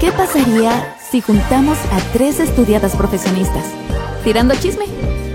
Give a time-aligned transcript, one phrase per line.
[0.00, 3.64] ¿Qué pasaría si juntamos a tres estudiadas profesionistas?
[4.22, 4.84] Tirando chisme,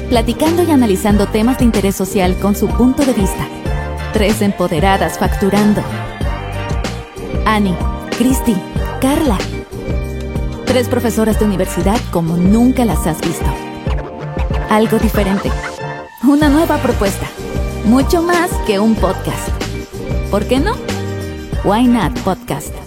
[0.07, 3.45] platicando y analizando temas de interés social con su punto de vista.
[4.13, 5.81] Tres empoderadas facturando.
[7.45, 7.75] Annie,
[8.17, 8.55] Christy,
[9.01, 9.37] Carla.
[10.65, 13.45] Tres profesoras de universidad como nunca las has visto.
[14.69, 15.51] Algo diferente.
[16.23, 17.27] Una nueva propuesta.
[17.83, 19.49] Mucho más que un podcast.
[20.31, 20.71] ¿Por qué no?
[21.65, 22.82] Why Not Podcast.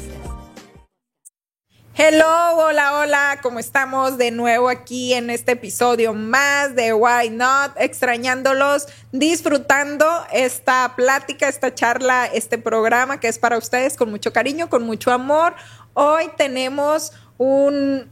[1.99, 7.73] Hello, hola, hola, ¿cómo estamos de nuevo aquí en este episodio más de Why Not?
[7.79, 14.69] Extrañándolos, disfrutando esta plática, esta charla, este programa que es para ustedes con mucho cariño,
[14.69, 15.55] con mucho amor.
[15.95, 18.11] Hoy tenemos un,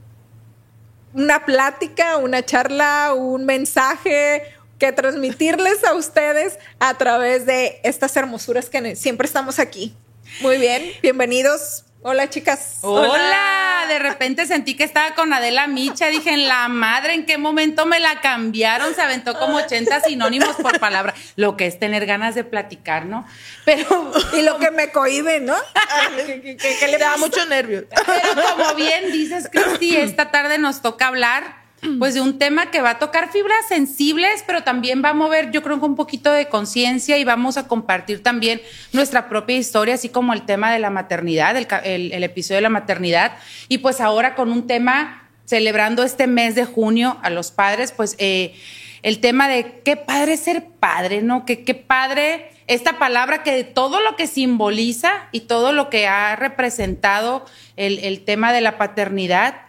[1.13, 4.45] una plática, una charla, un mensaje
[4.79, 9.95] que transmitirles a ustedes a través de estas hermosuras que siempre estamos aquí.
[10.41, 11.85] Muy bien, bienvenidos.
[12.07, 12.81] Hola, chicas.
[12.83, 13.87] Hola.
[13.89, 16.09] De repente sentí que estaba con Adela Micha.
[16.09, 18.95] Dije, en la madre, ¿en qué momento me la cambiaron?
[18.95, 21.15] Se aventó como 80 sinónimos por palabra.
[21.37, 23.27] Lo que es tener ganas de platicar, ¿no?
[23.65, 24.13] Pero.
[24.35, 25.55] Y lo que me cohibe, ¿no?
[26.27, 27.87] que, le da mucho nervio.
[27.89, 31.64] Pero como bien dices, Cristi, esta tarde nos toca hablar
[31.99, 35.51] pues de un tema que va a tocar fibras sensibles, pero también va a mover,
[35.51, 38.61] yo creo, un poquito de conciencia y vamos a compartir también
[38.93, 43.33] nuestra propia historia, así como el tema de la maternidad, el, episodio de la maternidad.
[43.69, 48.17] Y pues ahora con un tema, celebrando este mes de junio a los padres, pues
[48.19, 48.55] eh,
[49.03, 51.45] el tema de qué padre ser padre, ¿no?
[51.45, 56.35] Que qué padre esta palabra que todo lo que simboliza y todo lo que ha
[56.35, 57.45] representado
[57.77, 59.65] el tema de la paternidad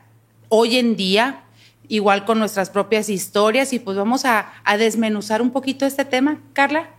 [0.49, 1.44] hoy en día,
[1.89, 6.39] igual con nuestras propias historias y pues vamos a, desmenuzar un poquito este tema.
[6.53, 6.89] Carla.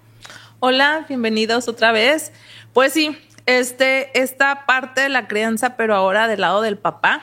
[0.60, 2.32] Hola, bienvenidos otra vez.
[2.72, 7.22] Pues sí, este, esta parte de la crianza, pero ahora del lado del papá,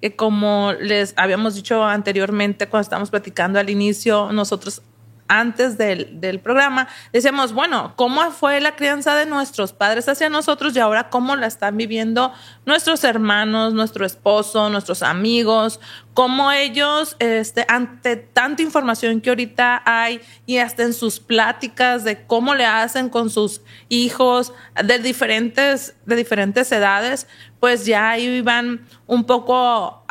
[0.00, 4.82] que como les habíamos dicho anteriormente cuando estábamos platicando al inicio, nosotros
[5.28, 10.76] antes del, del, programa, decíamos, bueno, ¿cómo fue la crianza de nuestros padres hacia nosotros
[10.76, 12.32] y ahora cómo la están viviendo
[12.66, 15.80] nuestros hermanos, nuestro esposo, nuestros amigos?
[16.14, 22.24] Cómo ellos, este, ante tanta información que ahorita hay y hasta en sus pláticas de
[22.24, 24.52] cómo le hacen con sus hijos
[24.82, 27.26] de diferentes, de diferentes edades,
[27.58, 30.04] pues ya iban un poco,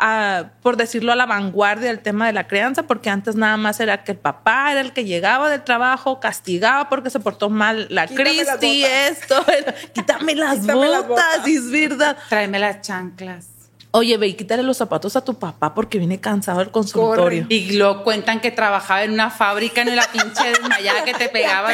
[0.60, 4.02] por decirlo, a la vanguardia del tema de la crianza, porque antes nada más era
[4.02, 8.08] que el papá era el que llegaba del trabajo, castigaba porque se portó mal la
[8.08, 9.44] Cristi, esto,
[9.94, 12.18] quítame las botas, es verdad.
[12.28, 13.53] Tráeme las chanclas.
[13.96, 17.46] Oye, ve y quítale los zapatos a tu papá porque viene cansado del consultorio.
[17.48, 21.70] Y lo cuentan que trabajaba en una fábrica en la pinche desmayada que te pegaba.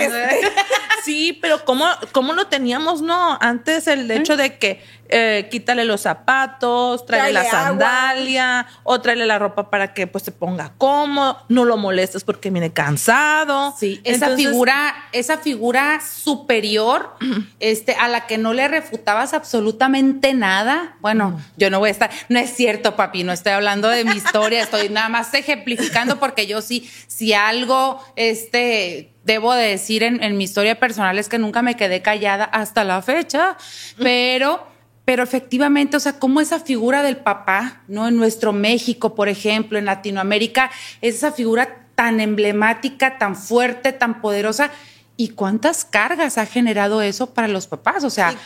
[1.03, 3.39] sí, pero ¿cómo, ¿cómo lo teníamos, no?
[3.41, 9.39] Antes el hecho de que eh, quítale los zapatos, tráele la sandalia o tráele la
[9.39, 13.75] ropa para que pues se ponga cómodo, no lo molestes porque viene cansado.
[13.79, 17.15] Sí, esa figura, esa figura superior,
[17.61, 20.97] este, a la que no le refutabas absolutamente nada.
[21.01, 24.17] Bueno, yo no voy a estar, no es cierto, papi, no estoy hablando de mi
[24.17, 30.23] historia, estoy nada más ejemplificando porque yo sí, si algo, este, debo de decir en,
[30.23, 33.57] en mi historia personal es que nunca me quedé callada hasta la fecha,
[33.99, 34.70] pero
[35.11, 38.07] pero efectivamente, o sea, cómo esa figura del papá, ¿no?
[38.07, 44.21] En nuestro México, por ejemplo, en Latinoamérica, es esa figura tan emblemática, tan fuerte, tan
[44.21, 44.71] poderosa.
[45.17, 48.05] ¿Y cuántas cargas ha generado eso para los papás?
[48.05, 48.37] O sea,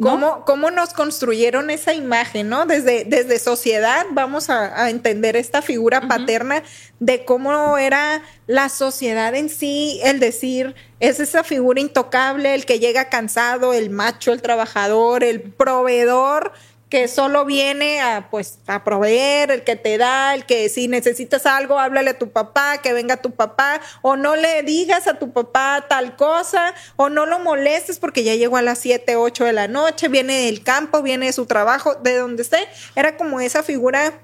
[0.00, 2.66] ¿Cómo, ¿Cómo, nos construyeron esa imagen, no?
[2.66, 6.62] Desde, desde sociedad vamos a, entender esta figura paterna
[7.00, 12.78] de cómo era la sociedad en sí, el decir, es esa figura intocable, el que
[12.78, 16.52] llega cansado, el macho, el trabajador, el proveedor
[16.88, 21.44] que solo viene a pues a proveer, el que te da, el que si necesitas
[21.44, 25.32] algo, háblale a tu papá, que venga tu papá, o no le digas a tu
[25.32, 29.52] papá tal cosa, o no lo molestes porque ya llegó a las 7, 8 de
[29.52, 32.68] la noche, viene del campo, viene de su trabajo, de donde esté.
[32.94, 34.20] Era como esa figura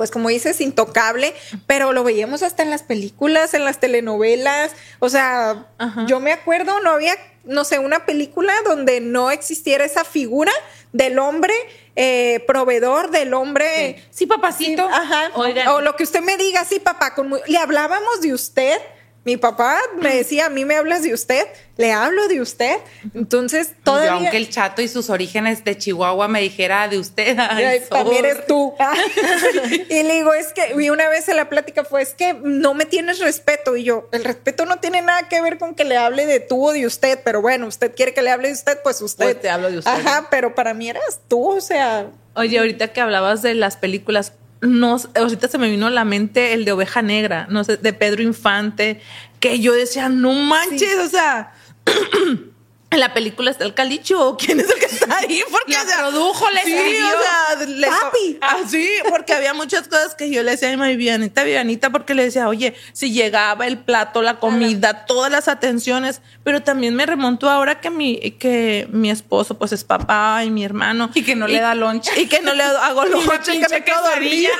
[0.00, 1.34] pues como dices, intocable,
[1.66, 5.66] pero lo veíamos hasta en las películas, en las telenovelas, o sea,
[6.06, 7.14] yo me acuerdo, no había,
[7.44, 10.52] no sé, una película donde no existiera esa figura
[10.94, 11.52] del hombre
[11.96, 14.02] eh, proveedor, del hombre...
[14.08, 14.88] Sí, papacito.
[14.88, 15.32] ajá.
[15.34, 18.80] O lo que usted me diga, sí, papá, con le hablábamos de usted
[19.22, 21.46] Mi papá me decía, a mí me hablas de usted,
[21.76, 22.76] le hablo de usted.
[23.14, 24.12] Entonces, todavía...
[24.12, 27.36] aunque el chato y sus orígenes de Chihuahua me dijera de usted.
[27.90, 28.74] también eres tú.
[29.90, 32.72] y le digo, es que, y una vez en la plática fue, es que no
[32.72, 33.76] me tienes respeto.
[33.76, 36.68] Y yo, el respeto no tiene nada que ver con que le hable de tú
[36.68, 39.26] o de usted, pero bueno, usted quiere que le hable de usted, pues usted.
[39.26, 39.90] Pues te hablo de usted.
[39.90, 42.06] Ajá, pero para mí eras tú, o sea...
[42.36, 46.52] Oye, ahorita que hablabas de las películas, no, ahorita se me vino a la mente
[46.52, 49.00] el de Oveja Negra, no sé, de Pedro Infante,
[49.38, 51.52] que yo decía, no manches, o sea,
[52.92, 55.42] en la película está el calicho, ¿quién es el que está ahí?
[55.50, 58.38] Porque la produjo, le sí, o sea, le Papi.
[58.40, 62.14] Ah, sí, porque había muchas cosas que yo le decía a mi Vivianita, Vivianita, porque
[62.14, 67.06] le decía, oye, si llegaba el plato, la comida, todas las atenciones, pero también me
[67.06, 71.10] remontó ahora que mi, que mi esposo, pues es papá y mi hermano.
[71.14, 72.10] Y que no le da lonche.
[72.20, 74.50] Y que no le hago lonche, que me quedo dormida.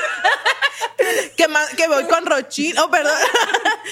[1.37, 3.13] que, que voy con Rochín, oh, perdón,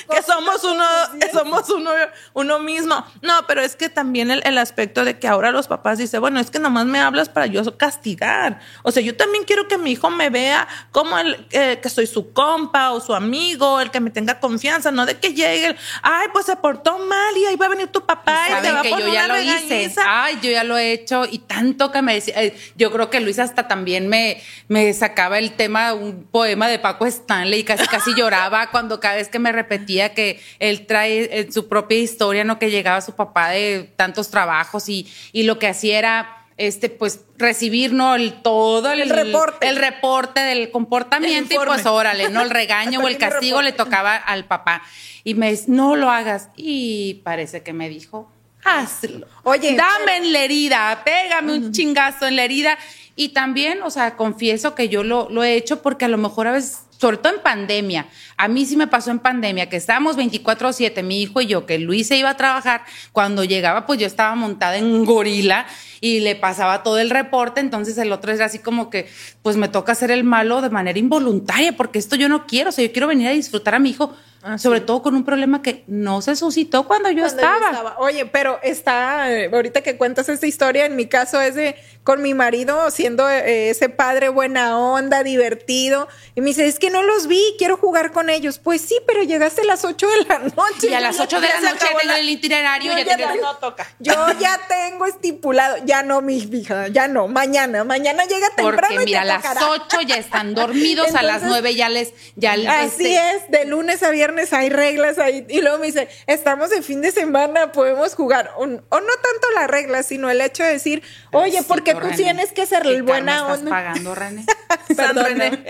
[0.10, 0.86] que somos uno,
[1.32, 1.92] somos uno,
[2.34, 3.06] uno mismo.
[3.22, 6.52] No, pero es que también el, aspecto de que ahora los papás dicen, bueno, es
[6.52, 8.60] que nomás me hablas para yo castigar.
[8.84, 12.08] O sea, yo también quiero que mi hijo me vea como el, eh, que soy
[12.08, 16.28] su compa o su amigo, el que me tenga confianza, no de que llegue, ay,
[16.34, 18.84] pues se portó mal y ahí va a venir tu papá y te va a
[18.84, 19.94] poner yo ya lo hice.
[20.06, 23.20] Ay, yo ya lo he hecho y tanto que me decía, eh, yo creo que
[23.20, 27.86] Luis hasta también me, me sacaba el tema, un poema de Paco Stanley y casi
[27.88, 32.44] casi lloraba cuando cada vez que me repetía que él trae en su propia historia,
[32.44, 36.89] no que llegaba su papá de tantos trabajos y, y lo que hacía era este,
[36.89, 38.16] pues, recibir, ¿no?
[38.16, 39.68] El, todo el, reporte.
[39.68, 42.42] El reporte del comportamiento y pues, órale, ¿no?
[42.42, 44.81] El regaño o el castigo le tocaba al papá.
[45.24, 46.50] Y me dice, no lo hagas.
[46.57, 48.30] Y parece que me dijo,
[48.66, 49.27] hazlo.
[49.44, 49.75] Oye.
[49.75, 52.77] Dame en la herida, pégame un chingazo en la herida.
[53.16, 56.48] Y también, o sea, confieso que yo lo, lo he hecho porque a lo mejor
[56.48, 58.07] a veces sobre todo en pandemia.
[58.36, 61.80] A mí sí me pasó en pandemia, que estábamos 24/7, mi hijo y yo, que
[61.80, 62.84] Luis se iba a trabajar.
[63.13, 65.66] Cuando llegaba, pues yo estaba montada en gorila
[66.01, 67.62] y le pasaba todo el reporte.
[67.62, 69.10] Entonces el otro era así como que,
[69.42, 72.69] pues me toca hacer el malo de manera involuntaria, porque esto yo no quiero.
[72.69, 75.26] O sea, yo quiero venir a disfrutar a mi hijo Ah, sobre todo con un
[75.26, 77.96] problema que no se suscitó cuando yo, estaba.
[77.98, 82.34] Oye, pero está, ahorita que cuentas esta historia, en mi caso es de con mi
[82.34, 87.28] marido siendo eh, ese padre buena onda, divertido, y me dice, es que no los
[87.28, 88.60] vi, quiero jugar con ellos.
[88.60, 90.90] Pues sí, pero llegaste a las 8 de la noche.
[90.90, 93.86] Y a las 8 de la noche tengo el itinerario, ya, ya no toca.
[94.00, 98.88] Yo ya tengo estipulado, ya no, mi hija, ya no, mañana, mañana llega temprano.
[98.88, 102.14] Porque mira, a las 8 ya están dormidos, a las 9 ya les...
[102.38, 105.46] Ya, así este es, de lunes a viernes hay reglas ahí.
[105.50, 108.52] Y luego me dice, estamos en fin de semana, podemos jugar.
[108.58, 112.66] O, no tanto las reglas, sino el hecho de decir, oye, porque tú tienes que
[112.66, 113.56] ser el buena onda.
[113.56, 114.46] estás pagando, René?
[114.96, 115.64] San René.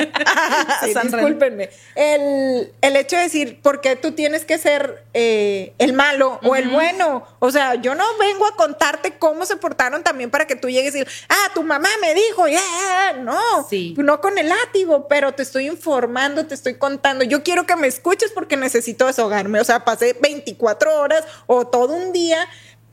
[1.03, 1.69] discúlpenme.
[1.95, 6.69] El, el, hecho de decir, porque tú tienes que ser eh, el malo o el
[6.69, 7.25] bueno.
[7.39, 10.95] O sea, yo no vengo a contarte cómo se portaron también para que tú llegues
[10.95, 13.67] y decir, ah, tu mamá me dijo, ya, no.
[13.97, 17.23] No con el látigo, pero te estoy informando, te estoy contando.
[17.23, 19.61] Yo quiero que me escuches porque que necesito deshogarme.
[19.61, 22.45] O sea, pasé 24 horas o todo un día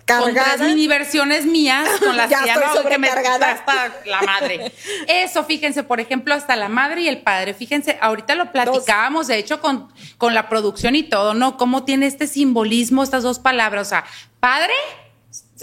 [0.07, 0.57] cargada.
[0.57, 4.73] Con mini versiones mías con las que que me hasta la madre.
[5.09, 7.53] Eso, fíjense, por ejemplo, hasta la madre y el padre.
[7.53, 11.59] Fíjense, ahorita lo platicábamos, de hecho, con, con la producción y todo, ¿no?
[11.59, 13.89] Cómo tiene este simbolismo estas dos palabras.
[13.89, 14.05] O sea,
[14.41, 14.75] padre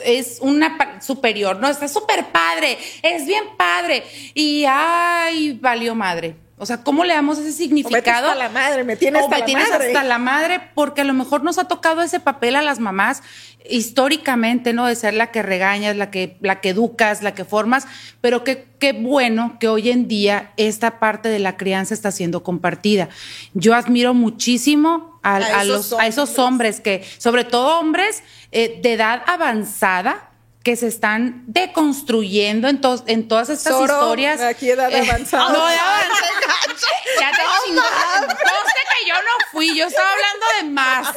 [0.03, 4.03] es una superior, no, está súper padre, es bien padre.
[4.33, 6.42] Y ay, valió madre.
[6.63, 8.29] O sea, ¿cómo le damos ese significado?
[8.29, 9.87] hasta la madre, me tienes, hasta, me tienes la madre.
[9.87, 13.21] hasta la madre, porque a lo mejor nos ha tocado ese papel a las mamás
[13.69, 14.85] históricamente, ¿no?
[14.85, 17.85] De ser la que regañas, la que, la que educas, la que formas,
[18.21, 22.43] pero qué, qué bueno que hoy en día esta parte de la crianza está siendo
[22.43, 23.09] compartida.
[23.53, 29.21] Yo admiro muchísimo a, los, a esos hombres que, sobre todo hombres eh, de edad
[29.27, 30.29] avanzada,
[30.63, 34.39] que se están deconstruyendo en, en todas estas historias.
[34.39, 35.51] Aquí edad eh, avanzada.
[35.51, 35.69] no,
[37.19, 38.35] ya te chingaste.
[38.35, 38.62] que
[39.07, 41.15] yo no fui, yo estaba hablando de más.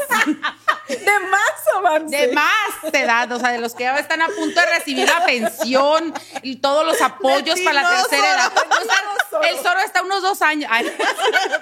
[0.89, 2.17] De más avance.
[2.17, 5.25] De más edad, o sea, de los que ya están a punto de recibir la
[5.25, 8.53] pensión y todos los apoyos para la tercera edad.
[9.43, 10.71] el Zoro está unos dos años.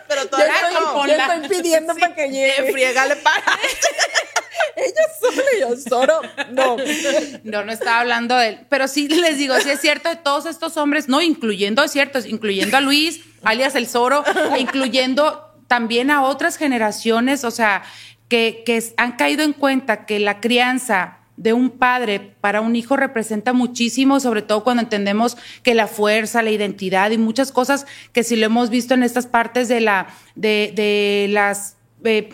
[0.09, 1.07] pero todavía no.
[1.07, 2.73] Yo estoy pidiendo para que llegue.
[2.73, 3.43] Friégale para.
[4.77, 6.21] Ella solo y yo solo.
[6.51, 6.77] No.
[7.45, 8.67] No, no estaba hablando de él.
[8.69, 12.19] Pero sí les digo, sí es cierto de todos estos hombres, no, incluyendo, es cierto,
[12.21, 14.25] incluyendo a Luis, alias el Zoro,
[14.59, 17.83] incluyendo también a otras generaciones, o sea,
[18.29, 23.53] que, han caído en cuenta que la crianza de un padre para un hijo representa
[23.53, 28.37] muchísimo, sobre todo cuando entendemos que la fuerza, la identidad y muchas cosas que sí
[28.37, 32.29] lo hemos visto en estas partes de la, de, de las eh,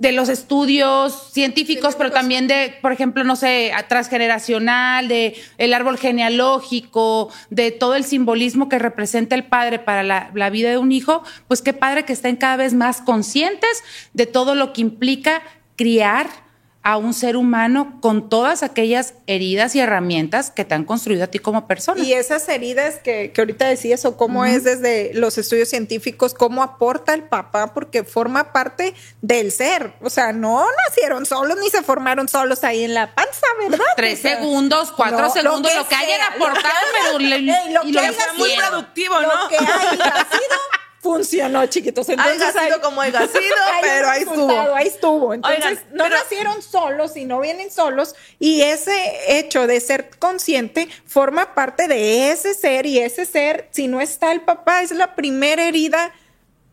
[0.00, 5.98] de los estudios científicos, pero también de, por ejemplo, no sé, transgeneracional, de el árbol
[5.98, 10.90] genealógico, de todo el simbolismo que representa el padre para la, la, vida de un
[10.90, 15.42] hijo, pues qué padre que estén cada vez más conscientes de todo lo que implica
[15.76, 16.49] criar
[16.82, 21.26] a un ser humano con todas aquellas heridas y herramientas que te han construido a
[21.26, 22.02] ti como persona.
[22.02, 26.62] Y esas heridas que, que ahorita decías, o cómo es desde los estudios científicos, cómo
[26.62, 29.92] aporta el papá, porque forma parte del ser.
[30.00, 33.84] O sea, no nacieron solos ni se formaron solos ahí en la panza, ¿verdad?
[33.96, 37.40] Tres segundos, cuatro no, segundos, lo que, lo que hayan aportado, pero lo, le,
[37.72, 39.48] lo y que lo haya muy sido, productivo, lo ¿no?
[39.48, 39.90] que haya
[40.30, 40.56] sido
[41.00, 42.08] funcionó, chiquitos.
[42.08, 43.40] Entonces, haya sido como haya sido,
[43.80, 44.74] pero ahí estuvo.
[44.74, 45.34] Ahí estuvo.
[45.34, 48.14] Entonces, Oigan, no pero- nacieron solos y no vienen solos.
[48.38, 52.86] Y ese hecho de ser consciente forma parte de ese ser.
[52.86, 56.12] Y ese ser, si no está el papá, es la primera herida.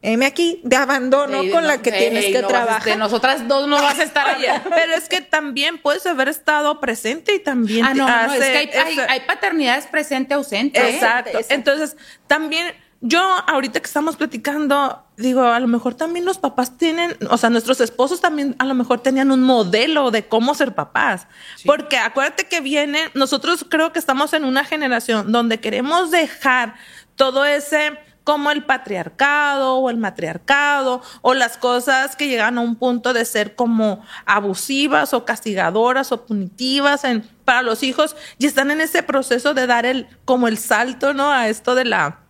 [0.03, 2.83] M aquí de abandono con no, la que tienes que no trabajar.
[2.83, 6.79] de nosotras dos no vas a estar Oye, pero es que también puedes haber estado
[6.79, 10.79] presente y también Ah, no, no, no, es que hay, hay- hay paternidades presente ausente.
[10.79, 11.31] Exacto.
[11.31, 11.53] Exacto.
[11.53, 17.15] Entonces, también yo ahorita que estamos platicando, digo, a lo mejor también los papás tienen,
[17.29, 21.27] o sea, nuestros esposos también a lo mejor tenían un modelo de cómo ser papás.
[21.65, 26.75] Porque acuérdate que viene, nosotros creo que estamos en una generación donde queremos dejar
[27.15, 32.75] todo ese como el patriarcado o el matriarcado o las cosas que llegan a un
[32.75, 38.69] punto de ser como abusivas o castigadoras o punitivas en, para los hijos y están
[38.69, 41.31] en ese proceso de dar el como el salto, ¿no?
[41.31, 42.26] A esto de la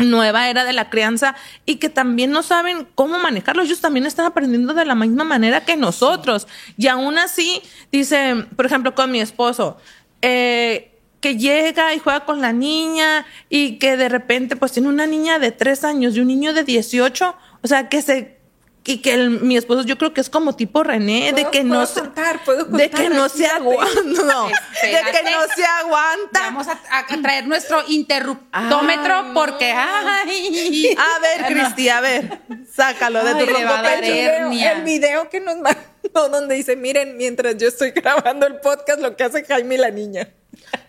[0.00, 1.34] nueva era de la crianza
[1.66, 3.62] y que también no saben cómo manejarlo.
[3.62, 6.46] Ellos también están aprendiendo de la misma manera que nosotros.
[6.76, 9.76] Y aún así, dice, por ejemplo, con mi esposo,
[10.22, 10.90] eh,
[11.20, 15.38] que llega y juega con la niña y que de repente pues tiene una niña
[15.38, 18.39] de tres años y un niño de 18, o sea, que se...
[18.90, 21.64] Y que el- mi esposo yo creo que es como tipo René, de ¿Puedo- que
[21.64, 22.44] no puedo se, contar?
[22.44, 26.40] ¿Puedo de que no se aguanta, no, de que no se aguanta.
[26.40, 32.40] Vamos a, a traer nuestro interruptómetro porque, ay, A ver, Cristi, a ver,
[32.74, 34.00] sácalo de Ay, tu rompepecho.
[34.50, 39.00] video, el video que nos mandó donde dice, miren, mientras yo estoy grabando el podcast,
[39.00, 40.28] lo que hace Jaime y la niña.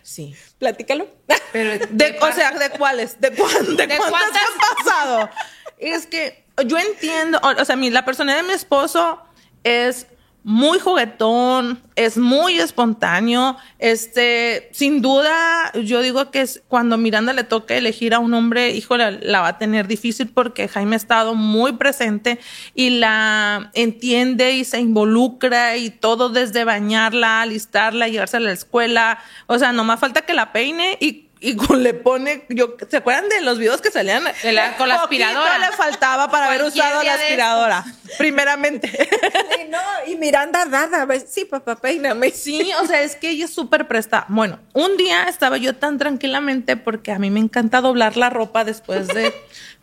[0.02, 0.34] Sí.
[0.58, 1.06] Platícalo.
[1.52, 3.20] pero De, o sea, ¿de cuáles?
[3.20, 4.42] ¿De, cuán- de ¿De cuántas cuántas?
[4.42, 5.30] han pasado?
[5.78, 9.20] Es que yo entiendo, o, sea, mi, la personalidad de mi esposo
[9.64, 10.06] es
[10.44, 17.44] muy juguetón, es muy espontáneo, este, sin duda, yo digo que es cuando Miranda le
[17.44, 21.36] toque elegir a un hombre, híjole, la va a tener difícil porque Jaime ha estado
[21.36, 22.40] muy presente
[22.74, 29.18] y la entiende y se involucra y todo desde bañarla, alistarla, llevársela a la escuela,
[29.46, 32.96] o sea, no más falta que la peine y y con- le pone, yo, ¿se
[32.96, 34.24] acuerdan de los videos que salían?
[34.42, 35.58] De la- con la aspiradora.
[35.58, 37.84] le faltaba para haber usado la aspiradora,
[38.18, 38.88] primeramente.
[38.88, 42.30] Sí, no, y Miranda dada, sí, papá, peíname.
[42.30, 44.24] Sí, o sea, es que ella es súper presta.
[44.28, 48.64] Bueno, un día estaba yo tan tranquilamente porque a mí me encanta doblar la ropa
[48.64, 49.34] después de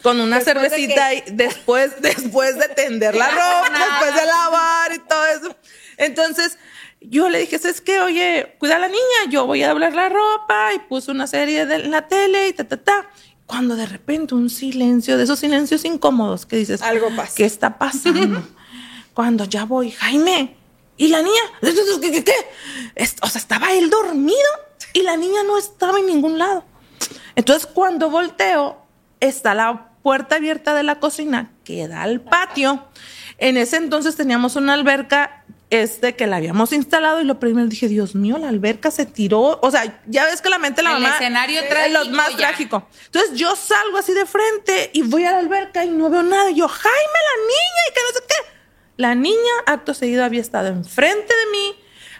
[0.01, 4.93] con una ¿Después de cervecita y después después de tender la ropa, después de lavar
[4.93, 5.55] y todo eso.
[5.97, 6.57] Entonces,
[7.01, 7.99] yo le dije, ¿sabes qué?
[8.01, 11.65] Oye, cuida a la niña, yo voy a doblar la ropa y puse una serie
[11.65, 13.09] de en la tele y ta ta ta.
[13.45, 17.33] Cuando de repente un silencio, de esos silencios incómodos que dices, Algo pasa.
[17.35, 18.43] ¿Qué está pasando?
[19.13, 20.55] Cuando ya voy, Jaime,
[20.97, 21.41] ¿y la niña?
[21.61, 22.33] ¿Qué, qué, qué?
[22.95, 24.37] Es- O sea, estaba él dormido
[24.93, 26.63] y la niña no estaba en ningún lado.
[27.35, 28.77] Entonces, cuando volteo,
[29.19, 32.85] está la puerta abierta de la cocina que da al patio.
[33.37, 35.38] En ese entonces teníamos una alberca
[35.69, 39.59] este que la habíamos instalado y lo primero dije, Dios mío, la alberca se tiró.
[39.61, 42.37] O sea, ya ves que la mente la El mamá escenario es lo más ya.
[42.37, 42.87] trágico.
[43.05, 46.49] Entonces yo salgo así de frente y voy a la alberca y no veo nada.
[46.49, 48.59] Y yo, Jaime, la niña, y que no sé qué.
[48.97, 51.75] La niña, acto seguido, había estado enfrente de mí,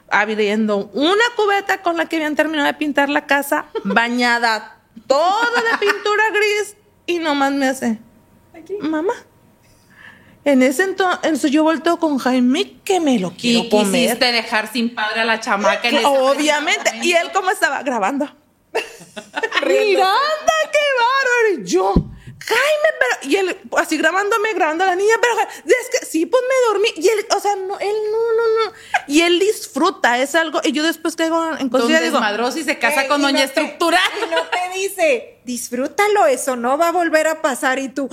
[0.10, 4.78] abriendo una cubeta con la que habían terminado de pintar la casa, bañada
[5.08, 6.76] toda de pintura gris,
[7.08, 8.00] y nomás me hace,
[8.82, 9.14] mamá.
[10.46, 13.92] En ese entonces yo volteo con Jaime que me lo quiero y comer.
[14.04, 15.88] quisiste dejar sin padre a la chamaca.
[15.88, 16.92] en ese Obviamente.
[17.04, 17.84] ¿Y él cómo estaba?
[17.84, 18.26] Grabando.
[19.68, 21.62] Miranda, qué bárbaro.
[21.62, 23.32] Y yo, Jaime, pero.
[23.32, 25.34] Y él, así grabándome, grabando a la niña, pero
[25.66, 26.88] es que sí, pues me dormí.
[26.96, 28.74] Y él, o sea, no, él no, no, no.
[29.08, 30.62] Y él disfruta, es algo.
[30.64, 33.34] Y yo después caigo en conciencia digo, desmadroso y se casa Eh, con y doña
[33.34, 34.02] no te- estructural.
[34.26, 37.80] Y no te dice, disfrútalo, eso no va a volver a pasar.
[37.80, 38.10] Y tú,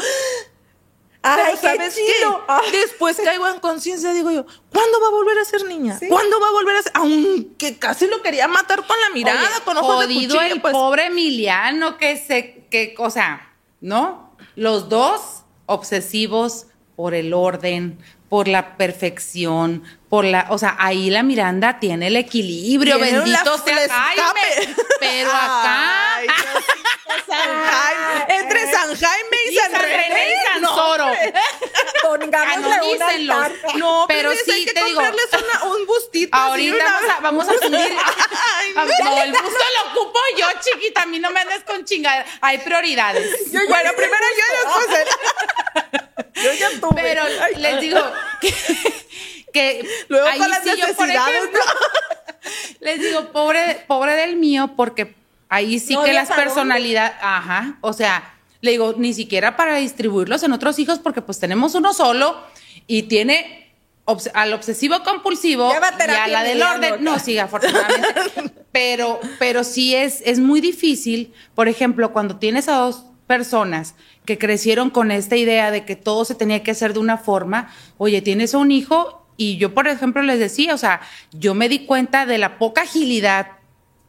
[1.27, 2.79] ay, qué ¿sabes qué?
[2.79, 5.99] Después caigo en conciencia, digo yo, ¿cuándo va a volver a ser niña?
[5.99, 6.09] Sí.
[6.09, 6.93] ¿Cuándo va a volver a ser?
[6.95, 10.61] Aunque casi lo quería matar con la mirada, Oye, con ojos de jodido cuchillo, el
[10.61, 10.73] pues.
[10.73, 14.37] pobre Emiliano que se, que, o sea, ¿no?
[14.55, 16.67] Los dos obsesivos
[16.97, 19.83] por el orden, por la perfección,
[20.17, 24.75] por la, o sea, ahí la Miranda tiene el equilibrio, Tiene bendito sea Jaime.
[24.99, 26.27] Pero acá Ay,
[27.27, 28.35] San Jaime.
[28.39, 30.63] Entre San Jaime y, y San, San René y San
[32.63, 33.37] una Canonícenlos.
[33.37, 33.77] altar.
[33.77, 36.35] No, pero pero sí hay que te digo, una- un bustito.
[36.35, 37.97] Ahorita una- vamos a, vamos a subir.
[38.57, 38.73] Ay,
[39.05, 41.03] no, el busto lo ocupo yo, chiquita.
[41.03, 42.25] A mí no me andes con chingada.
[42.41, 43.53] Hay prioridades.
[43.69, 46.01] bueno, primero yo y después él.
[46.43, 47.03] Yo ya tuve.
[47.03, 47.23] Pero
[47.59, 48.01] les digo
[48.41, 48.55] que,
[49.57, 51.61] que Luego ahí con las sí yo, por ejemplo,
[52.81, 55.15] les digo, pobre, pobre del mío, porque
[55.49, 60.43] ahí sí No que las personalidades, ajá, o sea, le digo, ni siquiera para distribuirlos
[60.43, 62.37] en otros hijos, porque pues tenemos uno solo
[62.87, 63.73] y tiene
[64.05, 67.05] obs- al obsesivo compulsivo y a la del orden.
[67.05, 68.53] No, sí, afortunadamente.
[68.73, 73.95] pero, pero sí es, es muy difícil, por ejemplo, cuando tienes a dos personas
[74.25, 77.73] que crecieron con esta idea de que todo se tenía que hacer de una forma,
[77.99, 81.01] oye, tienes un hijo y yo, por ejemplo, les decía, o sea,
[81.33, 83.57] yo me di cuenta de la poca agilidad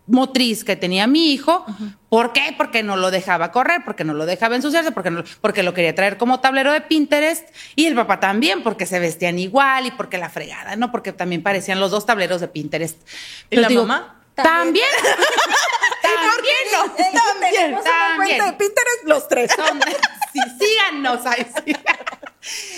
[0.08, 1.66] motriz que tenía mi hijo.
[2.10, 2.56] ¿Por qué?
[2.58, 5.94] Porque no lo dejaba correr, porque no lo dejaba ensuciarse, porque, no, porque lo quería
[5.94, 7.50] traer como tablero de Pinterest.
[7.76, 10.92] Y el papá también, porque se vestían igual y porque la fregada, ¿no?
[10.92, 13.02] Porque también parecían los dos tableros de Pinterest.
[13.02, 14.22] ¿Y Pero la digo, mamá?
[14.34, 14.86] También.
[16.02, 16.56] también.
[17.52, 18.38] tenemos una También.
[18.38, 19.52] cuenta de Pinterest los tres.
[20.34, 21.76] Sí, síganos ahí, sí.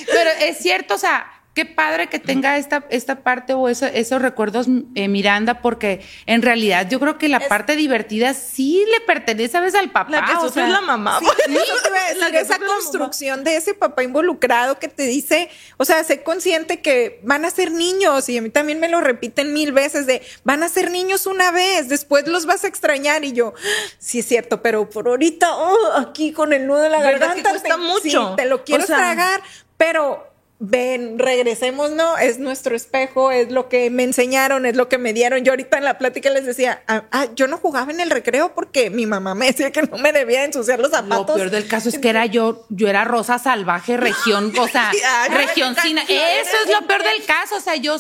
[0.08, 4.22] Pero es cierto, o sea, qué padre que tenga esta, esta parte o eso- esos
[4.22, 9.58] recuerdos eh, Miranda, porque en realidad yo creo que la parte divertida sí le pertenece
[9.58, 10.10] a veces al papá.
[10.12, 11.20] La que o sea, es la mamá.
[11.20, 15.84] Sí, a decir, La que esa construcción de ese papá involucrado que te dice, o
[15.86, 19.52] sea, sé consciente que van a ser niños y a mí también me lo repiten
[19.52, 23.34] mil veces de van a ser niños una vez, después los vas a extrañar y
[23.34, 23.54] yo,
[23.98, 27.62] sí es cierto, pero por ahorita oh, aquí con el nudo de la ¿Verdad garganta
[27.62, 28.02] te, mucho?
[28.30, 29.42] sí, te lo quiero O sea- tragar,
[29.78, 30.29] pero
[30.62, 32.18] ven, regresemos, ¿no?
[32.18, 35.44] Es nuestro espejo, es lo que me enseñaron, es lo que me dieron.
[35.46, 38.54] Yo ahorita en la plática les decía, ah, ah, yo no jugaba en el recreo
[38.54, 41.36] porque mi mamá me decía que no me debía ensuciar los Lo zapatos.
[41.38, 45.30] peor del caso es que era yo, yo era rosa salvaje, región, o sea, Ay,
[45.32, 45.98] región sin.
[45.98, 47.56] Eso es lo peor del caso.
[47.56, 47.96] O sea, yo,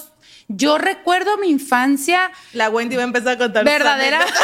[0.49, 3.63] yo recuerdo mi infancia La Wendy va a empezar a contar.
[3.63, 4.19] verdadera.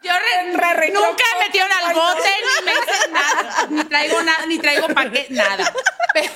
[0.00, 2.28] Yo re- Re- re- nunca me metieron al bote,
[2.60, 5.74] ni me hice nada, ni traigo nada, ni traigo paquete, nada.
[6.14, 6.32] Pero,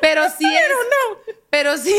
[0.00, 0.62] pero sí es,
[1.50, 1.94] pero sí,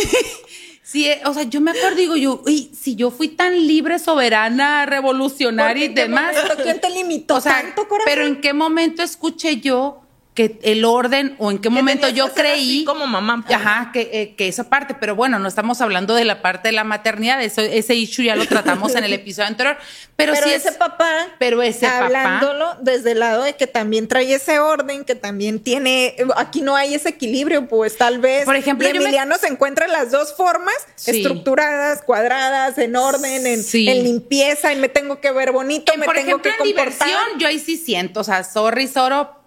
[0.83, 3.99] sí, es- o sea, yo me acuerdo, digo yo, uy, si yo fui tan libre,
[3.99, 6.35] soberana, revolucionaria y ¿En qué demás.
[6.61, 8.05] ¿Quién te limitó O sea, tanto, corazón?
[8.05, 10.02] pero en qué momento escuché yo
[10.33, 13.45] que el orden o en qué momento yo creí como mamá.
[13.53, 16.71] Ajá, que, eh, que esa parte, pero bueno, no estamos hablando de la parte de
[16.71, 19.77] la maternidad, eso, ese issue ya lo tratamos en el episodio anterior,
[20.15, 23.67] pero, Pero sí ese es, papá, pero ese papá- hablándolo desde el lado de que
[23.67, 28.45] también trae ese orden, que también tiene, aquí no hay ese equilibrio, pues tal vez.
[28.45, 31.17] Por ejemplo, y yo me- Emiliano se encuentra en las dos formas, Sí.
[31.17, 33.87] estructuradas, cuadradas, en orden, en, Sí.
[33.87, 37.07] en limpieza, y me tengo que ver bonito, me por tengo ejemplo, que en comportar.
[37.07, 39.42] diversión, yo ahí sí siento, o sea, sorry, Soro,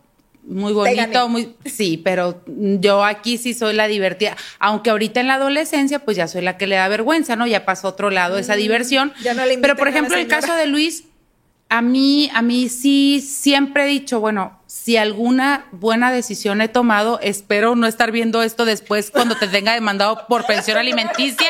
[0.46, 5.34] muy bonito, muy, sí, pero yo aquí sí soy la divertida, aunque ahorita en la
[5.34, 7.46] adolescencia, pues ya soy la que le da vergüenza, ¿no?
[7.46, 9.12] Ya pasó a otro lado esa diversión.
[9.18, 11.04] Mm, ya no le pero, por ejemplo, el caso de Luis,
[11.68, 17.18] a mí, a mí sí siempre he dicho, bueno, si alguna buena decisión he tomado,
[17.20, 21.48] espero no estar viendo esto después cuando te tenga demandado por pensión alimenticia.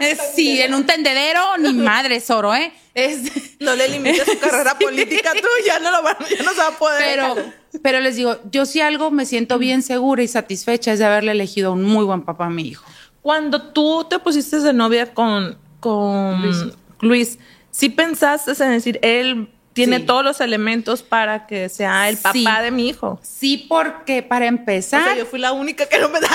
[0.00, 2.72] Eh, Sí, en un tendedero, ni madre, Soro, ¿eh?
[2.94, 6.58] Es, No le limites su carrera política tú, ya no, lo van, ya no se
[6.58, 7.02] va a poder.
[7.04, 7.36] pero,
[7.82, 11.32] pero les digo, yo si algo me siento bien segura y satisfecha es de haberle
[11.32, 12.84] elegido a un muy buen papá a mi hijo.
[13.20, 17.38] Cuando tú te pusiste de novia con, con Luis.
[17.72, 20.04] ¿Sí pensaste en decir, él tiene Sí.
[20.04, 22.46] todos los elementos para que sea el papá Sí.
[22.62, 23.18] de mi hijo?
[23.22, 26.28] Sí, porque para O empezar, sea, yo fui la única que no me da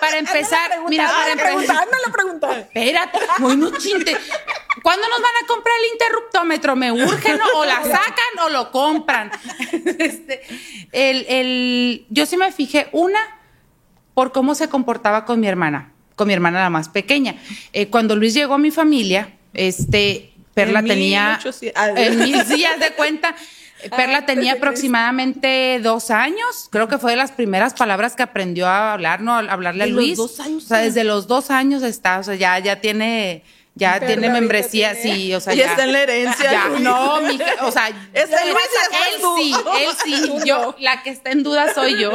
[0.00, 1.88] para empezar, mira, para Hazme la pregunta, empezar.
[2.06, 2.58] la pregunta.
[2.60, 4.16] Espérate, muy no chinte.
[4.84, 6.76] ¿Cuándo nos van a comprar el interruptómetro?
[6.76, 7.44] ¿Me urgen ¿no?
[7.58, 9.32] o la sacan o lo compran?
[9.98, 10.40] Este,
[10.92, 13.18] el, el- yo sí me fijé, una,
[14.14, 17.34] por cómo se comportaba con mi hermana, con mi hermana la más pequeña.
[17.72, 20.29] Eh, cuando Luis llegó a mi familia, este,
[20.64, 21.26] Perla En tenía...
[21.42, 23.34] 1800, ah, En mil días de cuenta.
[23.96, 26.68] Perla tenía aproximadamente dos años.
[26.70, 29.34] Creo que fue de las primeras palabras que aprendió a hablar, ¿no?
[29.34, 30.16] A hablarle a ¿De los Luis.
[30.18, 30.64] dos años?
[30.64, 33.42] O sea, desde los dos años está, o sea, ya, ya tiene,
[33.74, 35.70] ya Perla tiene membresía, tiene- sí, o sea, Ya ya.
[35.70, 36.80] está en la herencia, Ya, Luis.
[36.82, 38.66] no, mija, o sea, Está él, Luis
[39.40, 42.12] y él sí, él sí, yo, la que está en duda soy yo.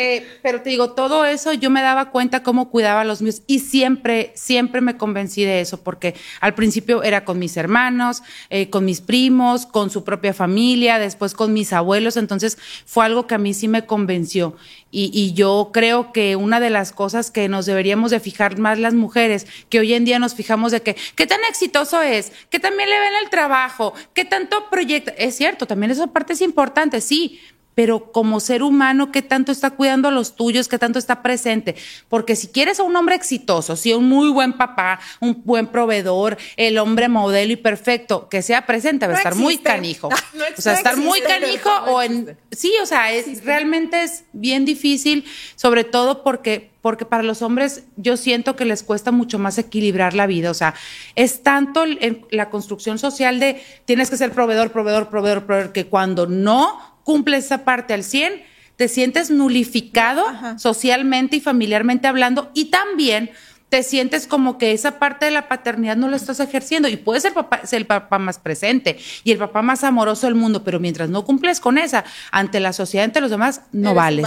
[0.00, 3.42] Eh, pero te digo, todo eso yo me daba cuenta cómo cuidaba a los míos
[3.48, 8.70] y siempre, siempre me convencí de eso, porque al principio era con mis hermanos, eh,
[8.70, 13.34] con mis primos, con su propia familia, después con mis abuelos, entonces fue algo que
[13.34, 14.54] a mí sí me convenció.
[14.92, 18.94] Y, yo creo que una de las cosas que nos deberíamos de fijar más las
[18.94, 22.32] mujeres, que hoy en día nos fijamos de que, ¿qué tan exitoso es?
[22.50, 23.92] ¿Qué también le ven el trabajo?
[24.14, 25.10] ¿Qué tanto proyecta?
[25.18, 27.38] Es cierto, también esa parte es importante, sí,
[27.78, 30.66] pero como ser humano, ¿qué tanto está cuidando a los tuyos?
[30.66, 31.76] ¿Qué tanto está presente?
[32.08, 36.38] Porque si quieres a un hombre exitoso, si un muy buen papá, un buen proveedor,
[36.56, 40.08] el hombre modelo y perfecto, que sea presente, va a estar muy canijo.
[40.58, 42.36] o sea, estar muy canijo o en...
[42.50, 47.84] Sí, o sea, es, realmente es bien difícil, sobre todo porque porque para los hombres
[47.96, 50.50] yo siento que les cuesta mucho más equilibrar la vida.
[50.50, 50.74] O sea,
[51.16, 55.86] es tanto en la construcción social de tienes que ser proveedor, proveedor, proveedor, proveedor, que
[55.86, 58.42] cuando no cumples esa parte al 100,
[58.76, 60.26] te sientes nulificado
[60.58, 63.30] socialmente y familiarmente hablando y también
[63.70, 67.22] te sientes como que esa parte de la paternidad no lo estás ejerciendo y puedes
[67.22, 70.80] ser, papá, ser el papá más presente y el papá más amoroso del mundo, pero
[70.80, 74.26] mientras no cumples con esa ante la sociedad, ante los demás, no vales.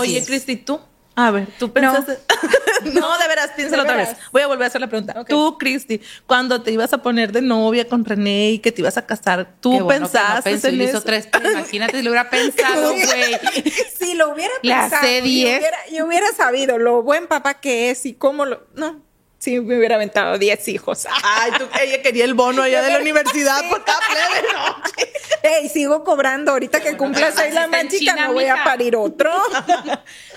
[0.00, 0.80] Oye, Cristi, ¿tú?
[1.16, 2.18] A ver, tú pensaste.
[2.92, 4.10] No, de veras, piénsalo otra vez.
[4.32, 5.24] Voy a volver a hacer la pregunta.
[5.24, 8.96] Tú, Cristi, cuando te ibas a poner de novia con René y que te ibas
[8.96, 11.00] a casar, tú pensaste en eso.
[11.00, 13.02] Tres, imagínate si lo hubiera pensado, güey.
[13.98, 15.06] si lo hubiera pensado.
[15.06, 18.66] Yo hubiera, yo hubiera sabido lo buen papá que es y cómo lo.
[18.74, 19.02] No,
[19.38, 21.06] Sí, me hubiera aventado 10 hijos.
[21.22, 24.82] Ay, tú, ella quería el bono allá de la universidad por cada plebe, no.
[25.60, 26.52] Ey, sigo cobrando.
[26.52, 29.30] Ahorita que cumpla seis la más chica, no voy a parir otro.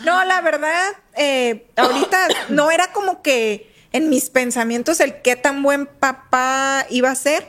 [0.03, 5.61] No, la verdad, eh, ahorita no era como que en mis pensamientos el qué tan
[5.61, 7.47] buen papá iba a ser,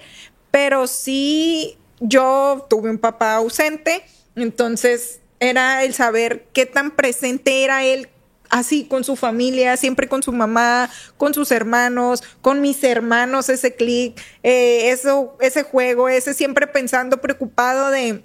[0.51, 4.05] pero sí yo tuve un papá ausente,
[4.35, 8.09] entonces era el saber qué tan presente era él
[8.51, 13.75] así con su familia, siempre con su mamá, con sus hermanos, con mis hermanos, ese
[13.75, 18.25] clic, eh, eso, ese juego, ese siempre pensando, preocupado de,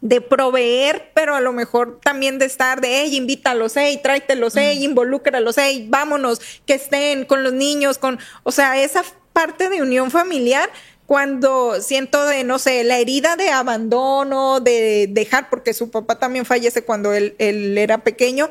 [0.00, 4.78] de proveer, pero a lo mejor también de estar de, hey, invítalos, hey, tráetelos, hey,
[4.78, 4.82] mm.
[4.82, 10.10] involúcralos, hey, vámonos, que estén con los niños, con, o sea, esa parte de unión
[10.10, 10.70] familiar
[11.10, 16.46] cuando siento de, no sé, la herida de abandono, de dejar, porque su papá también
[16.46, 18.48] fallece cuando él, él era pequeño,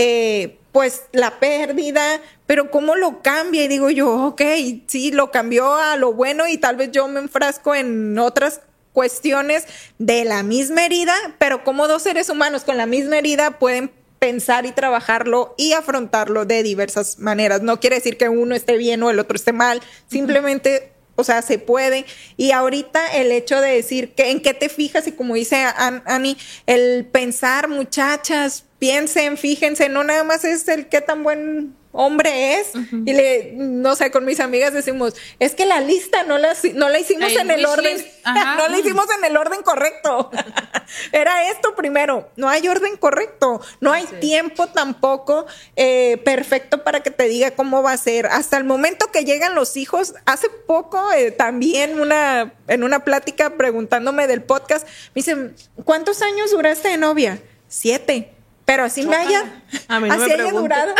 [0.00, 4.42] eh, pues la pérdida, pero cómo lo cambia y digo yo, ok,
[4.86, 8.60] sí, lo cambió a lo bueno y tal vez yo me enfrasco en otras
[8.92, 9.64] cuestiones
[9.98, 14.66] de la misma herida, pero como dos seres humanos con la misma herida pueden pensar
[14.66, 17.62] y trabajarlo y afrontarlo de diversas maneras.
[17.62, 21.42] No quiere decir que uno esté bien o el otro esté mal, simplemente, o sea,
[21.42, 22.06] se puede.
[22.36, 26.36] Y ahorita el hecho de decir que en qué te fijas y como dice Ani,
[26.66, 32.72] el pensar, muchachas, piensen, fíjense, no nada más es el qué tan buen hombre es.
[32.74, 36.88] Y le, no sé, con mis amigas decimos, es que la lista no la, no
[36.88, 38.06] la hicimos en el orden,
[38.56, 40.30] no la hicimos en el orden correcto.
[41.12, 47.10] Era esto primero, no hay orden correcto, no hay tiempo tampoco eh, perfecto para que
[47.10, 48.26] te diga cómo va a ser.
[48.26, 53.56] Hasta el momento que llegan los hijos, hace poco eh, también una, en una plática
[53.56, 57.40] preguntándome del podcast, me dicen, ¿cuántos años duraste de novia?
[57.66, 58.37] Siete.
[58.68, 60.94] Pero así me haya, así haya durado.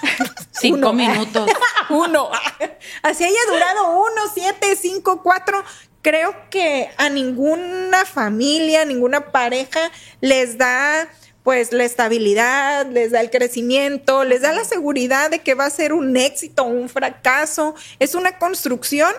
[0.52, 1.50] Cinco minutos.
[1.90, 2.30] uno.
[3.02, 5.62] Así haya durado uno, siete, cinco, cuatro.
[6.00, 9.80] Creo que a ninguna familia, ninguna pareja
[10.22, 11.08] les da
[11.42, 15.70] pues la estabilidad, les da el crecimiento, les da la seguridad de que va a
[15.70, 17.74] ser un éxito o un fracaso.
[17.98, 19.12] Es una construcción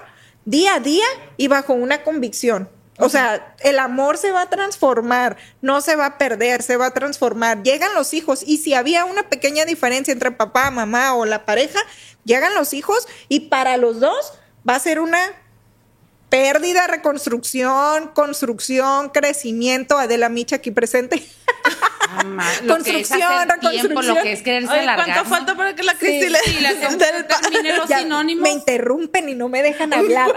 [0.46, 1.06] día a día
[1.38, 2.68] y bajo una convicción.
[3.02, 6.88] O sea, el amor se va a transformar, no se va a perder, se va
[6.88, 7.64] a transformar.
[7.64, 11.80] Llegan los hijos y si había una pequeña diferencia entre papá, mamá o la pareja,
[12.24, 14.34] llegan los hijos y para los dos
[14.68, 15.20] va a ser una
[16.30, 19.98] pérdida, reconstrucción, construcción, crecimiento.
[19.98, 21.24] Adela Micha aquí presente.
[22.68, 24.16] construcción, reconstrucción.
[24.16, 25.06] lo que es quererse alargar.
[25.06, 26.70] ¿Cuánto falta para que la Cristi le sí, la
[27.42, 28.44] termine los sinónimos?
[28.44, 30.34] Me interrumpen y no me dejan hablar.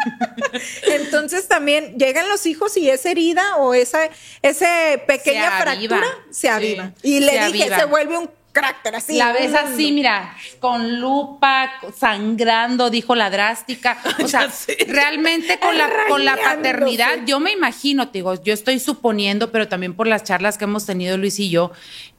[0.82, 4.08] Entonces también llegan los hijos y esa herida o esa
[4.42, 6.92] ese pequeña fractura se aviva.
[7.02, 9.16] Y le dije, se vuelve un carácter así.
[9.16, 13.98] La ves así, mira, con lupa, sangrando, dijo la drástica.
[14.22, 14.48] O sea,
[14.86, 19.68] realmente con la, con la paternidad, yo me imagino, te digo, yo estoy suponiendo, pero
[19.68, 21.72] también por las charlas que hemos tenido Luis y yo,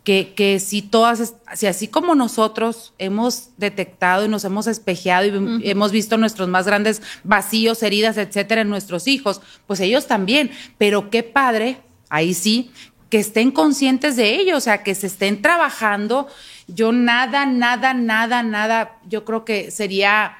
[0.03, 5.69] que, que si todas, si así como nosotros hemos detectado y nos hemos espejeado y
[5.69, 10.51] hemos visto nuestros más grandes vacíos, heridas, etcétera, en nuestros hijos, pues ellos también.
[10.77, 11.77] Pero qué padre,
[12.09, 12.71] ahí sí,
[13.13, 16.27] que estén conscientes de ello, o sea, que se estén trabajando.
[16.65, 20.39] Yo nada, nada, nada, nada, yo creo que sería,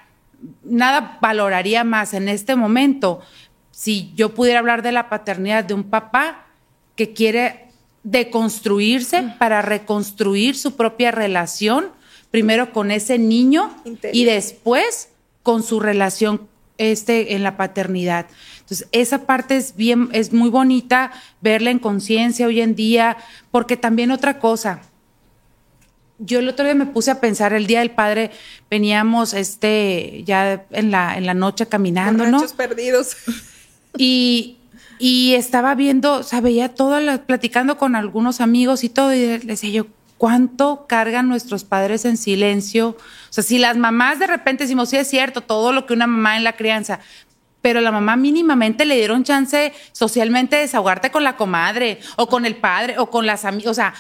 [0.64, 3.22] nada valoraría más en este momento
[3.70, 6.48] si yo pudiera hablar de la paternidad de un papá
[6.96, 7.68] que quiere
[8.02, 11.92] deconstruirse para reconstruir su propia relación,
[12.32, 13.70] primero con ese niño
[14.12, 15.10] y después
[15.44, 16.48] con su relación
[16.80, 18.26] este, en la paternidad.
[18.64, 23.18] Entonces, esa parte es bien, es muy bonita verla en conciencia hoy en día,
[23.52, 24.82] porque también otra cosa,
[26.20, 28.32] yo el otro día me puse a pensar, el Día del Padre
[28.70, 32.46] veníamos este, ya en la, en la noche caminando, ¿no?
[32.56, 33.16] perdidos.
[33.96, 34.58] Y,
[34.98, 36.98] y estaba viendo, o sea, veía todo,
[37.28, 42.18] platicando con algunos amigos y todo, y les decía yo, ¿cuánto cargan nuestros padres en
[42.18, 42.90] silencio?
[42.90, 42.98] O
[43.30, 46.38] sea, si las mamás de repente decimos, sí es cierto, todo lo que una mamá
[46.38, 47.02] en la crianza,
[47.64, 52.46] pero la mamá mínimamente le dieron chance socialmente de desahogarte con la comadre o con
[52.46, 53.94] el padre o con las amigas, o sea,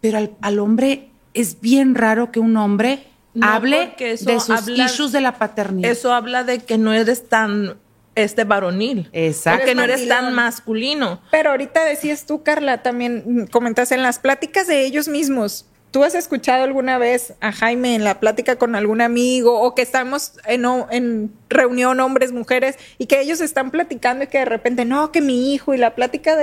[0.00, 3.04] pero al, hombre es bien raro que un hombre
[3.40, 5.90] hable de sus issues de la paternidad.
[5.90, 7.78] Eso habla de que no eres tan
[8.14, 9.08] este varonil.
[9.12, 9.66] Exacto.
[9.66, 11.20] Que no eres tan masculino.
[11.32, 15.66] Pero ahorita decías tú, Carla, también comentas en las pláticas de ellos mismos.
[15.94, 19.82] ¿Tú has escuchado alguna vez a Jaime en la plática con algún amigo o que
[19.82, 24.84] estamos en, en reunión hombres, mujeres y que ellos están platicando y que de repente,
[24.84, 26.34] no, que mi hijo y la plática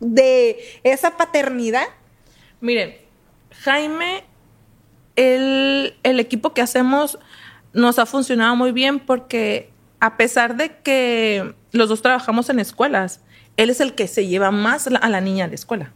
[0.00, 1.84] de, esa paternidad?
[2.60, 2.96] Miren,
[3.60, 4.24] Jaime,
[5.14, 7.20] el, el equipo que hacemos
[7.72, 13.20] nos ha funcionado muy bien porque a pesar de que los dos trabajamos en escuelas,
[13.56, 15.92] él es el que se lleva más a la niña a la escuela.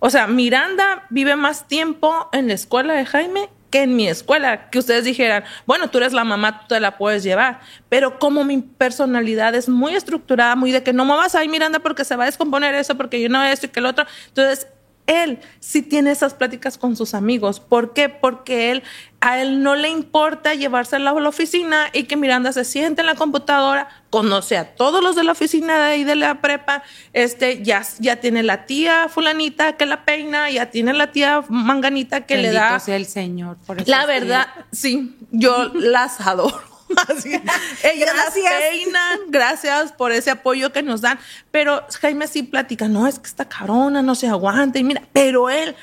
[0.00, 4.70] O sea, Miranda vive más tiempo en la escuela de Jaime que en mi escuela,
[4.70, 8.44] que ustedes dijeran, bueno, tú eres la mamá, tú te la puedes llevar, pero como
[8.44, 12.16] mi personalidad es muy estructurada, muy de que no me vas ahí Miranda porque se
[12.16, 14.68] va a descomponer eso, porque yo no esto y que el otro, entonces
[15.08, 17.58] él sí tiene esas pláticas con sus amigos.
[17.58, 18.08] ¿Por qué?
[18.08, 18.82] Porque él,
[19.20, 23.06] a él no le importa llevársela a la oficina y que Miranda se siente en
[23.06, 26.82] la computadora, conoce a todos los de la oficina de ahí de la prepa,
[27.14, 32.26] este, ya, ya tiene la tía fulanita que la peina, ya tiene la tía manganita
[32.26, 32.78] que le da.
[32.78, 33.56] sea el Señor.
[33.66, 36.67] Por la verdad, sí, yo las adoro.
[37.08, 38.52] Así, ellas gracias.
[38.70, 41.18] peinan, gracias por ese apoyo que nos dan.
[41.50, 44.78] Pero Jaime sí platica, no, es que esta cabrona no se aguanta.
[44.78, 45.74] Y mira, pero él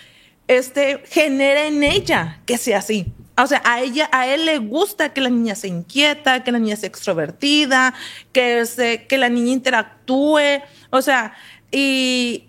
[0.48, 3.08] este, genera en ella que sea así.
[3.38, 6.60] O sea, a ella, a él le gusta que la niña se inquieta, que la
[6.60, 7.94] niña sea extrovertida,
[8.32, 10.62] que, se, que la niña interactúe.
[10.89, 11.34] O sea,
[11.70, 12.46] y,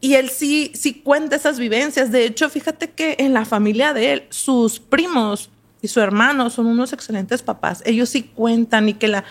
[0.00, 2.10] y él sí, sí cuenta esas vivencias.
[2.10, 5.49] De hecho, fíjate que en la familia de él, sus primos
[5.82, 7.82] y su hermano son unos excelentes papás.
[7.86, 9.24] Ellos sí cuentan y que la...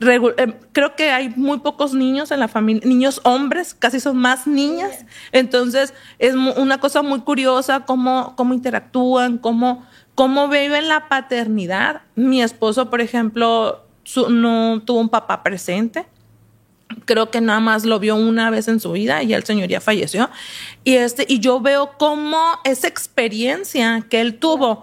[0.00, 4.46] Eh, creo que hay muy pocos niños en la familia, niños hombres, casi son más
[4.46, 5.04] niñas.
[5.32, 12.02] Entonces es una cosa muy curiosa cómo, cómo interactúan, cómo, cómo viven la paternidad.
[12.14, 13.84] Mi esposo, por ejemplo,
[14.28, 16.06] no tuvo un papá presente
[17.04, 19.80] creo que nada más lo vio una vez en su vida y el señor ya
[19.80, 20.30] falleció.
[20.84, 24.82] Y este, y yo veo cómo esa experiencia que él tuvo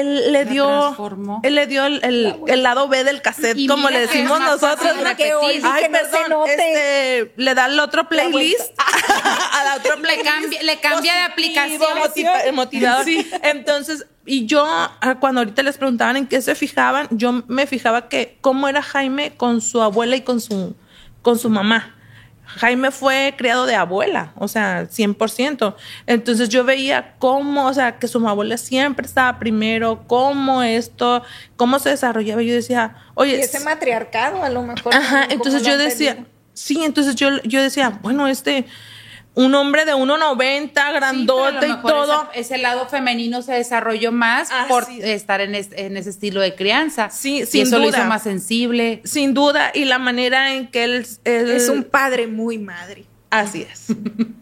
[0.00, 0.96] él le dio
[1.42, 4.92] él le dio el, lado B del cassette como le decimos nosotros.
[5.16, 8.72] que ay perdón este, le da el otro playlist.
[8.78, 12.54] A la otra le cambia le cambia de aplicación.
[12.54, 13.06] motivador.
[13.42, 18.08] Entonces y yo ah, cuando ahorita les preguntaban en qué se fijaban yo me fijaba
[18.08, 20.74] que cómo era Jaime con su abuela y con su
[21.22, 21.93] con su mamá
[22.56, 25.74] Jaime fue criado de abuela, o sea, 100%.
[26.06, 31.22] Entonces yo veía cómo, o sea, que su abuela siempre estaba primero, cómo esto,
[31.56, 32.42] cómo se desarrollaba.
[32.42, 33.36] Yo decía, oye.
[33.36, 34.94] Y ese matriarcado a lo mejor.
[34.94, 38.66] Ajá, entonces yo decía, sí, entonces yo, yo decía, bueno, este
[39.34, 42.28] un hombre de 1,90, grandote y todo.
[42.34, 47.10] Ese, lado femenino se desarrolló más por estar en, en, ese estilo de crianza.
[47.10, 49.00] Sí, sin eso lo hizo más sensible.
[49.04, 53.04] Sin duda, y la manera en que él, es un padre muy madre.
[53.34, 53.86] Así es.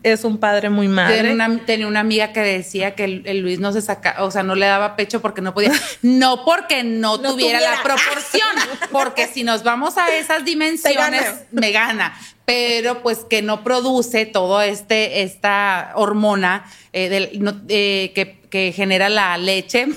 [0.03, 1.35] es un padre muy madre.
[1.65, 4.67] Tenía una, amiga que decía que el, Luis no se saca, o sea, no le
[4.67, 5.73] daba pecho porque no podía.
[6.03, 8.51] No porque no, tuviera, la proporción,
[8.91, 14.61] porque si nos vamos a esas dimensiones, me gana pero pues que no produce todo
[14.63, 17.31] este, esta hormona eh,
[17.69, 19.87] eh, que, genera la leche,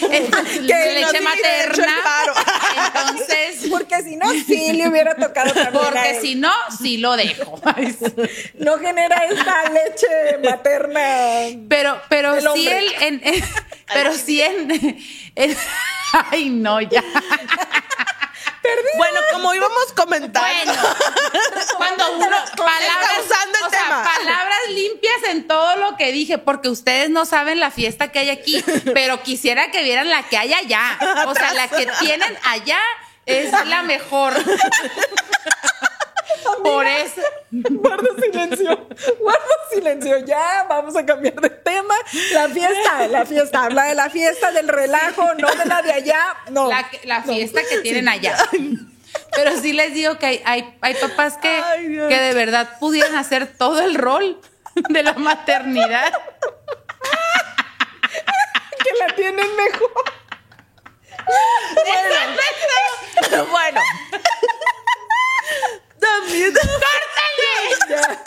[0.00, 1.94] que leche materna.
[4.46, 5.84] sí le hubiera tocado también.
[5.84, 7.60] Porque si no, sí lo dejo.
[8.58, 11.60] no genera esta leche materna.
[11.68, 13.42] Pero, pero si él,
[13.92, 14.68] pero si en,
[16.30, 17.02] ay no ya.
[18.62, 18.88] perdí.
[18.96, 20.40] Bueno, como íbamos comentando.
[20.40, 20.72] Bueno,
[21.76, 24.04] cuando uno palabras, o sea, tema.
[24.04, 28.30] palabras limpias en todo lo que dije, porque ustedes no saben la fiesta que hay
[28.30, 28.62] aquí,
[28.94, 30.98] pero quisiera que vieran la que hay allá.
[31.26, 32.80] O sea, la que tienen allá
[33.26, 34.34] es la mejor.
[36.62, 37.22] Por eso.
[37.50, 38.88] Guarda silencio.
[39.18, 40.18] Guarda silencio.
[40.24, 41.94] Ya, vamos a cambiar de tema.
[42.32, 43.64] La fiesta, la fiesta.
[43.64, 46.36] Habla de la fiesta, del relajo, no de la de allá.
[46.50, 46.70] No.
[47.04, 48.36] La, fiesta que tienen allá.
[49.34, 53.14] Pero sí les digo que hay, hay, hay papás que, Ay, que de verdad pudieran
[53.16, 54.40] hacer todo el rol
[54.74, 56.12] de la maternidad.
[58.78, 60.21] que la tienen mejor.
[63.50, 63.80] Bueno.
[66.00, 66.54] También.
[67.88, 68.24] Ya.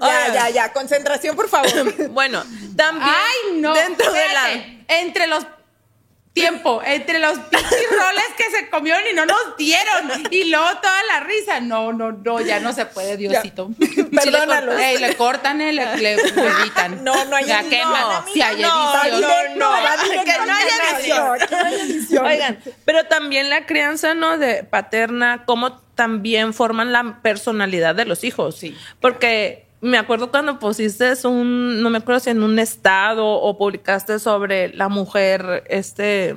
[0.00, 0.72] Ya, ya, ya.
[0.72, 1.70] Concentración, por favor.
[2.10, 2.44] Bueno,
[2.76, 3.74] también Ay, no.
[3.74, 4.50] dentro de la.
[4.88, 5.46] Entre los
[6.34, 10.10] tiempo, entre los pinches roles que se comieron y no nos dieron.
[10.30, 11.60] Y luego toda la risa.
[11.60, 13.70] No, no, no, ya no se puede, Diosito.
[14.12, 14.78] Perdónalos.
[14.78, 16.22] Ey, le cortan, eh, le, le, le
[16.62, 17.04] editan.
[17.04, 18.24] No, no hay Ya no, queman.
[18.32, 19.58] Si hay no, edición.
[19.58, 21.38] No, va directo que no haya edición.
[21.38, 22.26] que no haya edición.
[22.26, 24.36] Oigan, pero también la crianza, ¿no?
[24.36, 28.56] De paterna, cómo también forman la personalidad de los hijos.
[28.58, 28.76] Sí.
[29.00, 34.18] Porque me acuerdo cuando pusiste un, no me acuerdo si en un estado o publicaste
[34.18, 36.36] sobre la mujer, este,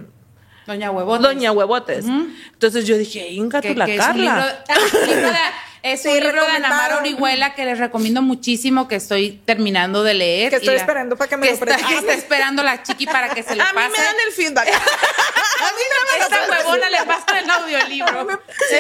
[0.66, 1.22] Doña Huevotes.
[1.24, 2.06] Doña Huevotes.
[2.54, 4.64] Entonces yo dije, Inga, tú la que es un libro, Carla.
[4.70, 5.38] ah, libro de-
[5.84, 6.98] es Sí, un libro de Ana Mara.
[7.00, 10.50] Orihuela que les recomiendo muchísimo, que estoy terminando de leer.
[10.50, 11.88] Que estoy la- esperando para que me que lo está, prestes.
[11.88, 13.90] que está esperando la chiqui para que se lo A mí pase.
[13.92, 14.68] me dan el feedback.
[14.68, 18.28] a mí no me Esta huevona le pasa el audiolibro.
[18.70, 18.76] Sí,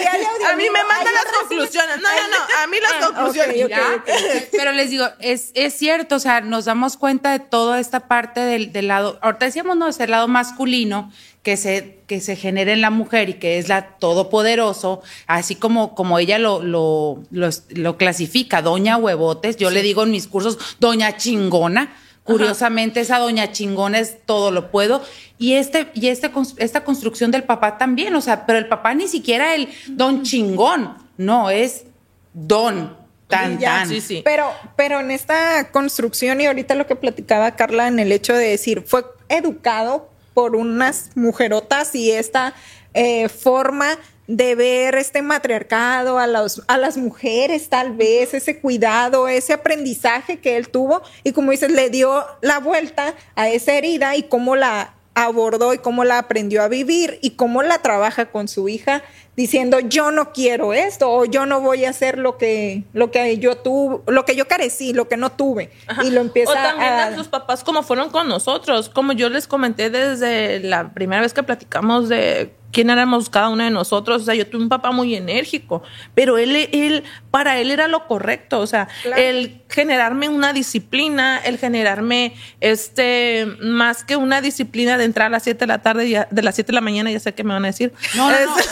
[0.45, 1.97] A mí me mandan las conclusiones.
[1.97, 2.63] No, no, no.
[2.63, 3.63] A mí las conclusiones.
[3.65, 3.69] ok.
[3.69, 4.03] Ya,
[4.51, 8.39] Pero les digo, es, es cierto, o sea, nos damos cuenta de toda esta parte
[8.41, 11.11] del, del lado, ahorita decíamos, no, es el lado masculino
[11.47, 15.95] que se, que se genera en la mujer y que es la todopoderoso, así como,
[15.95, 20.59] como ella lo, lo, lo, lo clasifica, doña huevotes, yo le digo en mis cursos,
[20.81, 21.95] doña chingona.
[22.25, 25.01] Curiosamente, esa doña chingona es todo lo puedo.
[25.37, 29.07] Y, este, y este, esta construcción del papá también, o sea, pero el papá ni
[29.07, 31.85] siquiera el don chingón, no, es
[32.33, 32.93] don,
[33.29, 33.87] tan, Ya, tan.
[33.87, 34.21] Sí, sí.
[34.25, 38.49] Pero, pero en esta construcción y ahorita lo que platicaba Carla en el hecho de
[38.49, 42.53] decir, fue educado por unas mujerotas y esta
[42.93, 43.97] eh, forma
[44.27, 50.55] de ver este matriarcado a, a las mujeres tal vez, ese cuidado, ese aprendizaje que
[50.57, 54.93] él tuvo y como dices, le dio la vuelta a esa herida y cómo la
[55.15, 59.01] abordó y cómo la aprendió a vivir y cómo la trabaja con su hija
[59.37, 63.37] diciendo yo no quiero esto o yo no voy a hacer lo que lo que
[63.37, 66.03] yo tuve lo que yo carecí lo que no tuve Ajá.
[66.03, 69.29] y lo empieza o también a a sus papás como fueron con nosotros como yo
[69.29, 74.21] les comenté desde la primera vez que platicamos de quién éramos cada uno de nosotros
[74.21, 78.07] o sea yo tuve un papá muy enérgico pero él él para él era lo
[78.07, 79.21] correcto o sea Claro.
[79.21, 85.43] el generarme una disciplina el generarme este más que una disciplina de entrar a las
[85.43, 87.53] 7 de la tarde ya, de las 7 de la mañana ya sé qué me
[87.53, 88.55] van a decir No, no, no.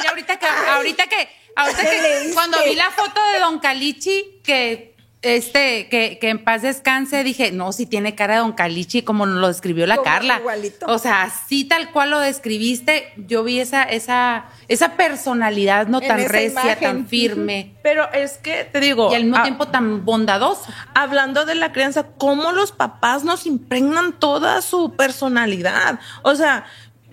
[0.00, 1.90] Sí, ahorita que, ahorita que, ahorita ¿Qué
[2.28, 7.24] que cuando vi la foto de Don Calichi, que este, que, que en paz descanse,
[7.24, 10.38] dije, no, si tiene cara de Don Calichi, como lo describió la Como Carla.
[10.38, 10.86] igualito.
[10.86, 16.08] O sea, así tal cual lo describiste, yo vi esa, esa, esa personalidad no En
[16.08, 16.78] tan recia, imagen.
[16.80, 17.74] tan firme.
[17.82, 20.62] pero es que te digo Y al mismo ah, tiempo tan bondadoso.
[20.94, 25.98] hablando de la crianza, cómo los papás nos impregnan toda su personalidad.
[26.22, 26.64] O sea,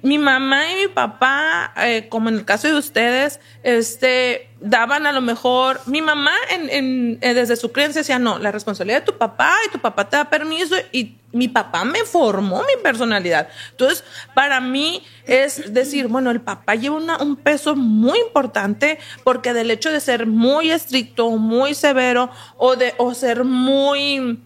[0.06, 5.12] mi mamá y mi papá, eh, como en el caso de ustedes, este, daban a
[5.12, 9.06] lo mejor, mi mamá en, en- eh, desde su crianza decía, no, la responsabilidad de
[9.12, 13.48] tu papá y tu papá te da permiso y mi papá me formó mi personalidad.
[13.72, 14.04] Entonces,
[14.36, 19.72] para mí es decir, bueno, el papá lleva una- un peso muy importante porque del
[19.72, 24.40] hecho de ser muy estricto, muy severo o de o ser muy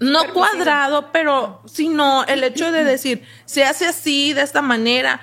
[0.00, 5.20] no cuadrado, pero sino el hecho de decir, se hace así, de esta manera,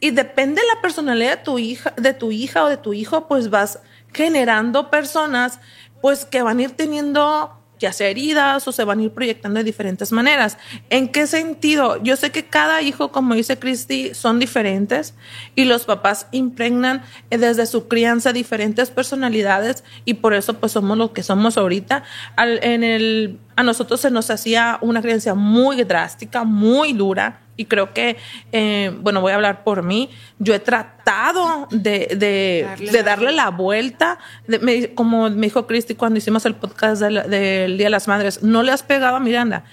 [0.00, 3.28] y depende de la personalidad de tu hija, de tu hija o de tu hijo,
[3.28, 3.80] pues vas
[4.12, 5.60] generando personas,
[6.00, 9.58] pues que van a ir teniendo ya sea heridas o se van a ir proyectando
[9.58, 10.58] de diferentes maneras.
[10.90, 12.02] ¿En qué sentido?
[12.02, 15.14] Yo sé que cada hijo, como dice Cristi, son diferentes
[15.54, 20.98] y los papás impregnan eh, desde su crianza diferentes personalidades y por eso pues somos
[20.98, 22.04] lo que somos ahorita.
[22.36, 27.92] En el, a nosotros se nos hacía una crianza muy drástica, muy dura y creo
[27.94, 28.16] que,
[28.52, 33.02] eh, bueno, voy a hablar por mí, yo he tratado de, de Darle de la
[33.02, 37.86] darle la vuelta, de- me- como me dijo Cristi cuando hicimos el podcast del Día
[37.86, 39.64] de las Madres, no le has pegado a Miranda.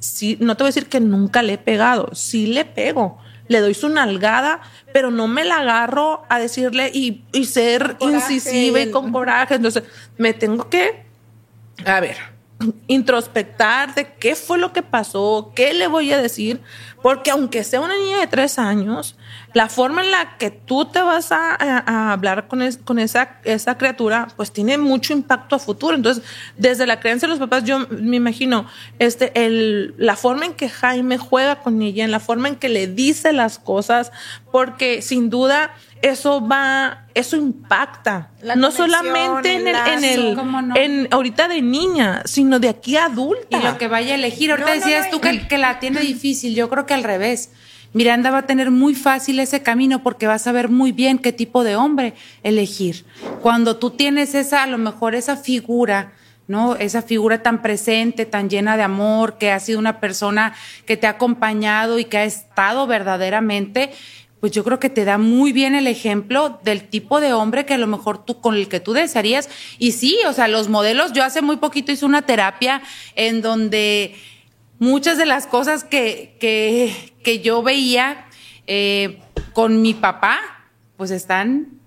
[0.00, 3.60] Sí, no te voy a decir que nunca le he pegado, sí le pego, le
[3.60, 4.60] doy su nalgada,
[4.92, 9.54] pero no me la agarro a decirle y, y ser incisiva y con coraje.
[9.54, 9.84] Entonces,
[10.18, 11.04] me tengo que,
[11.84, 12.16] a ver,
[12.86, 16.60] introspectar de qué fue lo que pasó, qué le voy a decir,
[17.02, 19.16] porque aunque sea una niña de tres años,
[19.54, 23.40] la forma en la que tú te vas a, hablar con, con esa,
[23.76, 25.94] criatura, pues tiene mucho impacto a futuro.
[25.94, 26.24] Entonces,
[26.56, 28.66] desde la creencia de los papás, yo me imagino
[28.98, 29.32] este,
[29.98, 33.32] la forma en que Jaime juega con ella, en la forma en que le dice
[33.32, 34.12] las cosas,
[34.50, 35.72] porque sin duda
[36.02, 38.30] eso va, eso impacta.
[38.56, 40.38] no solamente en el, en el,
[40.74, 43.58] en ahorita de niña, sino de aquí a adulta.
[43.58, 44.50] Y lo que vaya a elegir.
[44.50, 46.54] Ahorita decías tú que, que la tiene difícil.
[46.54, 47.50] Yo creo que al revés.
[47.94, 51.30] Miranda va a tener muy fácil ese camino porque va a saber muy bien qué
[51.30, 53.04] tipo de hombre elegir.
[53.42, 56.12] Cuando tú tienes esa, a lo mejor esa figura,
[56.48, 56.74] ¿no?
[56.76, 60.54] Esa figura tan presente, tan llena de amor, que ha sido una persona
[60.86, 63.92] que te ha acompañado y que ha estado verdaderamente,
[64.42, 67.74] pues yo creo que te da muy bien el ejemplo del tipo de hombre que
[67.74, 69.48] a lo mejor tú con el que tú desearías.
[69.78, 72.82] Y sí, o sea, los modelos, yo hace muy poquito hice una terapia
[73.14, 74.16] en donde
[74.80, 78.26] muchas de las cosas que, que, que yo veía
[78.66, 79.20] eh,
[79.52, 80.40] con mi papá,
[80.96, 81.78] pues están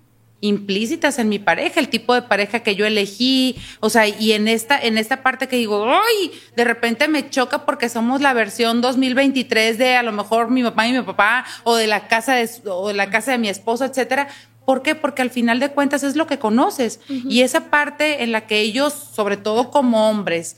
[0.46, 4.48] implícitas en mi pareja, el tipo de pareja que yo elegí, o sea, y en
[4.48, 6.32] esta, en esta parte que digo, ¡ay!
[6.56, 10.88] De repente me choca porque somos la versión 2023 de a lo mejor mi papá
[10.88, 13.84] y mi papá, o de la casa de, o de la casa de mi esposo,
[13.84, 14.28] etcétera.
[14.64, 14.94] ¿Por qué?
[14.94, 17.00] Porque al final de cuentas es lo que conoces.
[17.08, 20.56] Y esa parte en la que ellos, sobre todo como hombres,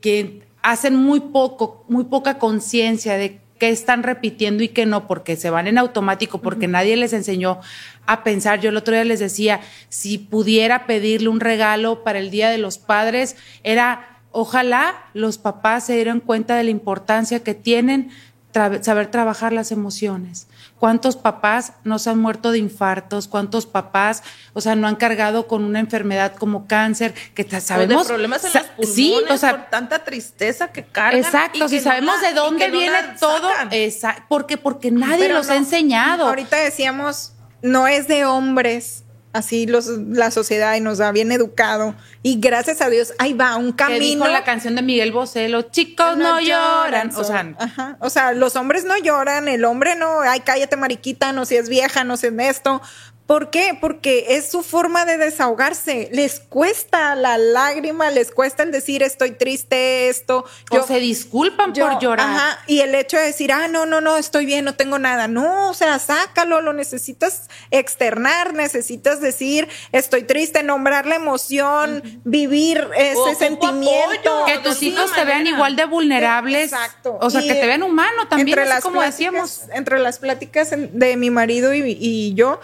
[0.00, 5.36] que hacen muy poco, muy poca conciencia de qué están repitiendo y qué no, porque
[5.36, 7.60] se van en automático, porque nadie les enseñó
[8.06, 8.60] a pensar.
[8.60, 12.58] Yo el otro día les decía, si pudiera pedirle un regalo para el Día de
[12.58, 18.10] los Padres, era, ojalá los papás se dieran cuenta de la importancia que tienen
[18.52, 20.48] saber trabajar las emociones.
[20.78, 23.26] ¿Cuántos papás no se han muerto de infartos?
[23.26, 24.22] ¿Cuántos papás,
[24.52, 27.14] o sea, no han cargado con una enfermedad como cáncer?
[27.34, 28.06] Que sabemos.
[28.06, 31.20] de problemas en los pulmones, sí, o sea, por tanta tristeza que cargan.
[31.20, 33.50] Exacto, si sabemos de dónde viene todo.
[33.72, 36.28] Exacto, porque, porque nadie los ha enseñado.
[36.28, 39.04] Ahorita decíamos, no es de hombres
[39.38, 41.94] así los, la sociedad y nos ha bien educado.
[42.22, 44.00] Y gracias a Dios, ahí va un camino.
[44.00, 47.10] Dijo la canción de Miguel Bosé, los chicos no, lloran.
[47.16, 51.44] o, sea, o sea, los hombres no lloran, el hombre no, ay, cállate mariquita, no
[51.44, 52.82] seas vieja, no seas esto.
[53.28, 53.76] ¿Por qué?
[53.78, 56.08] Porque es su forma de desahogarse.
[56.12, 60.46] Les cuesta la lágrima, les cuesta el decir estoy triste, esto.
[60.70, 62.26] o se disculpan por llorar.
[62.26, 65.28] Ajá, y el hecho de decir, ah, no, no, no, estoy bien, no tengo nada.
[65.28, 72.88] No, o sea, sácalo, lo necesitas externar, necesitas decir estoy triste, nombrar la emoción, vivir
[72.96, 74.46] ese sentimiento.
[74.46, 76.72] Que tus hijos te vean igual de vulnerables.
[76.72, 77.18] Exacto.
[77.20, 79.64] O sea, que te vean humano también, entre como decíamos.
[79.74, 82.58] Entre las pláticas de mi marido y, y yo,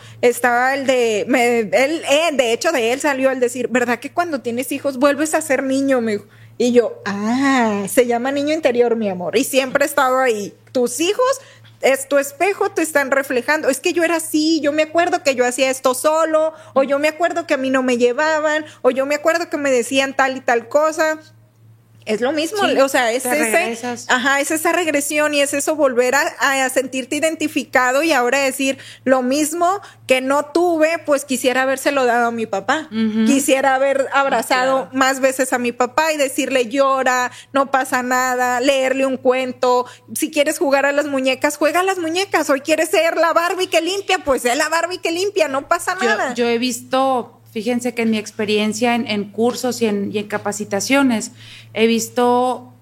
[0.87, 4.99] de, él, eh, de hecho de él salió el decir, ¿verdad que cuando tienes hijos
[4.99, 6.01] vuelves a ser niño?
[6.01, 6.21] Me
[6.59, 9.37] Y yo, ah, se llama niño interior, mi amor.
[9.37, 10.55] Y siempre he estado ahí.
[10.73, 11.41] Tus hijos
[11.85, 13.69] es tu espejo, te están reflejando.
[13.69, 16.99] Es que yo era así, yo me acuerdo que yo hacía esto solo, o yo
[16.99, 20.17] me acuerdo que a mí no me llevaban, o yo me acuerdo que me decían
[20.17, 21.21] tal y tal cosa.
[22.07, 26.15] Es lo mismo, o sea, es, ese, ajá, es esa regresión y es eso volver
[26.15, 32.27] a, sentirte identificado y ahora decir lo mismo que no tuve, pues quisiera habérselo dado
[32.27, 32.89] a mi papá.
[33.27, 39.07] Quisiera haber abrazado más veces a mi papá y decirle llora, no pasa nada, leerle
[39.07, 39.87] un cuento.
[40.15, 42.51] Si quieres jugar a las muñecas, juega a las muñecas.
[42.51, 45.95] Hoy quieres ser la Barbie que limpia, pues sé la Barbie que limpia, no pasa
[45.95, 46.35] nada.
[46.35, 51.31] Yo he visto Fíjense que en mi experiencia en, cursos y en, capacitaciones
[51.73, 52.75] he visto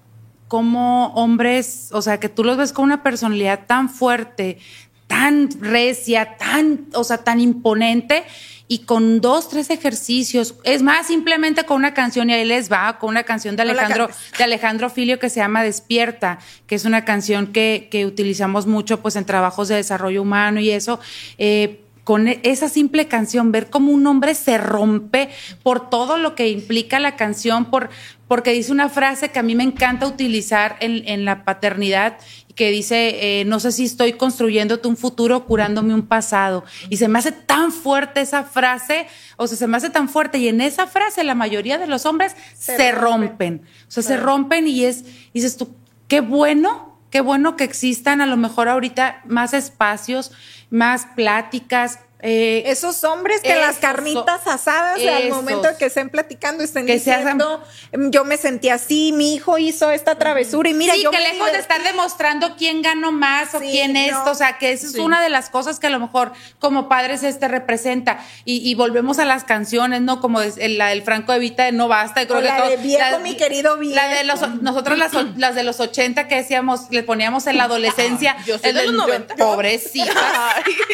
[0.47, 4.57] cómo hombres, o sea, que tú los ves con una personalidad tan fuerte,
[5.05, 8.23] tan recia, tan, o sea, tan imponente
[8.67, 12.97] y con dos, tres ejercicios, es más, simplemente con una canción y ahí les va,
[12.97, 17.05] con una canción de Alejandro, de Alejandro Filio que se llama Despierta, que es una
[17.05, 20.99] canción que, que utilizamos mucho pues en trabajos de desarrollo humano y eso,
[21.37, 25.29] eh, con e, esa simple canción, ver cómo un hombre se rompe
[25.61, 27.89] por todo lo que implica la canción, por,
[28.27, 32.17] porque dice una frase que a mí me encanta utilizar en, en la paternidad,
[32.55, 36.63] que dice, eh, no sé si estoy construyéndote un futuro curándome un pasado.
[36.89, 40.37] Y se me hace tan fuerte esa frase, o sea, se me hace tan fuerte,
[40.37, 43.63] y en esa frase la mayoría de los hombres se, rompen.
[43.87, 45.75] O sea, se rompen y es, y dices tú,
[46.07, 50.31] qué bueno qué bueno que existan a lo mejor ahorita más espacios,
[50.73, 56.63] más pláticas, Eh, esos hombres que las carnitas asadas al momento de que estén platicando
[56.63, 57.61] estén diciendo
[57.91, 61.57] yo me sentí así, mi hijo hizo esta travesura y mira sí, que lejos de
[61.57, 65.27] estar demostrando quién ganó más o quién esto, o sea que esa es una de
[65.27, 70.01] las cosas que a lo mejor como padres este representa y, volvemos a las canciones,
[70.01, 70.21] ¿no?
[70.21, 73.95] Como la del Franco Evita de No Basta, creo la de viejo mi querido viejo.
[73.95, 77.65] La de los, nosotros las, las de los 80 que decíamos, le poníamos en la
[77.65, 78.37] adolescencia.
[78.45, 79.35] yo soy de los 90.
[79.35, 80.07] Pobrecitas.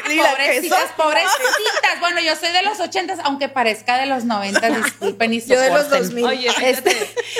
[0.04, 1.19] pobrecitas, pobrecitas
[2.00, 5.72] bueno, yo soy de los ochentas, aunque parezca de los noventas, disculpen y Yo de
[5.72, 6.26] los 2000.
[6.26, 6.96] Oye, este,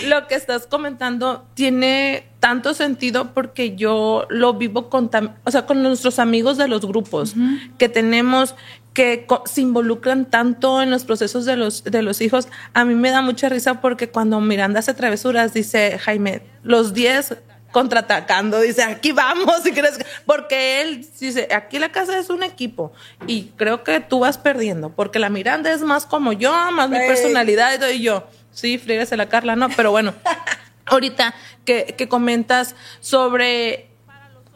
[0.06, 5.10] lo que estás comentando tiene tanto sentido porque yo lo vivo con,
[5.44, 7.36] o sea, con nuestros amigos de los grupos
[7.78, 8.56] que tenemos
[8.94, 12.48] que se involucran tanto en los procesos de los, de los hijos.
[12.74, 17.38] A mí me da mucha risa porque cuando Miranda hace travesuras, dice Jaime, los 10
[17.72, 22.92] contraatacando, dice, aquí vamos, si crees, porque él dice, aquí la casa es un equipo
[23.28, 26.98] y creo que tú vas perdiendo, porque la Miranda es más como yo, más mi
[26.98, 30.14] personalidad y yo, sí, fríguese la Carla, no, pero bueno,
[30.86, 31.34] ahorita
[31.66, 33.90] que, que comentas sobre,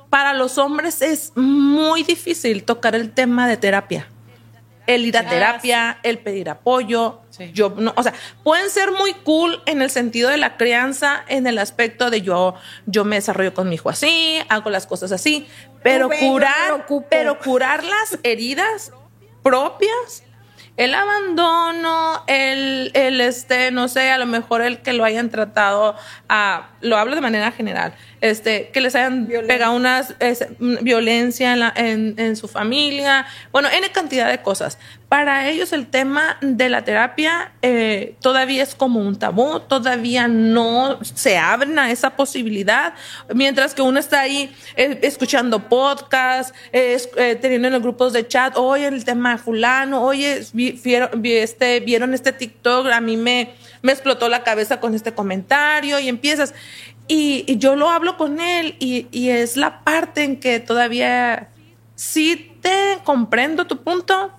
[0.09, 4.07] para los hombres es muy difícil tocar el tema de terapia
[4.88, 7.21] el ir a terapia, el pedir apoyo.
[7.53, 8.13] Yo no, o sea,
[8.43, 12.55] pueden ser muy cool en el sentido de la crianza, en el aspecto de yo,
[12.86, 15.47] yo me desarrollo con mi hijo así, hago las cosas así,
[15.81, 18.91] pero curar, pero curar las heridas
[19.41, 20.23] propias
[20.75, 25.95] el abandono, el, el, este, no sé, a lo mejor el que lo hayan tratado
[26.27, 27.93] a, lo hablo de manera general,
[28.24, 30.01] este, que les hayan pegado una
[30.80, 34.78] violencia en, la, en, en, su familia, bueno, N cantidad de cosas.
[35.09, 40.99] Para ellos el tema de la terapia eh, todavía es como un tabú, todavía no
[41.03, 42.93] se abren a esa posibilidad,
[43.36, 46.97] mientras que uno está ahí eh, escuchando podcasts, eh,
[47.41, 52.13] teniendo en los grupos de chat, oye, el tema de fulano, oye, vieron, este, vieron
[52.13, 53.51] este TikTok, a mí me,
[53.82, 56.53] me explotó la cabeza con este comentario y empiezas.
[57.08, 61.49] Y, yo lo hablo con él y, y, es la parte en que todavía
[61.95, 64.32] sí te comprendo tu punto,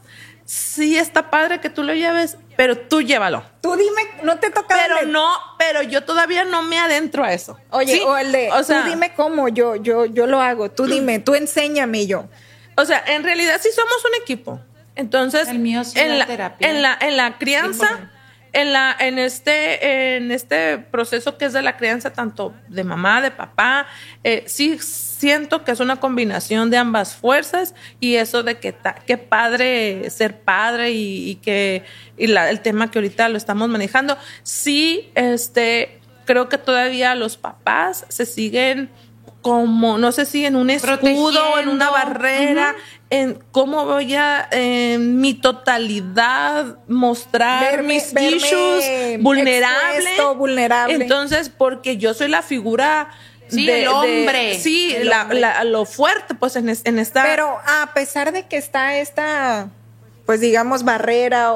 [0.44, 3.44] sí está padre que tú lo lleves, pero tú llévalo.
[3.60, 4.76] Tú dime, no te toca.
[4.76, 7.58] Pero no, pero yo todavía no me adentro a eso.
[7.70, 10.70] Oye, o el de, o sea, tú dime cómo, yo, yo, yo lo hago.
[10.70, 12.28] Tú dime, tú enséñame yo.
[12.76, 14.60] O sea, en realidad sí somos un equipo.
[14.96, 16.70] Entonces, el mío en, la, terapia.
[16.70, 18.12] en la en la crianza,
[18.54, 23.20] en la en este en este proceso que es de la crianza tanto de mamá,
[23.20, 23.86] de papá,
[24.22, 28.74] eh, sí siento que es una combinación de ambas fuerzas y eso de que
[29.06, 31.82] qué padre ser padre y, que
[32.16, 37.36] y la, el tema que ahorita lo estamos manejando, sí este creo que todavía los
[37.36, 38.88] papás se siguen
[39.44, 42.74] como, no sé si en un escudo, en una barrera,
[43.10, 50.10] en cómo voy a en mi totalidad mostrar mis issues vulnerable.
[50.38, 50.94] vulnerable.
[50.94, 53.10] Entonces, porque yo soy la figura
[53.48, 54.58] Sí, el hombre.
[54.58, 54.96] sí,
[55.64, 57.22] lo fuerte, pues en, en esta.
[57.24, 59.68] Pero a pesar de que está esta
[60.26, 61.54] pues digamos, barrera,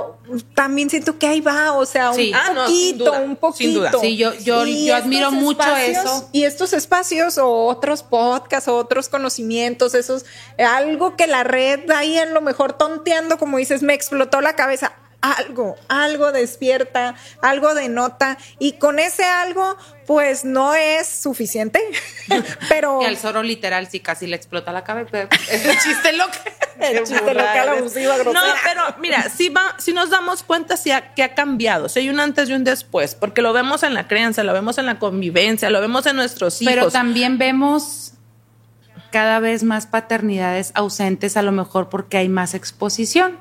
[0.55, 4.01] también siento que ahí va, o sea, un ah, poquito, un poquito.
[4.01, 6.29] Sí, yo, yo, yo admiro mucho eso.
[6.33, 10.27] Y estos espacios o otros podcasts o otros conocimientos, esos,
[10.59, 14.93] algo que la red ahí en lo mejor tonteando, como dices, me explotó la cabeza
[15.21, 21.81] algo, algo despierta, algo denota y con ese algo pues no es suficiente,
[22.69, 23.03] pero...
[23.03, 26.41] Y al zorro literal sí casi le explota la cabeza, es el chiste local.
[26.81, 31.14] el chiste local abusiva, No, pero mira, si, va, si nos damos cuenta si ha,
[31.14, 34.09] que ha cambiado, si hay un antes y un después, porque lo vemos en la
[34.09, 36.73] crianza, lo vemos en la convivencia, lo vemos en nuestros hijos.
[36.73, 38.12] Pero también vemos
[39.11, 43.39] cada vez más paternidades ausentes, a lo mejor porque hay más exposición.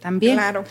[0.00, 0.36] También.
[0.36, 0.64] Claro.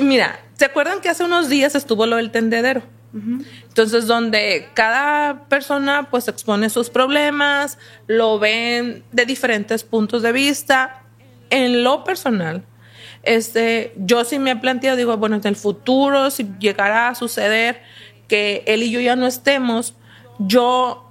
[0.00, 2.82] Mira, ¿se acuerdan que hace unos días estuvo lo del tendedero?
[3.12, 11.02] Entonces, donde cada persona pues expone sus problemas, lo ven de diferentes puntos de vista.
[11.50, 12.64] En lo personal,
[13.22, 17.80] este, yo sí me he planteado, digo, bueno, en el futuro, si llegara a suceder
[18.28, 19.94] que él y yo ya no estemos,
[20.38, 21.10] yo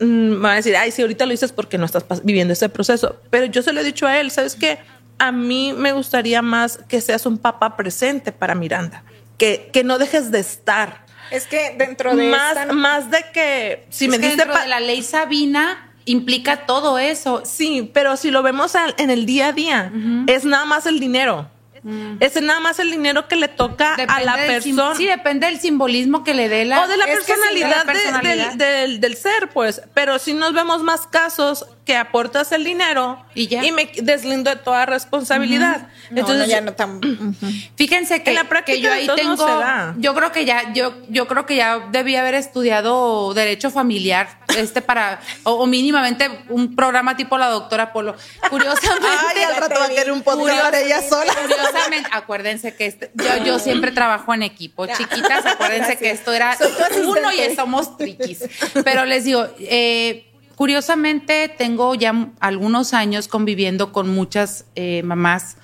[0.00, 2.68] mm, me va a decir, ay, si ahorita lo dices porque no estás viviendo ese
[2.68, 3.16] proceso.
[3.30, 4.78] Pero yo se lo he dicho a él, ¿sabes qué?
[5.18, 9.04] A mí me gustaría más que seas un papá presente para Miranda,
[9.38, 11.04] que, que no dejes de estar.
[11.30, 15.02] Es que dentro de más, más de que si me dice dentro de la ley
[15.02, 17.42] Sabina implica todo eso.
[17.44, 19.92] Sí, pero si lo vemos en el día a día,
[20.26, 21.50] es nada más el dinero.
[21.82, 22.16] Mm.
[22.18, 24.96] Es nada más el dinero que le toca a la persona.
[24.96, 26.82] Sí, depende del simbolismo que le dé la.
[26.82, 27.86] O de la personalidad,
[28.56, 29.82] del, del, ser, pues.
[29.94, 33.62] Pero si nos vemos más casos que aportas el dinero Y ya.
[33.72, 35.86] me deslindo de toda responsabilidad.
[36.10, 37.00] No, Entonces, no, ya no tan.
[37.76, 39.94] Fíjense que, En la práctica que yo ahí tengo, modos se da.
[39.96, 44.82] yo creo que ya, yo, yo creo que ya debí haber estudiado derecho familiar, este
[44.82, 48.16] para, o, o mínimamente un programa tipo la doctora Polo.
[48.50, 49.06] Curiosamente,
[49.36, 51.32] Ay, al rato va a querer un podcast de ella sola.
[51.40, 56.56] Curiosamente, acuérdense que este- yo, yo siempre trabajo en equipo, chiquitas, acuérdense que esto era
[57.04, 58.40] uno y somos triquis.
[58.84, 60.25] Pero les digo, eh,
[60.56, 65.56] curiosamente tengo ya algunos años conviviendo con muchas eh, mamás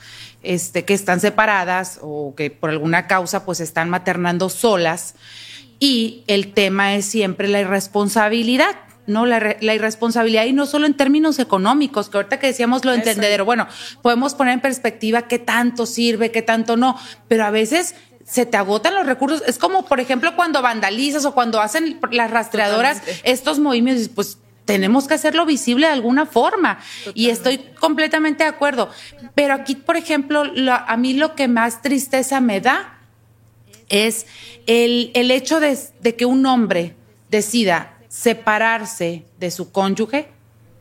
[0.43, 5.17] este, que están separadas o que por alguna causa pues están maternando solas
[5.81, 8.77] y el tema es siempre la irresponsabilidad.
[9.09, 9.27] ¿no?
[9.27, 12.93] La, re- la irresponsabilidad y no solo en términos económicos, que ahorita que decíamos lo
[12.93, 13.67] entendedero, bueno,
[14.01, 18.57] podemos poner en perspectiva qué tanto sirve, qué tanto no, pero a veces se te
[18.57, 19.43] agotan los recursos.
[19.49, 23.31] Es como, por ejemplo, cuando vandalizas o cuando hacen las rastreadoras Totalmente.
[23.33, 26.79] estos movimientos, pues tenemos que hacerlo visible de alguna forma.
[27.15, 28.91] Y estoy completamente de acuerdo.
[29.35, 32.99] Pero aquí, por ejemplo, lo- a mí lo que más tristeza me da
[33.89, 34.27] es
[34.67, 36.95] el, el hecho de, de que un hombre
[37.29, 40.29] decida separarse de su cónyuge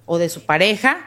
[0.06, 0.98] o de su pareja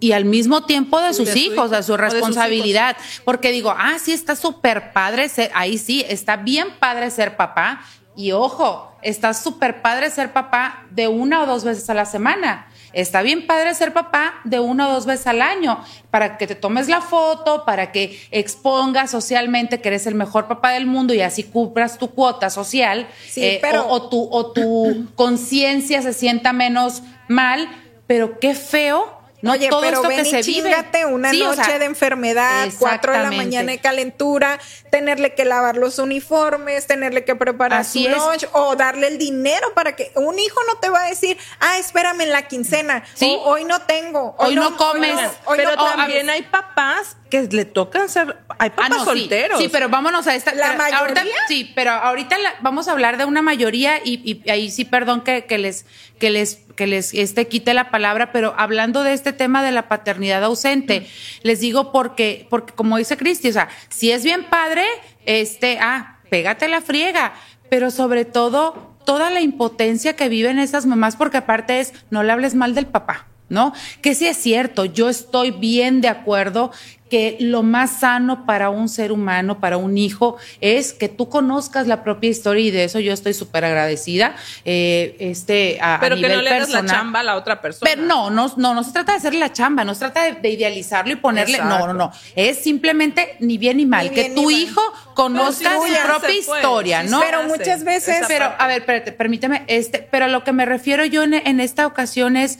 [0.00, 2.96] y al mismo tiempo de sus de hijos, hijo, de su de responsabilidad.
[3.24, 7.80] Porque digo, ah, sí, está súper padre ser, ahí sí, está bien padre ser papá.
[8.18, 12.66] Y ojo, está súper padre ser papá de una o dos veces a la semana.
[12.92, 15.78] Está bien padre ser papá de una o dos veces al año,
[16.10, 20.72] para que te tomes la foto, para que expongas socialmente que eres el mejor papá
[20.72, 24.50] del mundo y así cubras tu cuota social, Sí, eh, pero- o, o tu, o
[24.50, 27.68] tu conciencia se sienta menos mal,
[28.08, 29.16] pero qué feo.
[29.40, 30.68] No Oye, todo pero esto ven que y se vive.
[30.70, 34.58] chíngate una Sí, o noche sea, de enfermedad, cuatro de la mañana de calentura,
[34.90, 38.16] tenerle que lavar los uniformes, tenerle que preparar Así su es.
[38.16, 41.78] lunch o darle el dinero para que un hijo no te va a decir, ah,
[41.78, 43.36] espérame en la quincena, Sí.
[43.38, 45.16] o hoy no tengo, Hoy no comes.
[45.44, 45.96] hoy pero no comes".
[45.96, 49.04] también hay papás que le tocan ser, hay papás Ah, no, sí.
[49.20, 49.60] solteros.
[49.60, 50.54] Sí, pero vámonos a esta.
[50.54, 51.40] ¿La pero ahorita- mayoría?
[51.48, 55.22] sí, pero ahorita la- vamos a hablar de una mayoría y, y ahí sí, perdón
[55.22, 55.84] que, que les
[56.18, 59.88] que les que les este quite la palabra, pero hablando de este tema de la
[59.88, 61.06] paternidad ausente,
[61.42, 64.84] les digo porque porque como dice Cristi, o sea, si es bien padre,
[65.26, 67.32] este, ah, pégate la friega,
[67.68, 72.32] pero sobre todo toda la impotencia que viven esas mamás porque aparte es no le
[72.32, 73.26] hables mal del papá.
[73.48, 73.72] ¿No?
[74.02, 76.70] Que sí es cierto, yo estoy bien de acuerdo
[77.08, 81.86] que lo más sano para un ser humano, para un hijo, es que tú conozcas
[81.86, 84.36] la propia historia y de eso yo estoy súper agradecida.
[84.66, 86.96] eh, este, a, a pero que nivel no le hagas la personal.
[86.96, 87.90] chamba a la otra persona.
[87.90, 90.32] Pero no, no, no, no se trata de hacerle la chamba, no se trata de,
[90.32, 91.86] de idealizarlo y ponerle, no, Exacto.
[91.86, 94.52] no, no, es simplemente ni bien ni mal, Ni que tu mal.
[94.52, 94.82] hijo
[95.14, 97.20] conozca su propia historia, ¿no?
[97.20, 98.64] Pero hace, muchas veces- Pero, parte.
[98.64, 101.86] a ver, espérate, permíteme, este, pero a lo que me refiero yo en, en esta
[101.86, 102.58] ocasión es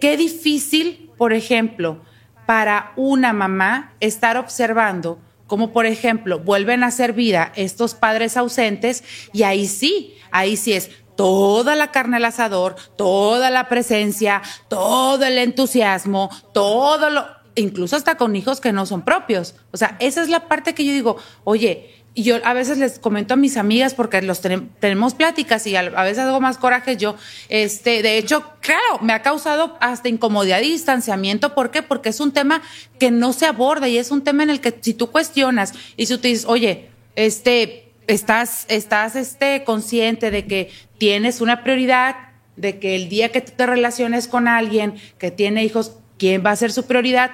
[0.00, 2.02] qué difícil, por ejemplo,
[2.46, 9.02] para una mamá estar observando como por ejemplo vuelven a hacer vida estos padres ausentes
[9.32, 15.24] y ahí sí, ahí sí es toda la carne al asador, toda la presencia, todo
[15.24, 19.56] el entusiasmo, todo lo, incluso hasta con hijos que no son propios.
[19.72, 22.98] O sea, esa es la parte que yo digo, oye, y yo a veces les
[22.98, 26.58] comento a mis amigas porque los tenem- tenemos pláticas y a, a veces hago más
[26.58, 27.14] coraje yo.
[27.48, 31.54] Este, de hecho, claro, me ha causado hasta incomodidad y distanciamiento.
[31.54, 31.82] ¿Por qué?
[31.82, 32.60] Porque es un tema
[32.98, 36.06] que no se aborda y es un tema en el que si tú cuestionas y
[36.06, 42.16] si tú dices, oye, este, estás, estás, este, consciente de que tienes una prioridad,
[42.56, 46.50] de que el día que tú te relaciones con alguien que tiene hijos, ¿quién va
[46.50, 47.30] a ser su prioridad?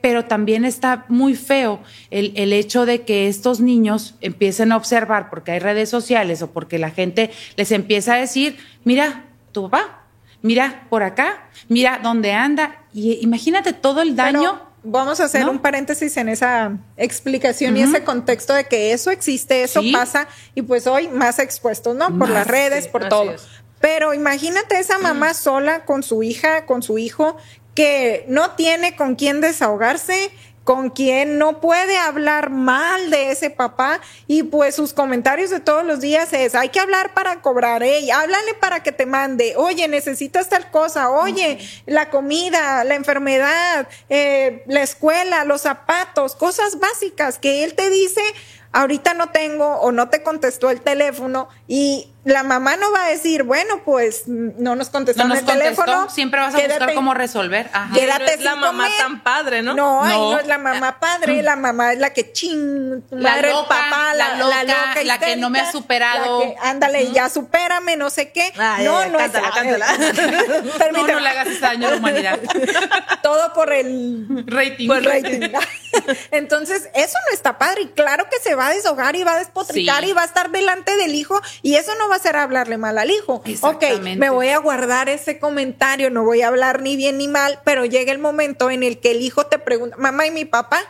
[0.00, 1.80] Pero también está muy feo
[2.10, 6.50] el, el hecho de que estos niños empiecen a observar porque hay redes sociales o
[6.52, 10.04] porque la gente les empieza a decir, mira, tu papá,
[10.42, 12.84] mira por acá, mira dónde anda.
[12.92, 14.40] Y imagínate todo el daño.
[14.40, 15.50] Pero vamos a hacer ¿no?
[15.50, 19.92] un paréntesis en esa explicación y ese contexto de que eso existe, eso Sí.
[19.92, 22.16] pasa y pues hoy más expuestos, ¿no?
[22.16, 23.32] Por las redes, sí, por todo.
[23.32, 23.46] es.
[23.80, 27.36] Pero imagínate esa mamá sola con su hija, con su hijo,
[27.76, 30.32] que no tiene con quién desahogarse,
[30.64, 35.84] con quien no puede hablar mal de ese papá y pues sus comentarios de todos
[35.84, 39.86] los días es, hay que hablar para cobrar, ey, háblale para que te mande, oye,
[39.86, 47.38] necesitas tal cosa, oye, la comida, la enfermedad, eh, la escuela, los zapatos, cosas básicas
[47.38, 48.22] que él te dice,
[48.72, 53.08] ahorita no tengo o no te contestó el teléfono y la mamá no va a
[53.08, 55.92] decir, bueno, pues no nos contestó No nos el teléfono.
[55.92, 57.70] contestó, siempre vas a buscar quédate- cómo resolver.
[57.72, 57.94] Ajá.
[57.94, 58.98] Quédate no es la mamá comer.
[58.98, 59.74] tan padre, ¿no?
[59.74, 60.32] No, No.
[60.32, 63.54] no es la mamá padre, la mamá es la que ching, tu La madre, el
[63.54, 66.40] loca, papá, la, la loca, loca la que no me ha superado.
[66.40, 68.52] la que, ándale, ya supérame, no sé qué.
[68.58, 69.86] Ay, no, ay, no cántala, es cántala.
[70.92, 72.38] No, no le hagas ese daño a la humanidad.
[73.22, 74.88] Todo por el Rating.
[74.88, 75.50] por rating.
[76.30, 77.82] Entonces, eso no está padre.
[77.82, 80.10] Y claro que se va a deshogar y va a despotricar Sí.
[80.10, 81.40] y va a estar delante del hijo.
[81.62, 83.42] Y eso no va a ser hablarle mal al hijo.
[83.60, 83.84] Ok,
[84.16, 87.84] me voy a guardar ese comentario, no voy a hablar ni bien ni mal, pero
[87.84, 90.80] llega el momento en el que el hijo te pregunta, mamá y mi papá,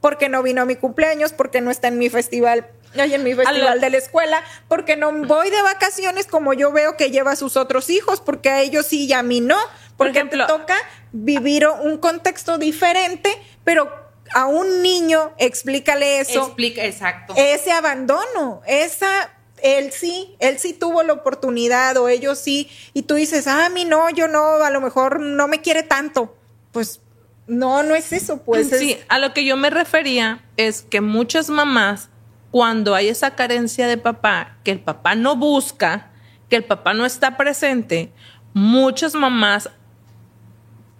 [0.00, 1.32] ¿por qué no vino a mi cumpleaños?
[1.32, 2.66] ¿Por qué no está en mi festival?
[2.94, 7.10] en mi festival de la escuela, porque no voy de vacaciones como yo veo que
[7.10, 9.56] lleva a sus otros hijos, porque a ellos sí y a mí no,
[9.96, 10.76] Por porque ejemplo- te toca
[11.12, 13.30] vivir un contexto diferente,
[13.64, 13.90] pero
[14.34, 17.32] a un niño explícale eso, Explica, exacto.
[17.36, 19.30] ese abandono, esa
[19.62, 23.68] él sí, él sí tuvo la oportunidad o ellos sí, y tú dices, ah, a
[23.68, 26.36] mí no, yo no, a lo mejor no me quiere tanto.
[26.72, 27.00] Pues
[27.46, 31.00] no, no es eso, pues es- sí, a lo que yo me refería es que
[31.00, 32.08] muchas mamás,
[32.50, 36.10] cuando hay esa carencia de papá, que el papá no busca,
[36.48, 38.12] que el papá no está presente,
[38.54, 39.70] muchas mamás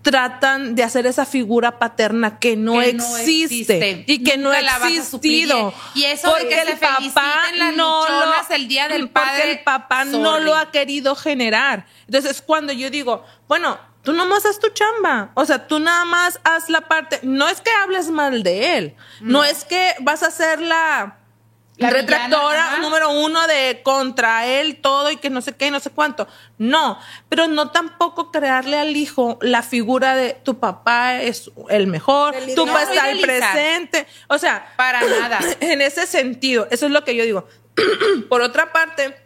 [0.03, 4.59] tratan de hacer esa figura paterna que no, Que no existe, y que no ha
[4.59, 5.72] existido.
[5.94, 10.05] Y eso de que se feliciten las luchonas el día del porque padre, el papá
[10.05, 11.86] no lo ha querido generar.
[12.07, 15.30] Entonces, cuando yo digo, bueno, tú nomás haz tu chamba.
[15.34, 17.20] O sea, tú nada más haz la parte.
[17.22, 18.96] No es que hables mal de él.
[19.20, 21.18] No, es que vas a hacer la.
[21.83, 25.80] La retractora villana, número uno de contra él todo y que no sé qué no
[25.80, 26.26] sé cuánto.
[26.59, 32.35] No, pero no tampoco crearle al hijo la figura de tu papá es el mejor,
[32.35, 32.55] ideal.
[32.57, 33.53] papá No, está al idealizar.
[33.53, 34.07] presente.
[34.28, 35.41] O sea, Para nada.
[35.61, 37.47] en ese sentido, eso es lo que yo digo.
[38.28, 39.16] Por otra parte,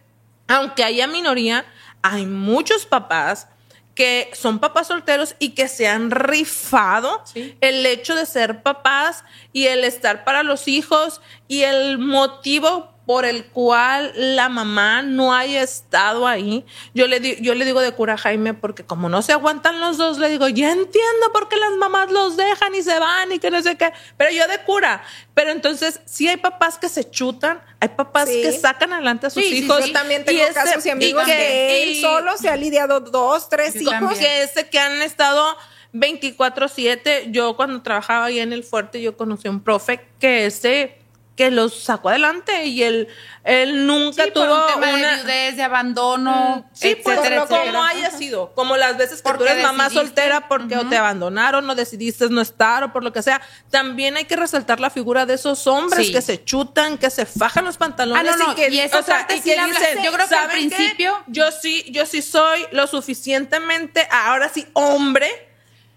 [0.49, 1.65] aunque haya minoría,
[2.03, 3.49] hay muchos papás
[3.97, 7.57] que son papás solteros y que se han rifado Sí.
[7.61, 13.25] el hecho de ser papás y el estar para los hijos y el motivo por
[13.25, 16.67] el cual la mamá no haya estado ahí.
[16.93, 19.79] Yo le, di- yo le digo de cura a Jaime porque como no se aguantan
[19.79, 23.31] los dos, le digo, ya entiendo por qué las mamás los dejan y se van
[23.31, 25.05] y que no sé qué, pero yo de cura.
[25.35, 28.43] Pero entonces sí hay papás que se chutan, hay papás Sí.
[28.43, 29.83] que sacan adelante a sus Sí, hijos.
[29.85, 29.89] sí.
[29.89, 32.57] Yo también tengo y ese- casos y amigos y que él y- solo se ha
[32.57, 33.93] lidiado dos, tres hijos.
[33.93, 34.19] también.
[34.21, 35.57] que ese que han estado
[35.93, 37.31] 24/7.
[37.31, 40.99] Yo cuando trabajaba ahí en el fuerte, yo conocí a un profe que ese
[41.37, 43.09] que los sacó adelante y él,
[43.45, 45.11] él nunca Sí, tuvo un tema una...
[45.11, 47.87] de viudez, de abandono, Sí, pues etcétera, como etcétera.
[47.89, 51.69] haya sido, como las veces que Porque tú eres mamá soltera porque o te abandonaron
[51.69, 55.27] o decidiste no estar o por lo que sea, también hay que resaltar la figura
[55.27, 56.13] de esos hombres Sí.
[56.13, 59.03] que se chutan, que se fajan los pantalones Ah, no, no, y que, y o
[59.03, 60.77] sea, y que dicen, yo creo que al "¿Saben qué?
[60.77, 65.46] principio- yo sí, yo sí soy lo suficientemente, ahora sí, hombre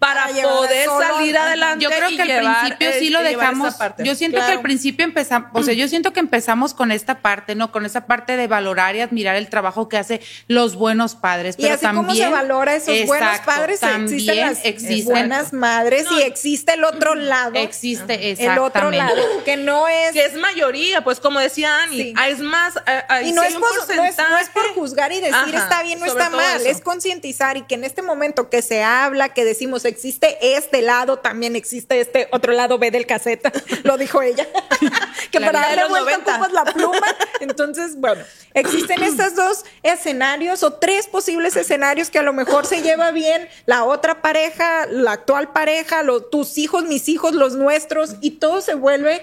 [0.00, 1.84] para poder solo- salir adelante.
[1.84, 3.74] Yo creo y que al llevar, principio sí lo dejamos.
[3.74, 4.02] parte.
[4.04, 7.54] Yo siento que al principio empezamos, o sea, yo siento que empezamos con esta parte,
[7.54, 7.70] ¿no?
[7.70, 11.54] Con esa parte de valorar y admirar el trabajo que hace los buenos padres.
[11.58, 16.06] Y Pero así también, como se valora esos buenos padres, existen las existen- buenas madres
[16.18, 17.52] y existe el otro lado.
[17.54, 18.96] Existe, el otro exactamente.
[18.98, 20.12] lado, que no es...
[20.12, 22.14] que es mayoría, pues como decía Ani, Sí.
[22.16, 23.62] ah, es más, ah, ah, y no es, por,
[23.96, 26.68] no, es, no es por juzgar y decir Ajá, está bien o está mal, eso.
[26.70, 31.18] es concientizar y que en este momento que se habla, que decimos existe este lado,
[31.18, 33.52] también existe este otro lado B del caseta,
[33.84, 34.46] lo dijo ella,
[35.30, 36.32] que La para darle los vuelta 90.
[36.32, 37.06] ocupas la pluma.
[37.40, 38.22] Entonces, bueno,
[38.54, 43.48] existen estos dos escenarios o tres posibles escenarios que a lo mejor se lleva bien
[43.66, 48.60] la otra pareja, la actual pareja, lo- tus hijos, mis hijos, los nuestros, y todo
[48.62, 49.20] se vuelve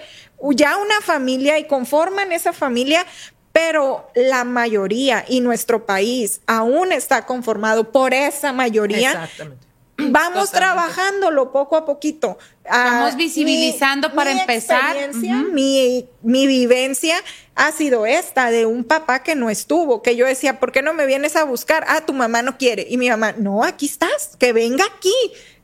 [0.52, 3.04] ya una familia y conforman esa familia,
[3.52, 9.28] pero la mayoría y nuestro país aún está conformado por esa mayoría.
[10.12, 10.56] Vamos Totalmente.
[10.58, 12.38] trabajándolo poco a poquito.
[12.70, 14.96] Ah, Vamos visibilizando para empezar.
[14.96, 17.16] experiencia, mi, mi vivencia
[17.56, 20.94] ha sido esta de un papá que no estuvo, que yo decía, ¿por qué no
[20.94, 21.84] me vienes a buscar?
[21.88, 22.86] Ah, tu mamá no quiere.
[22.88, 25.12] Y mi mamá, no, aquí estás, que venga aquí.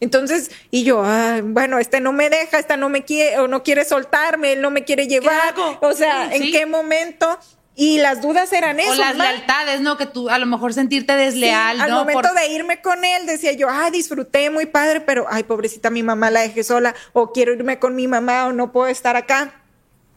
[0.00, 3.62] Entonces, y yo, ah, bueno, este no me deja, esta no me quiere, o no
[3.62, 5.54] quiere soltarme, él no me quiere llevar.
[5.80, 6.50] O sea, ¿en Sí.
[6.50, 7.38] qué momento?
[7.76, 8.92] Y las dudas eran eso.
[8.92, 9.96] O las "Ma, lealtades, ¿no?
[9.96, 11.96] Que tú a lo mejor sentirte desleal, Sí, al ¿no?
[11.98, 15.90] momento Por- de irme con él, decía yo, ay, disfruté muy padre, pero, ay, pobrecita,
[15.90, 19.16] mi mamá la dejé sola, o quiero irme con mi mamá, o no puedo estar
[19.16, 19.60] acá,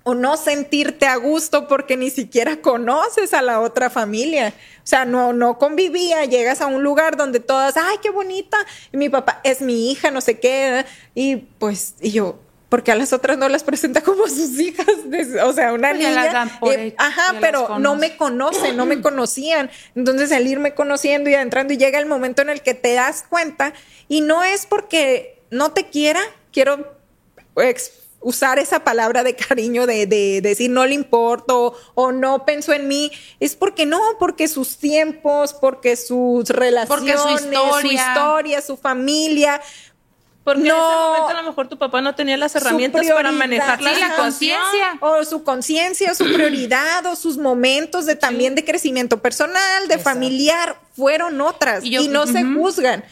[0.03, 4.53] o no sentirte a gusto porque ni siquiera conoces a la otra familia.
[4.78, 8.58] O sea, no, no convivía, llegas a un lugar donde todas, ay, qué bonita,
[8.93, 10.86] y mi papá es mi hija, no sé qué,
[11.16, 12.39] y pues, y yo,
[12.70, 14.86] porque a las otras no las presenta como sus hijas,
[15.43, 16.11] o sea, una Pues niña.
[16.11, 19.70] las dan por eh, ajá, pero no me conocen, no me conocían.
[19.95, 23.24] Entonces, el irme conociendo y adentrando, y llega el momento en el que te das
[23.30, 23.74] cuenta,
[24.09, 26.20] y no es porque no te quiera,
[26.51, 26.97] quiero
[28.20, 32.88] usar esa palabra de cariño de, de decir no le importo o no pensó en
[32.88, 37.82] mí, es porque no, porque sus tiempos, porque sus relaciones, historia.
[37.82, 39.61] su historia, su familia,
[40.47, 40.75] Porque en No.
[40.75, 43.99] ese momento a lo mejor tu papá no tenía las herramientas para manejar la Sí,
[43.99, 44.25] la situación.
[44.61, 44.97] conciencia.
[45.01, 50.09] o su conciencia, su prioridad, o sus momentos de también de crecimiento personal, de Exacto.
[50.09, 51.83] familiar, fueron otras.
[51.83, 53.03] Y no se juzgan.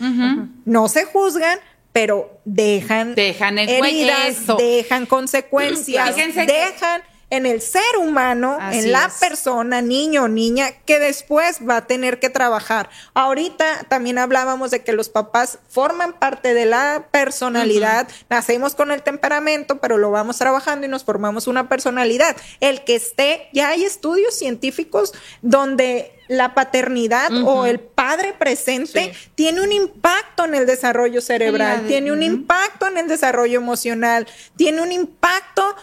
[0.63, 1.59] No se juzgan,
[1.91, 4.55] pero dejan, Dejan el heridas, eso.
[4.55, 7.01] dejan consecuencias, Fíjense que- dejan
[7.31, 9.13] en el ser humano, Así en la es.
[9.15, 12.89] persona, niño o niña, que después va a tener que trabajar.
[13.15, 19.01] Ahorita también hablábamos de que los papás forman parte de la personalidad, nacemos con el
[19.01, 22.35] temperamento, pero lo vamos trabajando y nos formamos una personalidad.
[22.59, 29.29] El que esté, ya hay estudios científicos donde la paternidad o el padre presente Sí.
[29.35, 34.25] tiene un impacto en el desarrollo cerebral, de- tiene un impacto en el desarrollo emocional,
[34.55, 35.75] tiene un impacto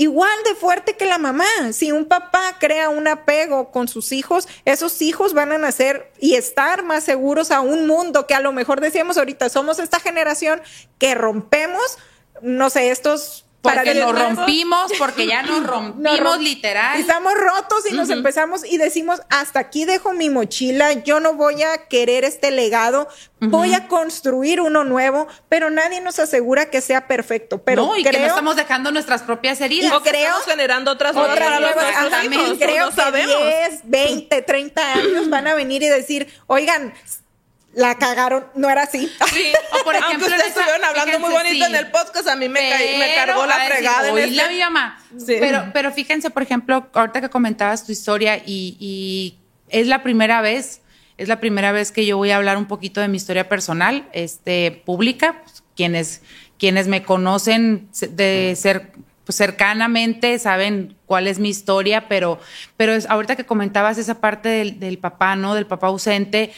[0.00, 1.44] igual de fuerte que la mamá.
[1.72, 6.36] Si un papá crea un apego con sus hijos, esos hijos van a nacer y
[6.36, 10.62] estar más seguros a un mundo que a lo mejor decíamos ahorita, somos esta generación
[10.98, 11.98] que rompemos,
[12.40, 16.98] no sé, estos Porque nos rompimos, porque ya nos rompimos Nos rom- literal.
[16.98, 21.62] Estamos rotos y nos empezamos y decimos, hasta aquí dejo mi mochila, yo no voy
[21.62, 23.06] a querer este legado,
[23.38, 27.62] voy a construir uno nuevo, pero nadie nos asegura que sea perfecto.
[27.62, 29.92] Pero no, y que no estamos dejando nuestras propias heridas.
[29.92, 33.36] O que creo- estamos generando otras nuevas otras nuevas, hijos, creo no que sabemos.
[33.36, 36.94] 10, 20, 30 años van a venir y decir, oigan,
[37.72, 39.08] la cagaron, no era así.
[39.32, 41.70] Sí, O por ejemplo, aunque ustedes esa- estuvieron hablando muy bonito sí.
[41.70, 44.42] en el podcast, a mí me, caí- me cargó la decir, fregada en "Oí la
[44.44, 44.98] este- mamá".
[45.16, 45.36] Sí.
[45.38, 50.40] Pero, pero fíjense, por ejemplo, ahorita que comentabas tu historia y, y es la primera
[50.40, 50.80] vez,
[51.16, 54.08] es la primera vez que yo voy a hablar un poquito de mi historia personal,
[54.12, 56.22] este, pública, pues, quienes,
[56.58, 58.92] quienes me conocen de ser
[59.24, 62.40] pues, cercanamente saben cuál es mi historia, pero,
[62.76, 65.54] pero es, ahorita que comentabas esa parte del, del papá, ¿no?
[65.54, 66.52] Del papá ausente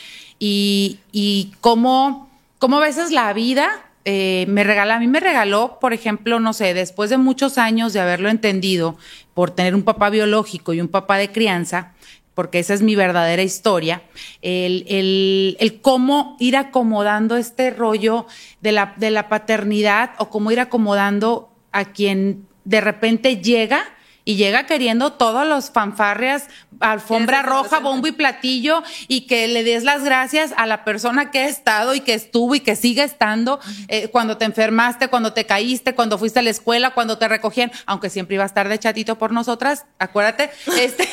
[0.44, 2.28] y, cómo,
[2.58, 3.68] cómo a veces la vida
[4.04, 7.92] eh, me regala, a mí me regaló, por ejemplo, no sé, después de muchos años
[7.92, 8.96] de haberlo entendido,
[9.34, 11.92] por tener un papá biológico y un papá de crianza,
[12.34, 14.02] porque esa es mi verdadera historia,
[14.40, 18.26] el, el, el cómo ir acomodando este rollo
[18.60, 23.84] de la, de la paternidad o cómo ir acomodando a quien de repente llega
[24.24, 26.48] y llega queriendo todos los fanfarrias,
[26.80, 31.40] alfombra roja, bombo y platillo y que le des las gracias a la persona que
[31.40, 33.58] ha estado y que estuvo y que sigue estando
[33.88, 37.72] eh, cuando te enfermaste, cuando te caíste, cuando fuiste a la escuela, cuando te recogían,
[37.86, 41.08] aunque siempre iba a estar de chatito por nosotras, acuérdate, este,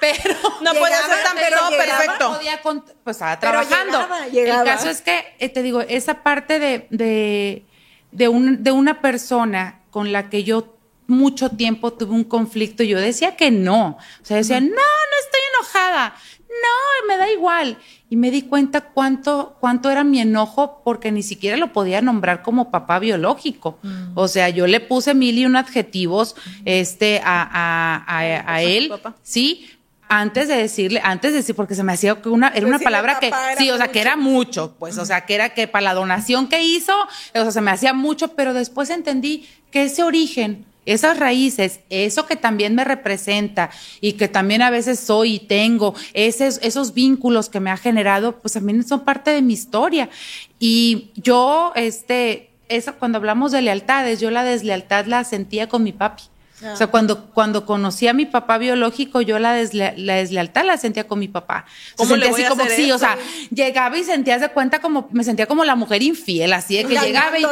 [0.00, 2.32] pero No podía ser tan pero llegaba, perfecto.
[2.34, 3.98] podía con- pues estaba trabajando.
[4.00, 4.60] llegaba, llegaba.
[4.62, 7.64] El caso es que, eh, te digo, esa parte de, de,
[8.10, 10.73] de, un, de una persona con la que yo
[11.06, 13.98] mucho tiempo tuve un conflicto, yo decía que no.
[14.22, 16.14] O sea, decía, no, no estoy enojada.
[16.48, 17.78] No, me da igual.
[18.08, 22.42] Y me di cuenta cuánto, cuánto era mi enojo porque ni siquiera lo podía nombrar
[22.42, 23.78] como papá biológico.
[24.14, 28.60] O sea, yo le puse mil y un adjetivos este, a, a, a, a a
[28.62, 28.88] tu él.
[28.88, 29.16] papá.
[29.22, 29.68] Sí,
[30.08, 33.18] antes de decirle, antes de decir, porque se me hacía que una, era una palabra
[33.18, 35.94] que, sí, o sea, que era mucho, pues, o sea, que era que para la
[35.94, 40.66] donación que hizo, o sea, se me hacía mucho, pero después entendí que ese origen,
[40.86, 43.70] esas raíces, eso que también me representa
[44.00, 48.38] y que también a veces soy y tengo, esos, esos vínculos que me ha generado,
[48.40, 50.10] pues también son parte de mi historia.
[50.58, 55.92] Y yo, este, eso, cuando hablamos de lealtades, yo la deslealtad la sentía con mi
[55.92, 56.24] papi.
[56.72, 60.76] O sea, cuando, cuando conocí a mi papá biológico, yo la, desle- la deslealtad la
[60.78, 61.66] sentía con mi papá.
[61.66, 62.98] O sea, ¿Cómo le sentía voy así a como, sí, o esto?
[63.06, 63.18] sea,
[63.50, 66.94] llegaba y sentía de cuenta como, me sentía como la mujer infiel, así de que
[67.06, 67.42] llegaba y,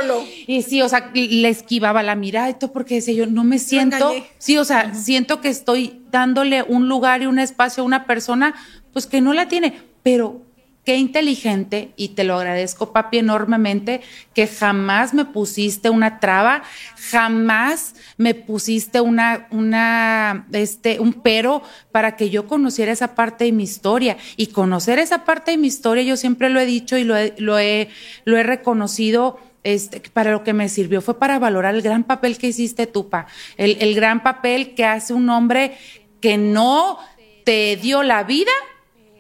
[0.47, 4.13] y sí, o sea, le esquivaba la mirada todo porque decía yo, no me siento,
[4.39, 8.55] sí, o sea, siento que estoy dándole un lugar y un espacio a una persona,
[8.93, 10.43] pues que no la tiene, pero
[10.85, 14.01] qué inteligente y te lo agradezco, papi, enormemente,
[14.35, 16.63] que jamás me pusiste una traba,
[17.11, 21.63] jamás me pusiste una, una, este, un pero
[21.93, 24.17] para que yo conociera esa parte de mi historia.
[24.37, 27.35] Y conocer esa parte de mi historia, yo siempre lo he dicho y lo he,
[27.39, 27.89] lo he,
[28.25, 29.39] lo he reconocido.
[29.65, 33.09] Este, para lo que me sirvió fue para valorar el gran papel que hiciste tú,
[33.09, 33.29] pa.
[33.57, 35.79] El, el gran papel que hace un hombre
[36.21, 36.99] que no
[37.45, 38.51] te dio la vida,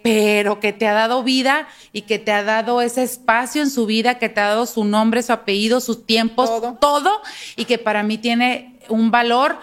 [0.03, 3.86] pero que te ha dado vida y que te ha dado ese espacio en su
[3.86, 6.74] vida, que te ha dado su nombre, su apellido, sus tiempos, Todo.
[6.80, 7.22] todo,
[7.57, 9.59] y que para mí tiene un valor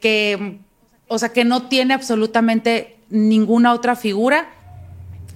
[0.00, 0.58] que,
[1.08, 4.50] o sea, que no tiene absolutamente ninguna otra figura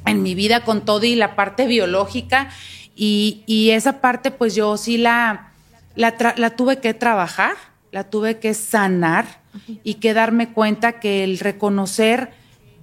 [0.07, 2.51] en mi vida con todo y la parte biológica
[2.95, 5.53] y, y esa parte pues yo sí la,
[5.95, 7.57] la tuve que trabajar,
[7.91, 9.43] la tuve que sanar
[9.83, 12.33] y que darme cuenta que el reconocer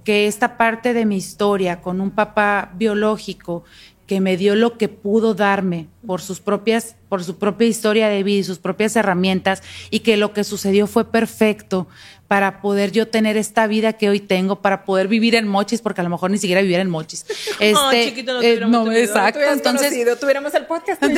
[0.04, 3.64] que esta parte de mi historia con un papá biológico
[4.06, 8.22] que me dio lo que pudo darme por sus propias, por su propia historia de
[8.22, 11.86] vida y sus propias herramientas, y que lo que sucedió fue perfecto
[12.32, 16.00] para poder yo tener esta vida que hoy tengo, para poder vivir en mochis, porque
[16.00, 17.26] a lo mejor ni siquiera vivir en mochis.
[17.60, 19.02] Este, chiquito, no hubiéramos no, tenido.
[19.02, 19.38] exacto.
[19.38, 21.02] Hubieras Entonces, conocido, tuviéramos el podcast.
[21.02, 21.08] yo.
[21.10, 21.14] no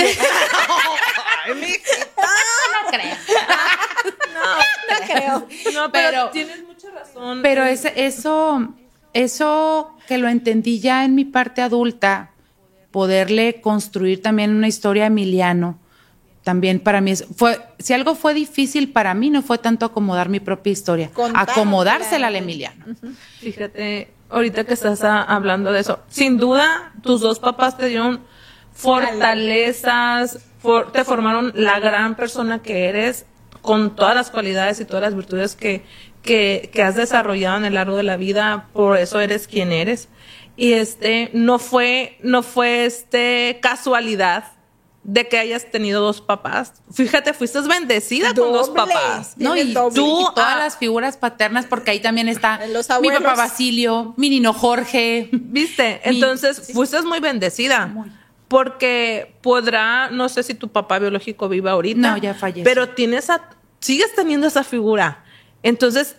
[2.91, 3.17] creo.
[4.35, 5.47] no creo.
[5.73, 7.43] No, pero, Pero- tienes mucha razón.
[7.43, 8.75] Pero ese, eso,
[9.13, 12.33] eso que lo entendí ya en mi parte adulta,
[12.91, 15.79] poderle construir también una historia a Emiliano,
[16.45, 20.29] también para mí es- fue, si algo fue difícil para mí, no fue tanto acomodar
[20.29, 22.85] mi propia historia, acomodársela al Emiliano.
[23.41, 28.21] Fíjate, ahorita que estás ah, hablando de eso, sin duda tus dos papás te dieron
[29.25, 33.27] fortalezas, for- te formaron la gran persona que eres,
[33.63, 35.83] con todas las cualidades y todas las virtudes que,
[36.23, 40.09] que, que has desarrollado en el largo de la vida, por eso eres quien eres.
[40.57, 44.45] Y este, no fue, no fue este casualidad
[45.05, 46.73] de que hayas tenido dos papás.
[46.93, 49.35] Fíjate, fuiste bendecida con dos papás.
[49.37, 49.95] No, y doble.
[49.95, 54.15] tú, y todas ah, las figuras paternas, porque ahí también está Los mi papá Basilio,
[54.17, 55.29] mi nino Jorge.
[55.31, 56.01] ¿Viste?
[56.05, 57.87] Mi- Entonces, fuiste muy bendecida.
[57.87, 58.11] Muy.
[58.49, 62.13] Porque podrá, no sé si tu papá biológico vive ahorita.
[62.13, 62.65] No, ya falleció.
[62.65, 63.51] Pero tienes a,
[63.81, 65.23] sigues teniendo esa figura.
[65.63, 66.17] Entonces,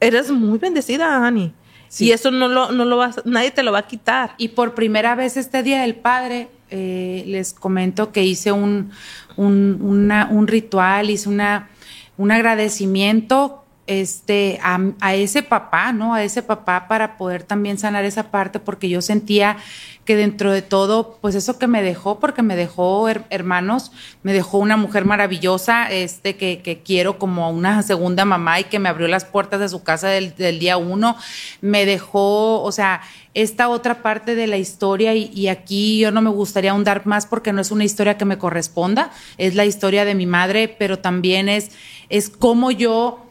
[0.00, 1.54] eres muy bendecida, Ani.
[1.88, 2.06] Sí.
[2.06, 4.34] Y eso no lo, no lo vas, nadie te lo va a quitar.
[4.38, 8.90] Y por primera vez este Día del Padre, eh, les comento que hice un,
[9.36, 11.68] un, una- un ritual, hice una,
[12.16, 16.14] un agradecimiento este, a, a ese papá, ¿no?
[16.14, 19.56] A ese papá para poder también sanar esa parte, porque yo sentía
[20.04, 24.32] que dentro de todo, pues eso que me dejó, porque me dejó her- hermanos, me
[24.32, 28.88] dejó una mujer maravillosa, este, que, que quiero como una segunda mamá y que me
[28.88, 31.16] abrió las puertas de su casa del, día uno,
[31.60, 33.02] me dejó, o sea,
[33.34, 37.52] esta otra parte de la historia y, aquí yo no me gustaría ahondar más porque
[37.52, 41.48] no es una historia que me corresponda, es la historia de mi madre, pero también
[41.48, 41.70] es,
[42.08, 43.21] es como yo,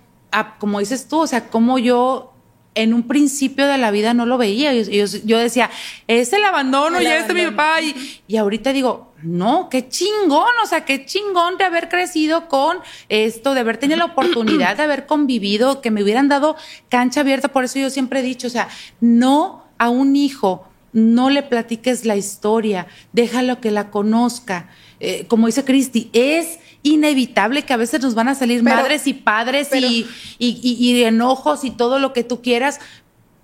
[0.60, 2.28] como dices tú, o sea, como yo
[2.74, 4.74] en un principio de la vida no lo veía.
[4.74, 5.70] Yo, yo- yo decía,
[6.08, 7.58] es el abandono, El ya está mi abandono.
[7.58, 7.82] papá.
[7.82, 12.78] Y, y ahorita digo, no, qué chingón, o sea, qué chingón de haber crecido con
[13.10, 16.56] esto, de haber tenido la oportunidad de haber convivido, que me hubieran dado
[16.88, 17.50] cancha abierta.
[17.50, 18.70] Por eso yo siempre he dicho, o sea,
[19.02, 24.70] no a un hijo, no le platiques la historia, déjalo que la conozca.
[25.02, 29.08] Eh, como dice Cristi, es inevitable que a veces nos van a salir Pero- madres
[29.08, 30.08] y padres pero- y,
[30.40, 32.80] y- y- y enojos y todo lo que tú quieras,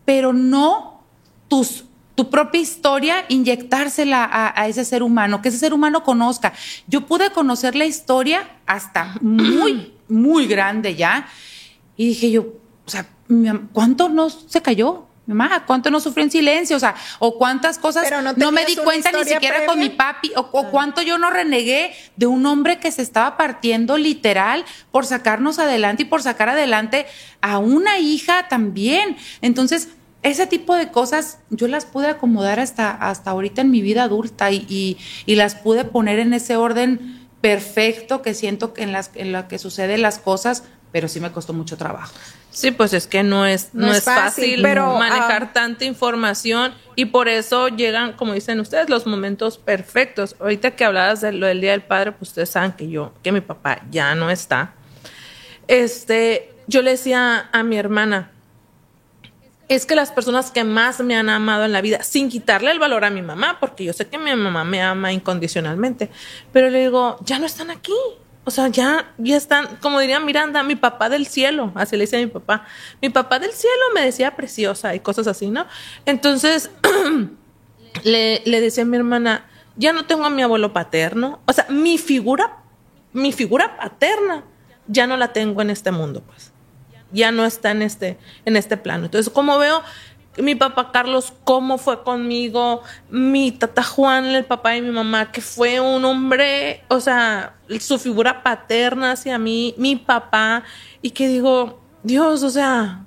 [0.05, 1.03] pero no
[1.47, 1.83] tus,
[2.15, 6.53] tu propia historia inyectársela a, a ese ser humano, que ese ser humano conozca.
[6.87, 11.27] Yo pude conocer la historia hasta muy, muy grande ya,
[11.95, 12.41] y dije yo,
[12.85, 13.07] o sea,
[13.73, 15.06] ¿cuánto no se cayó?
[15.27, 16.77] Mamá, ¿cuánto no sufrió en silencio?
[16.77, 20.31] O sea, o cuántas cosas no no, me di cuenta ni siquiera con mi papi,
[20.35, 25.05] o, o cuánto yo no renegué de un hombre que se estaba partiendo literal por
[25.05, 27.05] sacarnos adelante y por sacar adelante
[27.41, 29.17] a una hija también.
[29.41, 29.89] Entonces,
[30.23, 34.49] ese tipo de cosas yo las pude acomodar hasta, hasta ahorita en mi vida adulta
[34.51, 39.11] y, y- y las pude poner en ese orden perfecto que siento que en, las,
[39.13, 40.63] en la que suceden las cosas,
[40.97, 42.11] pero sí me costó mucho trabajo.
[42.49, 47.05] Sí, pues es que no es, no, es fácil, pero, manejar ah, tanta información y
[47.05, 50.35] por eso llegan, como dicen ustedes, los momentos perfectos.
[50.39, 53.31] Ahorita que hablabas de lo del Día del Padre, pues ustedes saben que yo, que
[53.31, 54.73] mi papá ya no está.
[55.67, 58.31] Este, yo le decía a mi hermana,
[59.67, 62.79] es que las personas que más me han amado en la vida, sin quitarle el
[62.79, 66.09] valor a mi mamá, porque yo sé que mi mamá me ama incondicionalmente,
[66.51, 67.93] pero le digo, ya no están aquí.
[68.47, 72.17] O sea, ya, ya están, como diría Miranda, mi papá del cielo, así le decía
[72.17, 72.65] a mi papá.
[73.01, 75.65] Mi papá del cielo me decía preciosa y cosas así, ¿no?
[76.05, 76.71] Entonces,
[78.05, 79.45] le, le decía a mi hermana,
[79.75, 81.41] ya no tengo a mi abuelo paterno.
[81.45, 82.59] O sea, mi figura,
[83.11, 84.45] mi figura paterna,
[84.87, 86.53] ya no la tengo en este mundo, pues.
[87.11, 89.07] Ya no está en este, en este plano.
[89.07, 89.83] Entonces, como veo
[90.37, 95.41] mi papá Carlos, cómo fue conmigo, mi tata Juan, el papá de mi mamá, que
[95.41, 100.63] fue un hombre, o sea, su figura paterna hacia mí, mi papá,
[101.01, 103.05] y que digo, Dios, o sea,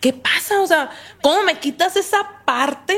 [0.00, 0.60] ¿qué pasa?
[0.60, 0.90] O sea,
[1.22, 2.96] ¿cómo me quitas esa parte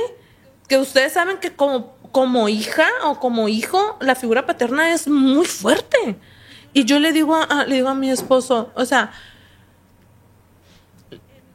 [0.69, 5.47] que ustedes saben que como, como hija o como hijo, la figura paterna es muy
[5.47, 6.17] fuerte?
[6.73, 9.13] Y yo le digo a, le digo a mi esposo, o sea,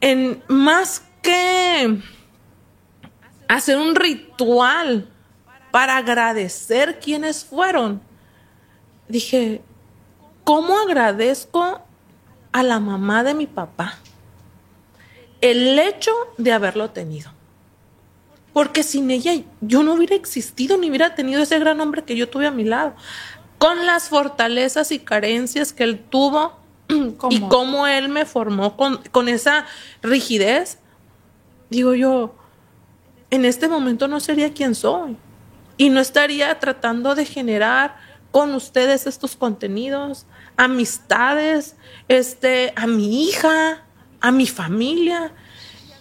[0.00, 2.00] en más que
[3.48, 5.08] hacer un ritual
[5.70, 8.00] para agradecer quienes fueron,
[9.08, 9.62] dije,
[10.44, 11.80] ¿cómo agradezco
[12.52, 13.98] a la mamá de mi papá
[15.40, 17.30] el hecho de haberlo tenido?
[18.52, 22.28] Porque sin ella yo no hubiera existido ni hubiera tenido ese gran hombre que yo
[22.28, 22.94] tuve a mi lado.
[23.58, 26.58] Con las fortalezas y carencias que él tuvo
[27.30, 29.66] y cómo él me formó con, con esa
[30.02, 30.78] rigidez,
[31.70, 32.34] digo yo,
[33.30, 35.16] en este momento no sería quien soy.
[35.76, 37.96] Y no estaría tratando de generar
[38.30, 41.76] con ustedes estos contenidos, amistades,
[42.08, 43.84] este, a mi hija,
[44.20, 45.32] a mi familia.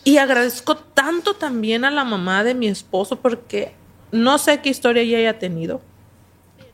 [0.03, 3.76] Y agradezco tanto también a la mamá de mi esposo porque
[4.11, 5.82] no sé qué historia ella haya tenido,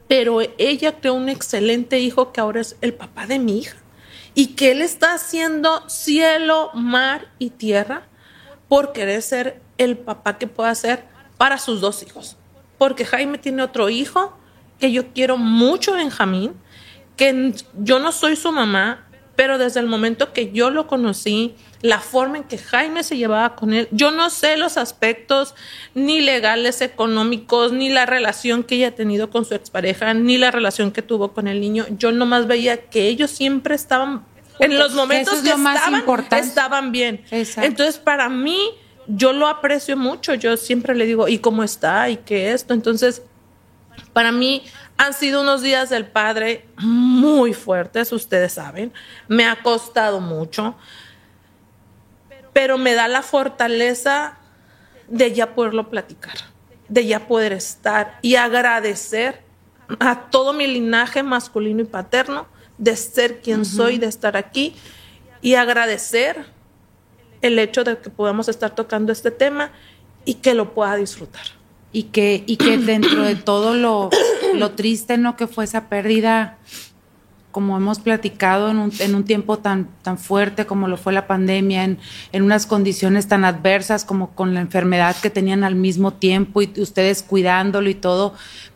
[0.08, 3.78] pero ella creó un excelente hijo que ahora es el papá de mi hija
[4.36, 8.08] y que él está haciendo cielo, mar y tierra
[8.74, 11.04] por querer ser el papá que pueda ser
[11.38, 12.38] para sus dos hijos.
[12.80, 14.36] Porque Jaime tiene otro hijo
[14.80, 16.56] que yo quiero mucho, Benjamín,
[17.16, 19.06] que yo no soy su mamá,
[19.36, 21.54] pero desde el momento que yo lo conocí,
[21.84, 25.54] la forma en que Jaime se llevaba con él, yo no sé los aspectos
[25.94, 30.50] ni legales, económicos, ni la relación que ella ha tenido con su expareja, ni la
[30.50, 31.86] relación que tuvo con el niño.
[32.00, 34.26] Yo nomás veía que ellos siempre estaban,
[34.64, 37.24] en los momentos que estaban, estaban bien.
[37.32, 38.58] Entonces, para mí,
[39.08, 42.10] yo lo aprecio mucho, yo siempre le digo, ¿y cómo está?
[42.10, 42.74] ¿Y qué esto?
[42.74, 43.22] Entonces,
[44.14, 44.64] para mí
[44.98, 48.94] han sido unos días del padre muy fuertes, ustedes saben,
[49.28, 50.76] me ha costado mucho,
[52.54, 54.38] pero me da la fortaleza
[55.08, 56.36] de ya poderlo platicar,
[56.88, 59.42] de ya poder estar y agradecer
[60.00, 62.48] a todo mi linaje masculino y paterno
[62.78, 64.74] de ser quien soy, de estar aquí
[65.42, 66.46] y agradecer
[67.42, 69.72] el hecho de que podamos estar tocando este tema
[70.26, 71.44] y que lo pueda disfrutar.
[71.92, 74.10] Y que, y que dentro de todo lo,
[74.56, 75.36] lo triste, ¿no?
[75.36, 76.58] Que fue esa pérdida,
[77.52, 81.28] como hemos platicado en un, en un tiempo tan, tan fuerte como lo fue la
[81.28, 82.00] pandemia, en,
[82.32, 86.72] en unas condiciones tan adversas como con la enfermedad que tenían al mismo tiempo y
[86.78, 88.34] ustedes cuidándolo y todo,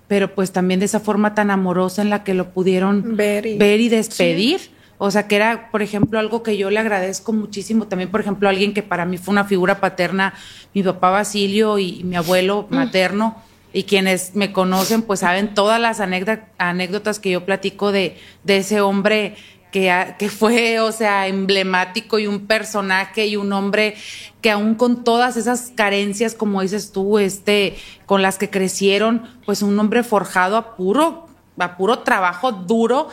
[0.07, 3.57] pero pues también de esa forma tan amorosa en la que lo pudieron ver y,
[3.57, 4.61] ver y despedir.
[4.99, 7.87] O sea, que era, por ejemplo, algo que yo le agradezco muchísimo.
[7.87, 10.33] También, por ejemplo, alguien que para mí fue una figura paterna,
[10.73, 12.75] mi papá Basilio y, mi abuelo mm.
[12.75, 13.35] materno.
[13.73, 18.81] Y quienes me conocen, pues saben todas las anécdotas que yo platico de, de ese
[18.81, 19.35] hombre
[19.71, 23.95] que, que, fue, o sea, emblemático y un personaje y un hombre
[24.41, 29.61] que aún con todas esas carencias, como dices tú, este, con las que crecieron, pues
[29.61, 31.27] un hombre forjado a puro,
[31.59, 33.09] a puro trabajo duro,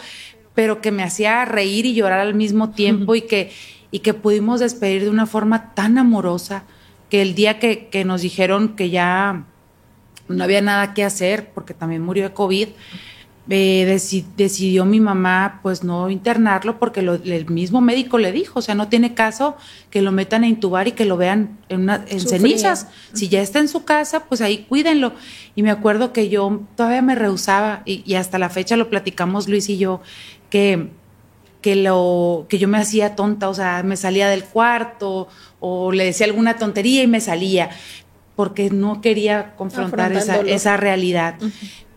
[0.54, 3.52] pero que me hacía reír y llorar al mismo tiempo y, que,
[3.90, 6.64] y que pudimos despedir de una forma tan amorosa
[7.10, 9.44] que el día que, que nos dijeron que ya
[10.28, 12.68] no había nada que hacer, porque también murió de COVID,
[13.50, 14.00] eh,
[14.36, 18.88] decidió mi mamá pues no internarlo porque el mismo médico le dijo, o sea, no
[18.88, 19.56] tiene caso
[19.90, 22.88] que lo metan a intubar y que lo vean en, en cenizas.
[23.12, 25.12] Si ya está en su casa, pues ahí cuídenlo.
[25.54, 29.46] Y me acuerdo que yo todavía me rehusaba y, y hasta la fecha lo platicamos
[29.46, 30.00] Luis y yo,
[30.48, 30.88] que,
[31.60, 35.28] que, lo, que yo me hacía tonta, o sea, me salía del cuarto
[35.60, 37.70] o le decía alguna tontería y me salía,
[38.36, 41.36] porque no quería confrontar esa, esa, realidad.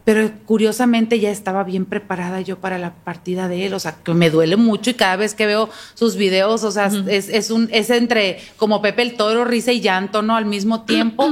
[0.08, 4.14] Pero curiosamente ya estaba bien preparada yo para la partida de él, o sea, que
[4.14, 7.68] me duele mucho y cada vez que veo sus videos, o sea, es, es, un,
[7.74, 10.38] es entre como Pepe el Toro, risa y llanto, ¿no?
[10.38, 11.30] Al mismo tiempo,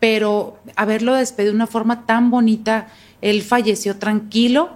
[0.00, 2.88] pero haberlo despedido de una forma tan bonita,
[3.20, 4.70] él falleció tranquilo,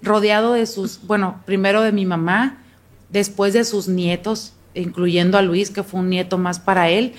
[0.00, 2.62] rodeado de sus, bueno, primero de mi mamá,
[3.10, 7.12] después de sus nietos, incluyendo a Luis, que fue un nieto más para él,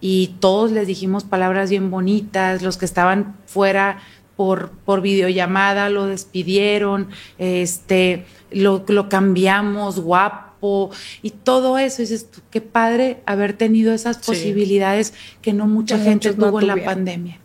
[0.00, 3.98] y todos les dijimos palabras bien bonitas, los que estaban fuera
[4.42, 10.90] por, por videollamada lo despidieron, este, lo, lo cambiamos, guapo,
[11.22, 16.60] y todo eso, dices qué padre haber tenido esas posibilidades que no mucha gente tuvo
[16.60, 17.38] en la pandemia.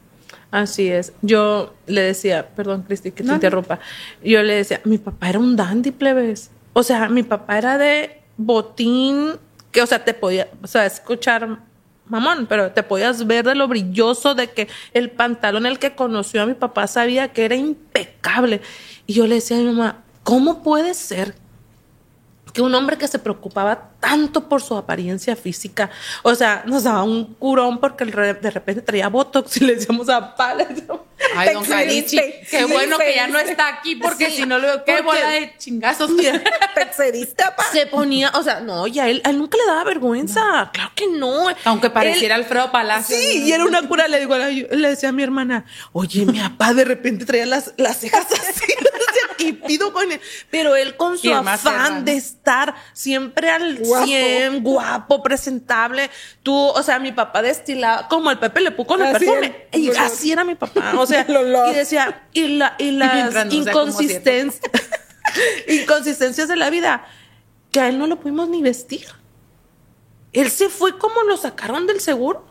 [0.49, 1.13] Así es.
[1.21, 3.79] Yo le decía, perdón, Cristi, que te interrumpa.
[4.23, 6.49] Yo le decía, mi papá era un dandy, plebes.
[6.73, 9.33] O sea, mi papá era de botín,
[9.71, 11.59] que, o sea, te podía, o sea, escuchar
[12.09, 16.41] mamón, pero te podías ver de lo brilloso de que el pantalón el que conoció
[16.41, 18.61] a mi papá sabía que era impecable.
[19.05, 21.35] Y yo le decía a mi mamá, ¿cómo puede ser
[22.53, 25.89] que un hombre que se preocupaba tanto por su apariencia física,
[26.23, 30.35] o sea, nos daba un curón porque de repente traía botox y le decíamos a
[30.35, 30.67] pala.
[31.35, 32.19] Ay, don Calichi,
[32.49, 35.53] qué bueno que ya no está aquí porque si no le veo qué bola de
[35.57, 36.11] chingazos.
[37.71, 41.07] Se ponía, o sea, no, ya él, a él nunca le daba vergüenza, claro que
[41.07, 41.47] no.
[41.65, 43.17] Aunque pareciera Alfredo Palacio.
[43.17, 46.73] Sí, y era una cura, le digo, le decía a mi hermana, oye, mi papá
[46.73, 48.73] de repente traía las, las cejas así,
[49.39, 50.19] y pido con él,
[50.49, 52.46] pero él con su afán de estar
[52.93, 56.09] siempre al 100, guapo, presentable.
[56.43, 59.67] Tú, o sea, mi papá destilaba, como el Pepe Le Puco con el perfume.
[59.73, 60.93] y así era mi papá.
[60.97, 61.25] O sea,
[61.71, 64.61] y decía, y, la, y las inconsistencias,
[65.67, 67.05] inconsistencias de la vida,
[67.71, 69.07] que a él no lo pudimos ni vestir.
[70.33, 72.45] Él se fue como lo sacaron del seguro.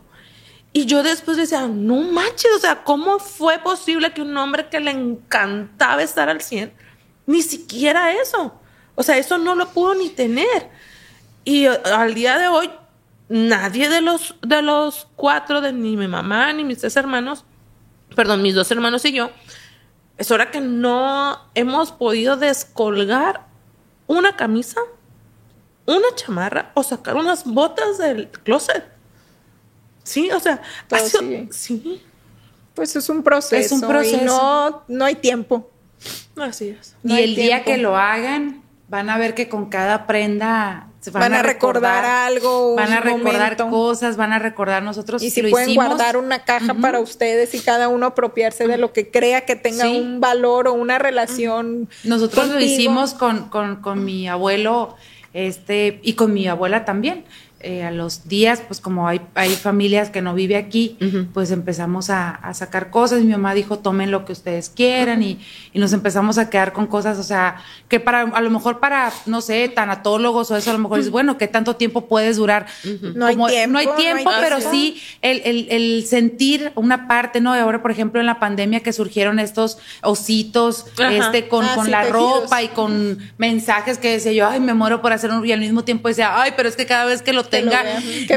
[0.73, 4.79] Y yo después decía, no manches, o sea, ¿cómo fue posible que un hombre que
[4.79, 6.71] le encantaba estar al 100,
[7.25, 8.59] ni siquiera eso?
[8.99, 10.69] O sea, eso no lo pudo ni tener.
[11.45, 12.71] Y eh, al día de hoy,
[13.29, 17.45] nadie de los, de los cuatro, de ni mi mamá ni mis tres hermanos,
[18.15, 19.29] perdón, mis dos hermanos y yo,
[20.17, 23.45] es hora que no hemos podido descolgar
[24.07, 24.81] una camisa,
[25.85, 28.83] una chamarra o sacar unas botas del closet.
[30.01, 30.59] Sí, o sea,
[31.51, 32.01] sí.
[32.73, 33.55] Pues es un proceso.
[33.55, 34.23] Es un proceso.
[34.23, 35.69] Y no, no hay tiempo.
[36.35, 36.95] Así es.
[37.03, 41.43] y el día que lo hagan, van a ver que con cada prenda van, a
[41.43, 45.21] recordar, algo, van a recordar cosas, van a recordar nosotros.
[45.21, 49.09] Y si pueden guardar una caja para ustedes y cada uno apropiarse de lo que
[49.09, 51.89] crea que tenga un valor o una relación.
[52.03, 54.95] Nosotros lo hicimos con, con, con mi abuelo
[55.33, 57.25] este, y con mi abuela también.
[57.59, 60.95] Eh, a los días, pues como hay, hay familias que no vive aquí,
[61.33, 63.21] pues empezamos a, sacar cosas.
[63.21, 65.39] Mi mamá dijo, tomen lo que ustedes quieran y,
[65.73, 67.57] nos empezamos a quedar con cosas, o sea,
[67.87, 71.11] que para, a lo mejor para, no sé, tanatólogos o eso, a lo mejor es
[71.11, 72.65] bueno, ¿qué tanto tiempo puedes durar?
[73.15, 74.31] no, hay tiempo, no hay tiempo.
[74.39, 77.53] pero sí el, sentir una parte, ¿no?
[77.53, 82.03] Ahora, por ejemplo, en la pandemia que surgieron estos ositos, este, con, ah, con la
[82.03, 85.59] ropa y con mensajes que decía yo, ay, me muero por hacer un, y al
[85.59, 87.83] mismo tiempo decía, ay, pero es que cada vez que lo tenga,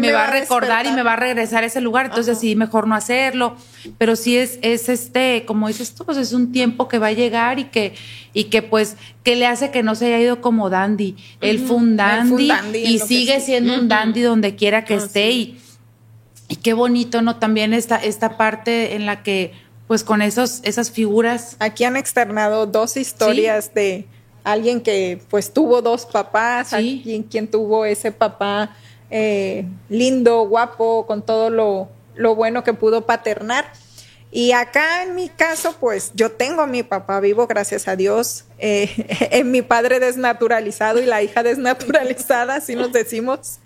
[0.01, 2.87] me, va a recordar y me va a regresar a ese lugar, entonces sí, mejor
[2.87, 3.57] no hacerlo,
[3.99, 7.13] pero sí es, es este, como dices tú, pues es un tiempo que va a
[7.13, 7.95] llegar y que,
[8.33, 11.77] y que pues, que le hace que no se haya ido como dandy, él fue
[11.77, 12.51] un dandy,
[12.85, 15.61] y sigue siendo un dandy donde quiera que esté y,
[16.49, 17.37] y qué bonito, ¿no?
[17.37, 19.53] También esta, esta parte en la que
[19.91, 21.57] pues con esos, esas figuras.
[21.59, 24.07] Aquí han externado dos historias de
[24.45, 28.77] alguien que pues tuvo dos papás, alguien quien tuvo ese papá
[29.11, 33.73] eh, lindo, guapo, con todo lo, bueno que pudo paternar.
[34.33, 38.45] Y acá en mi caso, pues yo tengo a mi papá vivo, gracias a Dios,
[38.59, 38.89] eh,
[39.33, 43.59] en mi padre desnaturalizado y la hija desnaturalizada, así nos decimos.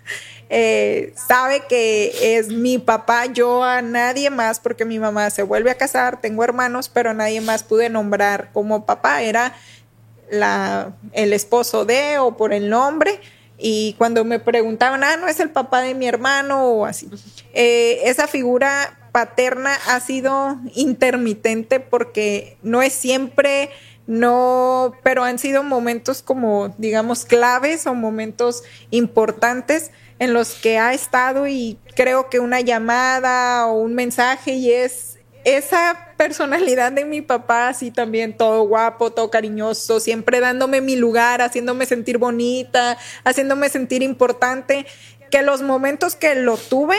[0.49, 5.71] Eh, sabe que es mi papá, yo a nadie más, porque mi mamá se vuelve
[5.71, 9.55] a casar, tengo hermanos, pero nadie más pude nombrar como papá, era
[10.29, 13.19] la, el esposo de o por el nombre.
[13.57, 17.09] Y cuando me preguntaban, ah, no es el papá de mi hermano o así,
[17.53, 23.69] eh, esa figura paterna ha sido intermitente porque no es siempre,
[24.07, 30.93] no, pero han sido momentos como, digamos, claves o momentos importantes en los que ha
[30.93, 35.14] estado y creo que una llamada o un mensaje y es
[35.45, 41.41] esa personalidad de mi papá, así también todo guapo, todo cariñoso, siempre dándome mi lugar,
[41.41, 44.87] haciéndome sentir bonita, haciéndome sentir importante,
[45.29, 46.97] que los momentos que lo tuve,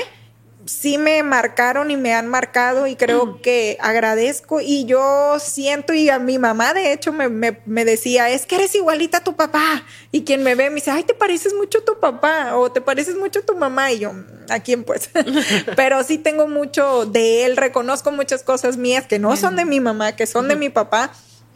[0.67, 3.41] sí me marcaron y me han marcado y creo mm.
[3.41, 8.47] que agradezco y yo siento y a mi mamá de hecho me, me, decía, es
[8.47, 11.55] que eres igualita a tu papá y quien me ve me dice, ay, te pareces
[11.55, 14.13] mucho a tu papá o te pareces mucho a tu mamá y yo,
[14.51, 15.11] ¿a quién pues?
[15.77, 19.81] Pero sí tengo mucho de él, reconozco muchas cosas mías que no son de mi
[19.81, 21.13] mamá, que son de mi papá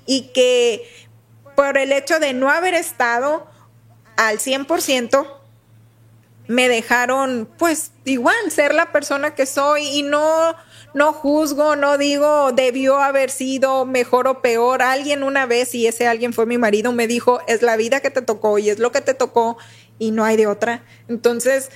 [0.07, 0.89] y que
[1.57, 3.47] por el hecho de no haber estado
[4.17, 5.40] al 100%,
[6.51, 10.57] me dejaron pues igual ser la persona que soy y no
[10.95, 14.83] no juzgo, no digo debió haber sido mejor o peor.
[14.83, 18.11] Alguien una vez, y ese alguien fue mi marido, me dijo, es la vida que
[18.11, 19.59] te tocó y es lo que te tocó
[20.01, 20.83] y no hay de otra.
[21.07, 21.71] Entonces,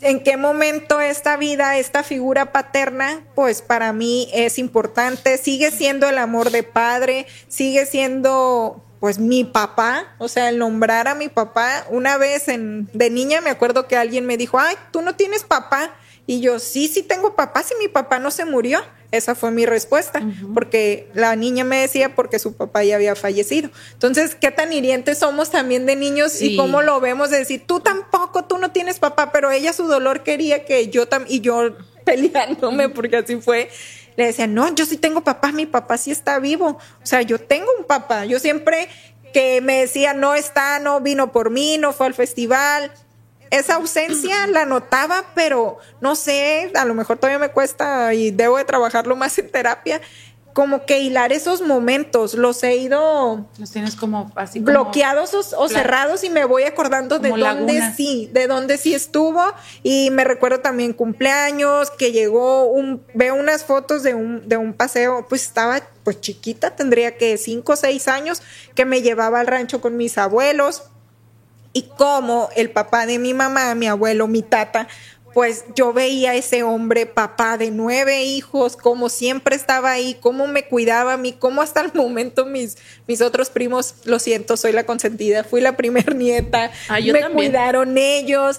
[0.00, 5.36] ¿en qué momento esta vida, esta figura paterna, pues para mí es importante?
[5.36, 11.08] Sigue siendo el amor de padre, sigue siendo pues mi papá, o sea, el nombrar
[11.08, 14.74] a mi papá, una vez en, de niña me acuerdo que alguien me dijo, ay,
[14.90, 15.94] tú no tienes papá.
[16.26, 18.80] Y yo, sí, sí tengo papá, si mi papá no se murió.
[19.10, 20.20] Esa fue mi respuesta,
[20.52, 23.70] porque la niña me decía porque su papá ya había fallecido.
[23.94, 27.80] Entonces, ¿qué tan hirientes somos también de niños y cómo lo vemos de decir, tú
[27.80, 31.74] tampoco, tú no tienes papá, pero ella su dolor quería que yo también, y yo
[32.04, 33.70] peleándome porque así fue,
[34.18, 36.70] le decía, no, yo sí tengo papá, mi papá sí está vivo.
[36.70, 38.24] O sea, yo tengo un papá.
[38.24, 38.88] Yo siempre
[39.32, 42.90] que me decía, no está, no vino por mí, no fue al festival,
[43.50, 48.56] esa ausencia la notaba, pero no sé, a lo mejor todavía me cuesta y debo
[48.56, 50.00] de trabajarlo más en terapia.
[50.58, 53.46] Como que hilar esos momentos, los he ido.
[53.60, 54.58] Los tienes como así.
[54.58, 59.40] bloqueados o, cerrados y me voy acordando de dónde sí, de dónde sí estuvo.
[59.84, 63.04] Y me recuerdo también cumpleaños, que llegó un.
[63.14, 67.74] Veo unas fotos de un, de un paseo, pues estaba pues chiquita, tendría que cinco
[67.74, 68.42] o seis años,
[68.74, 70.82] que me llevaba al rancho con mis abuelos
[71.72, 74.88] y como el papá de mi mamá, mi abuelo, mi tata,
[75.38, 80.48] pues yo veía a ese hombre, papá de nueve hijos, como siempre estaba ahí, cómo
[80.48, 84.72] me cuidaba a mí, cómo hasta el momento mis, mis otros primos, lo siento, soy
[84.72, 88.58] la consentida, fui la primer nieta, ah, me cuidaron ellos.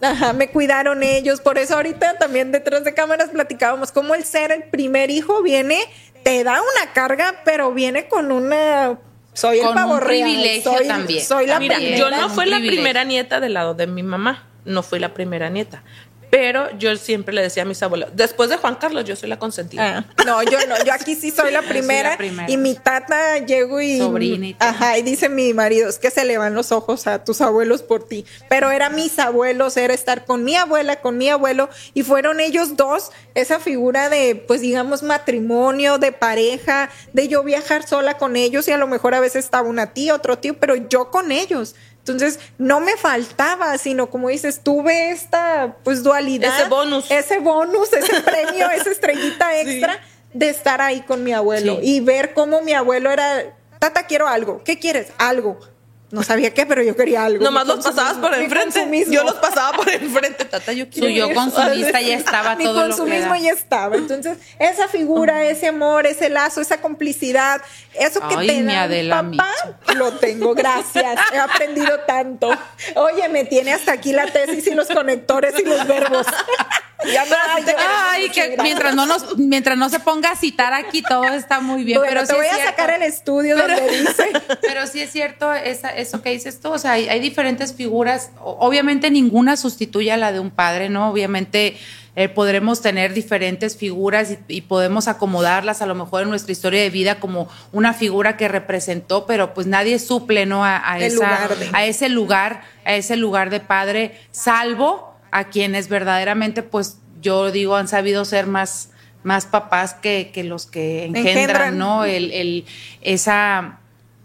[0.00, 1.40] Ajá, me cuidaron ellos.
[1.40, 5.80] Por eso ahorita también detrás de cámaras platicábamos cómo el ser el primer hijo viene,
[6.22, 9.00] te da una carga, pero viene con una
[9.32, 11.24] soy el pavo un privilegio también.
[11.24, 14.84] Soy la Mira, yo no fui la primera nieta del lado de mi mamá, no
[14.84, 15.82] fui la primera nieta.
[16.30, 19.38] Pero yo siempre le decía a mis abuelos, después de Juan Carlos, yo soy la
[19.38, 19.98] consentida.
[19.98, 22.16] Ah, no, yo no, yo aquí sí soy la primera.
[22.46, 23.98] Y mi tata llego y.
[23.98, 27.24] Sobrina y Ajá, y dice mi marido, es que se le van los ojos a
[27.24, 28.24] tus abuelos por ti.
[28.48, 32.76] Pero era mis abuelos, era estar con mi abuela, con mi abuelo, y fueron ellos
[32.76, 38.68] dos, esa figura de, pues digamos, matrimonio, de pareja, de yo viajar sola con ellos,
[38.68, 41.74] y a lo mejor a veces estaba una tía, otro tío, pero yo con ellos.
[42.00, 46.58] Entonces, no me faltaba, sino como dices, tuve esta pues dualidad.
[46.58, 47.10] Ese bonus.
[47.10, 50.00] Ese bonus, ese premio, esa estrellita extra
[50.32, 54.62] de estar ahí con mi abuelo y ver cómo mi abuelo era, tata, quiero algo.
[54.64, 55.08] ¿Qué quieres?
[55.18, 55.58] Algo.
[56.10, 57.44] No sabía qué, pero yo quería algo.
[57.44, 59.04] Nomás los pasabas por enfrente.
[59.08, 61.08] Yo los pasaba por enfrente, tata, yo quiero.
[61.08, 63.96] Yo consumista ya estaba Mi todo consumismo ya estaba.
[63.96, 67.62] Entonces, esa figura, ese amor, ese lazo, esa complicidad,
[67.94, 69.54] eso que te da papá,
[69.94, 71.18] lo tengo, gracias.
[71.32, 72.50] He aprendido tanto.
[72.96, 76.26] Oye, me tiene hasta aquí la tesis y los conectores y los verbos.
[77.06, 77.24] Ya
[78.10, 81.84] ay, que mientras no nos, mientras no se ponga a citar aquí, todo está muy
[81.84, 82.00] bien.
[82.06, 84.28] pero te voy a sacar el estudio donde dice.
[84.60, 85.52] Pero sí es cierto
[86.00, 86.70] eso que dices tú.
[86.70, 88.30] O sea, hay, diferentes figuras.
[88.42, 91.10] Obviamente ninguna sustituye a la de un padre, ¿no?
[91.10, 91.76] Obviamente
[92.16, 96.90] eh, podremos tener diferentes figuras y, podemos acomodarlas a lo mejor en nuestra historia de
[96.90, 100.64] vida como una figura que representó, pero pues nadie suple, ¿no?
[100.64, 107.50] A, a ese lugar, a ese lugar de padre, salvo a quienes verdaderamente, pues yo
[107.50, 108.90] digo, han sabido ser más,
[109.22, 112.04] más papás que, que los que engendran, ¿no?
[112.04, 112.64] El, el,
[113.02, 113.79] esa,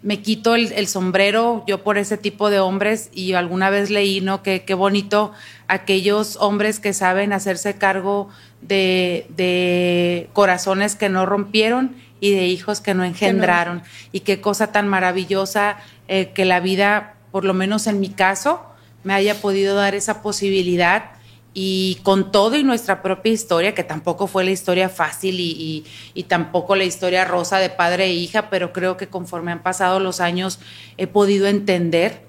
[0.06, 4.40] me quito el, sombrero yo por ese tipo de hombres y alguna vez leí, ¿no?
[4.40, 5.32] Que qué bonito
[5.66, 8.28] aquellos hombres que saben hacerse cargo
[8.62, 13.82] de, de corazones que no rompieron y de hijos que no engendraron.
[14.12, 18.62] Y qué cosa tan maravillosa eh, que la vida, por lo menos en mi caso,
[19.02, 21.15] me haya podido dar esa posibilidad
[21.58, 25.86] y con todo y nuestra propia historia, que tampoco fue la historia fácil y,
[26.28, 30.20] tampoco la historia rosa de padre e hija, pero creo que conforme han pasado los
[30.20, 30.58] años
[30.98, 32.20] he podido entender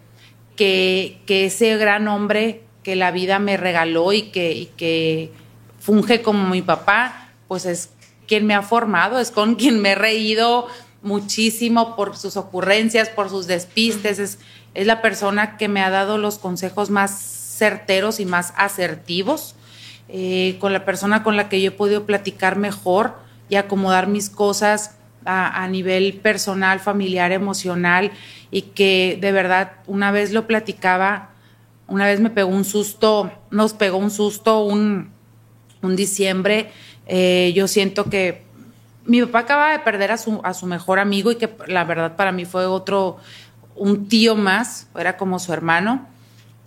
[0.55, 5.33] que, ese gran hombre que la vida me regaló y que, y que
[5.77, 7.89] funge como mi papá, pues es
[8.29, 10.67] quien me ha formado, es con quien me he reído
[11.01, 14.39] muchísimo por sus ocurrencias, por sus despistes, es
[14.77, 19.55] es la persona que me ha dado los consejos más certeros y más asertivos,
[20.09, 23.15] eh, con la persona con la que yo he podido platicar mejor
[23.49, 28.11] y acomodar mis cosas a, nivel personal, familiar, emocional,
[28.49, 31.31] y que de verdad una vez lo platicaba,
[31.87, 35.11] una vez me pegó un susto, nos pegó un susto un,
[35.81, 36.71] diciembre,
[37.07, 38.43] eh, yo siento que
[39.05, 42.17] mi papá acaba de perder a su, a su mejor amigo y que la verdad
[42.17, 43.17] para mí fue otro
[43.75, 46.07] un tío más, era como su hermano,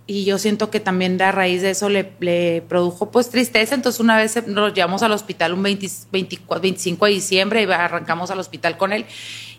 [0.07, 3.99] y yo siento que también de a raíz de eso le, produjo pues tristeza, entonces
[3.99, 8.93] una vez nos llevamos al hospital un 25 de diciembre y arrancamos al hospital con
[8.93, 9.05] él,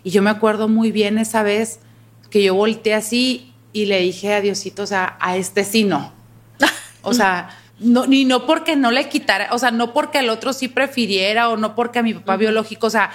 [0.03, 1.79] y yo me acuerdo muy bien esa vez
[2.29, 6.13] que yo volteé así y le dije a Diosito, o sea, a este sí no.
[7.05, 7.49] O sea,
[7.79, 11.49] no, ni no porque no le quitara, o sea, no porque el otro sí prefiriera
[11.49, 13.11] o no porque a mi papá biológico, o sea,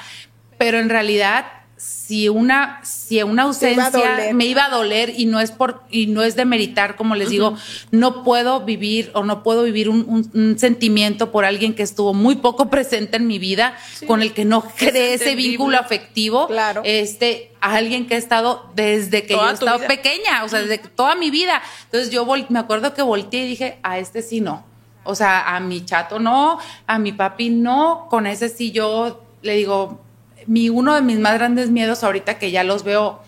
[0.59, 1.47] pero en realidad
[1.79, 6.25] si una, si una ausencia me iba a doler y no es por, y no
[6.25, 7.57] es de meritar, como les digo,
[7.93, 12.69] no puedo vivir o no puedo vivir un, sentimiento por alguien que estuvo muy poco
[12.69, 13.77] presente en mi vida,
[14.09, 16.49] con el que no creé ese vínculo afectivo.
[16.49, 16.83] Claro.
[16.85, 21.15] Este, a alguien que ha estado desde que yo estaba pequeña, o sea, desde toda
[21.15, 21.63] mi vida.
[21.85, 24.65] Entonces yo me acuerdo que volteé y dije, a este sí no.
[25.05, 29.55] O sea, a mi chato no, a mi papi no, con ese sí yo le
[29.55, 30.01] digo,
[30.49, 33.21] mi, uno de mis más grandes miedos ahorita que ya los veo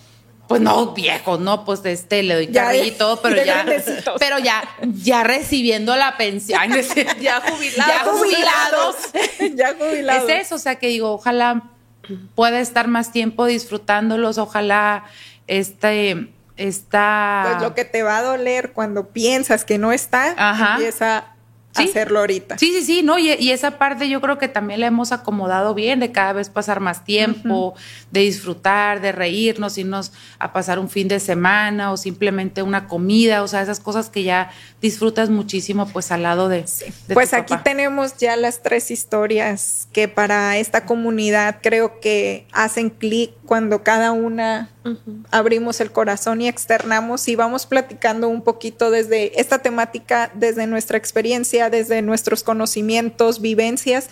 [0.48, 1.64] pues no viejos, ¿no?
[1.64, 3.64] Pues este le doy carrilla y todo, pero ya,
[4.18, 6.60] pero ya, ya recibiendo la pensión,
[7.20, 8.97] ya jubilados, ya jubilados,
[9.55, 10.28] ya jubilados.
[10.28, 11.70] Es eso, o sea que digo, ojalá
[12.34, 15.05] pueda estar más tiempo disfrutándolos, ojalá
[15.47, 20.34] este está pues lo que te va a doler cuando piensas que no está,
[20.74, 21.26] empieza
[21.74, 22.59] hacerlo ahorita.
[22.59, 26.01] Sí, sí, sí, no, y, esa parte yo creo que también la hemos acomodado bien,
[26.01, 27.74] de cada vez pasar más tiempo,
[28.10, 33.42] de disfrutar, de reírnos, irnos a pasar un fin de semana o simplemente una comida,
[33.42, 36.64] o sea, esas cosas que ya disfrutas muchísimo pues al lado de...
[37.12, 43.32] pues aquí tenemos ya las tres historias que para esta comunidad creo que hacen clic
[43.47, 44.70] cuando cada una
[45.31, 50.97] abrimos el corazón y externamos y vamos platicando un poquito desde esta temática, desde nuestra
[50.97, 54.09] experiencia, desde nuestros conocimientos, vivencias,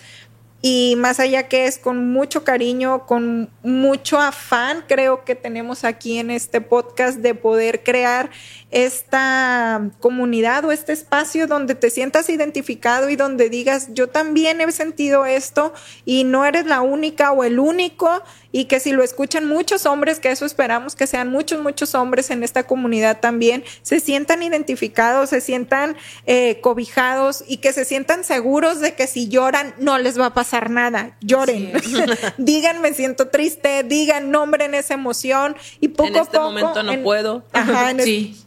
[0.61, 6.17] y más allá que es con mucho cariño, con mucho afán, creo que tenemos aquí
[6.17, 8.29] en este podcast de poder crear
[8.71, 14.71] esta comunidad o este espacio donde te sientas identificado y donde digas, yo también he
[14.71, 15.73] sentido esto
[16.05, 20.19] y no eres la única o el único y que si lo escuchan muchos hombres,
[20.19, 25.29] que eso esperamos que sean muchos, muchos hombres en esta comunidad también, se sientan identificados,
[25.29, 30.19] se sientan eh, cobijados y que se sientan seguros de que si lloran no les
[30.19, 31.71] va a pasar nada, lloren,
[32.37, 36.51] digan me siento triste, digan, nombren esa emoción y poco a este poco...
[36.51, 37.43] momento no puedo.
[37.53, 38.45] Ajá, sí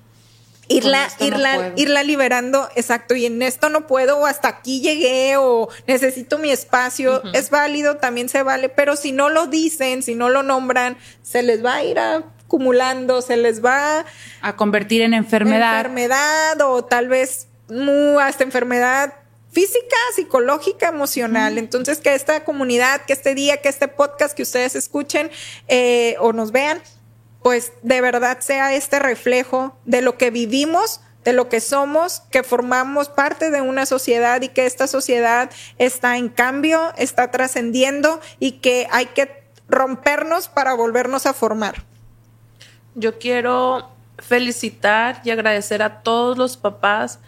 [0.72, 5.68] irla, irla, irla liberando, exacto, y en esto no puedo, o hasta aquí llegué, o
[5.86, 10.28] necesito mi espacio, es válido, también se vale, pero si no lo dicen, si no
[10.28, 14.04] lo nombran, se les va a ir acumulando, se les va
[14.40, 15.76] a convertir en enfermedad.
[15.76, 17.48] Enfermedad, o tal vez
[18.20, 19.14] hasta enfermedad
[19.50, 21.58] física, psicológica, emocional.
[21.58, 25.30] Entonces, que esta comunidad, que este día, que este podcast que ustedes escuchen
[25.68, 26.80] eh, o nos vean,
[27.42, 32.42] pues de verdad sea este reflejo de lo que vivimos, de lo que somos, que
[32.42, 38.52] formamos parte de una sociedad y que esta sociedad está en cambio, está trascendiendo y
[38.52, 41.84] que hay que rompernos para volvernos a formar.
[42.94, 47.18] Yo quiero felicitar y agradecer a todos los papás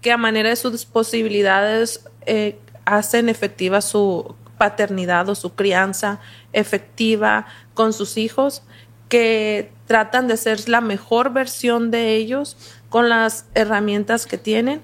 [0.00, 6.20] que a manera de sus posibilidades eh, hacen efectiva su paternidad o su crianza
[6.52, 8.62] efectiva con sus hijos
[9.10, 12.56] que tratan de ser la mejor versión de ellos
[12.88, 14.80] con las herramientas que tienen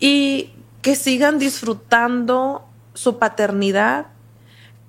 [0.00, 0.50] y
[0.82, 4.08] que sigan disfrutando su paternidad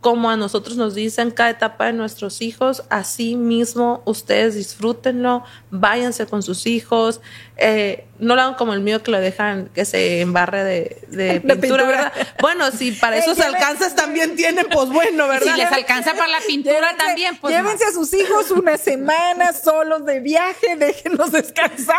[0.01, 6.25] como a nosotros nos dicen cada etapa de nuestros hijos, así mismo ustedes disfrútenlo, váyanse
[6.25, 7.19] con sus hijos,
[7.57, 11.85] eh, no lo hagan como el mío que lo dejan que se embarre de, pintura,
[11.85, 12.13] ¿verdad?
[12.39, 15.53] Bueno, si para eso se alcanza también tienen, pues bueno, ¿verdad?
[15.53, 17.53] Si les alcanza para la pintura también, pues.
[17.53, 21.97] Llévense a sus hijos una semana solos de viaje, déjenlos descansar.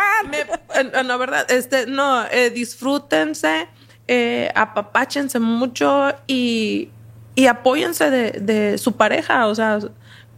[0.73, 1.49] Eh, no, ¿verdad?
[1.51, 3.67] Este, no, eh, disfrútense,
[4.07, 6.89] eh, apapáchense mucho y
[7.35, 9.79] y apóyense de, su pareja, o sea,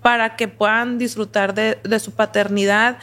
[0.02, 2.98] para que puedan disfrutar de, su paternidad,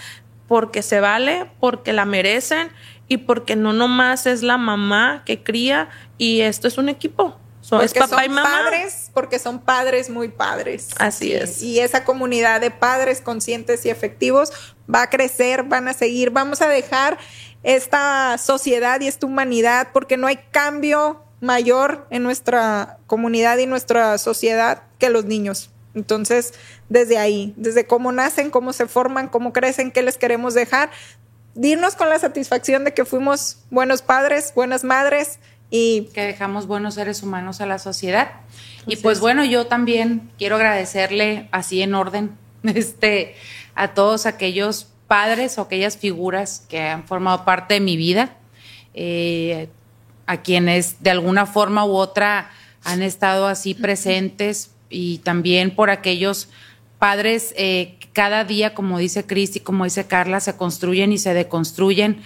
[0.47, 2.71] porque se vale, porque la merecen
[3.09, 5.89] y porque no nomás es la mamá que cría
[6.19, 7.39] y esto es un equipo.
[7.83, 8.49] es papá y mamá.
[8.65, 10.89] Padres, porque son padres muy padres.
[10.99, 11.62] Así es.
[11.62, 14.53] Y esa comunidad de padres conscientes y efectivos
[14.93, 17.19] va a crecer, van a seguir, vamos a dejar
[17.62, 24.19] esta sociedad y esta humanidad porque no hay cambio mayor en nuestra comunidad y nuestra
[24.19, 25.71] sociedad que los niños.
[25.95, 26.55] Entonces,
[26.89, 30.91] desde ahí, desde cómo nacen, cómo se forman, cómo crecen, qué les queremos dejar,
[31.55, 35.41] dirnos con la satisfacción de que fuimos buenos padres, buenas madres
[35.71, 38.31] y que dejamos buenos seres humanos a la sociedad.
[38.87, 43.35] y pues bueno, yo también quiero agradecerle así en orden este
[43.75, 48.37] a todos aquellos padres o aquellas figuras que han formado parte de mi vida.
[48.95, 49.69] Eh,
[50.31, 52.52] a quienes de alguna forma u otra
[52.85, 56.48] han estado así presentes y también por aquellos
[57.01, 62.23] padres eh, cada día, como dice Cristi, como dice Carla, se construyen y se deconstruyen.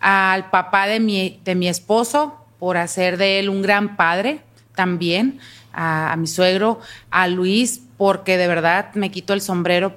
[0.00, 4.40] Al papá de mi, de mi esposo por hacer de él un gran padre,
[4.74, 5.38] también,
[5.72, 6.80] a, a mi suegro,
[7.10, 9.96] a Luis, porque de verdad me quito el sombrero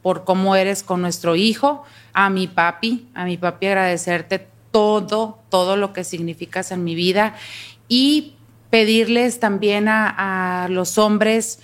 [0.00, 5.78] por cómo eres con nuestro hijo, a mi papi, a mi papi agradecerte todo, todo
[5.78, 7.34] lo que significas en mi vida
[7.88, 8.34] y
[8.68, 11.60] pedirles también a, los hombres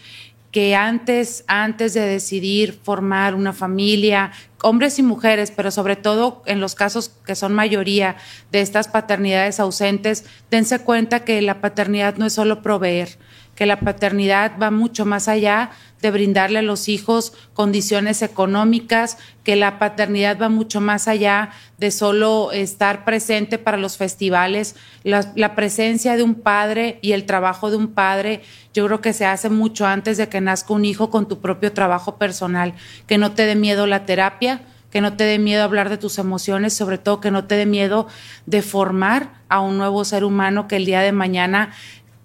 [0.51, 4.33] que antes, antes de decidir formar una familia,
[4.63, 8.17] hombres y mujeres, pero sobre todo en los casos que son mayoría
[8.51, 13.19] de estas paternidades ausentes, dense cuenta que la paternidad no es solo proveer,
[13.55, 15.71] que la paternidad va mucho más allá
[16.01, 21.91] de brindarle a los hijos condiciones económicas, que la paternidad va mucho más allá de
[21.91, 24.75] solo estar presente para los festivales.
[25.05, 28.43] La, la, presencia de un padre y el trabajo de un padre,
[28.75, 31.73] yo creo que se hace mucho antes de que nazca un hijo con tu propio
[31.73, 32.75] trabajo personal,
[33.07, 34.63] que no te dé miedo la terapia,
[34.93, 37.65] que no te dé miedo hablar de tus emociones, sobre todo que no te dé
[37.65, 38.09] miedo
[38.45, 41.73] de formar a un nuevo ser humano que el día de mañana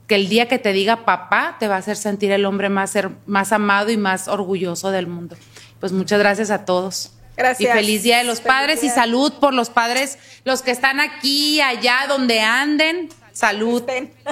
[0.08, 2.94] que el día que te diga papá te va a hacer sentir el hombre más,
[3.26, 5.36] más amado y más orgulloso del mundo.
[5.80, 7.12] Pues muchas gracias a todos.
[7.36, 7.70] Gracias.
[7.70, 8.92] Y feliz día de los feliz padres día.
[8.92, 13.10] y salud por los padres, los que están aquí, allá, donde anden.
[13.32, 13.84] Salud.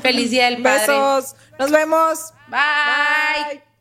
[0.01, 0.87] Feliz día del padre.
[0.87, 1.35] Besos.
[1.59, 2.33] Nos vemos.
[2.47, 3.53] Bye.
[3.53, 3.74] Bye.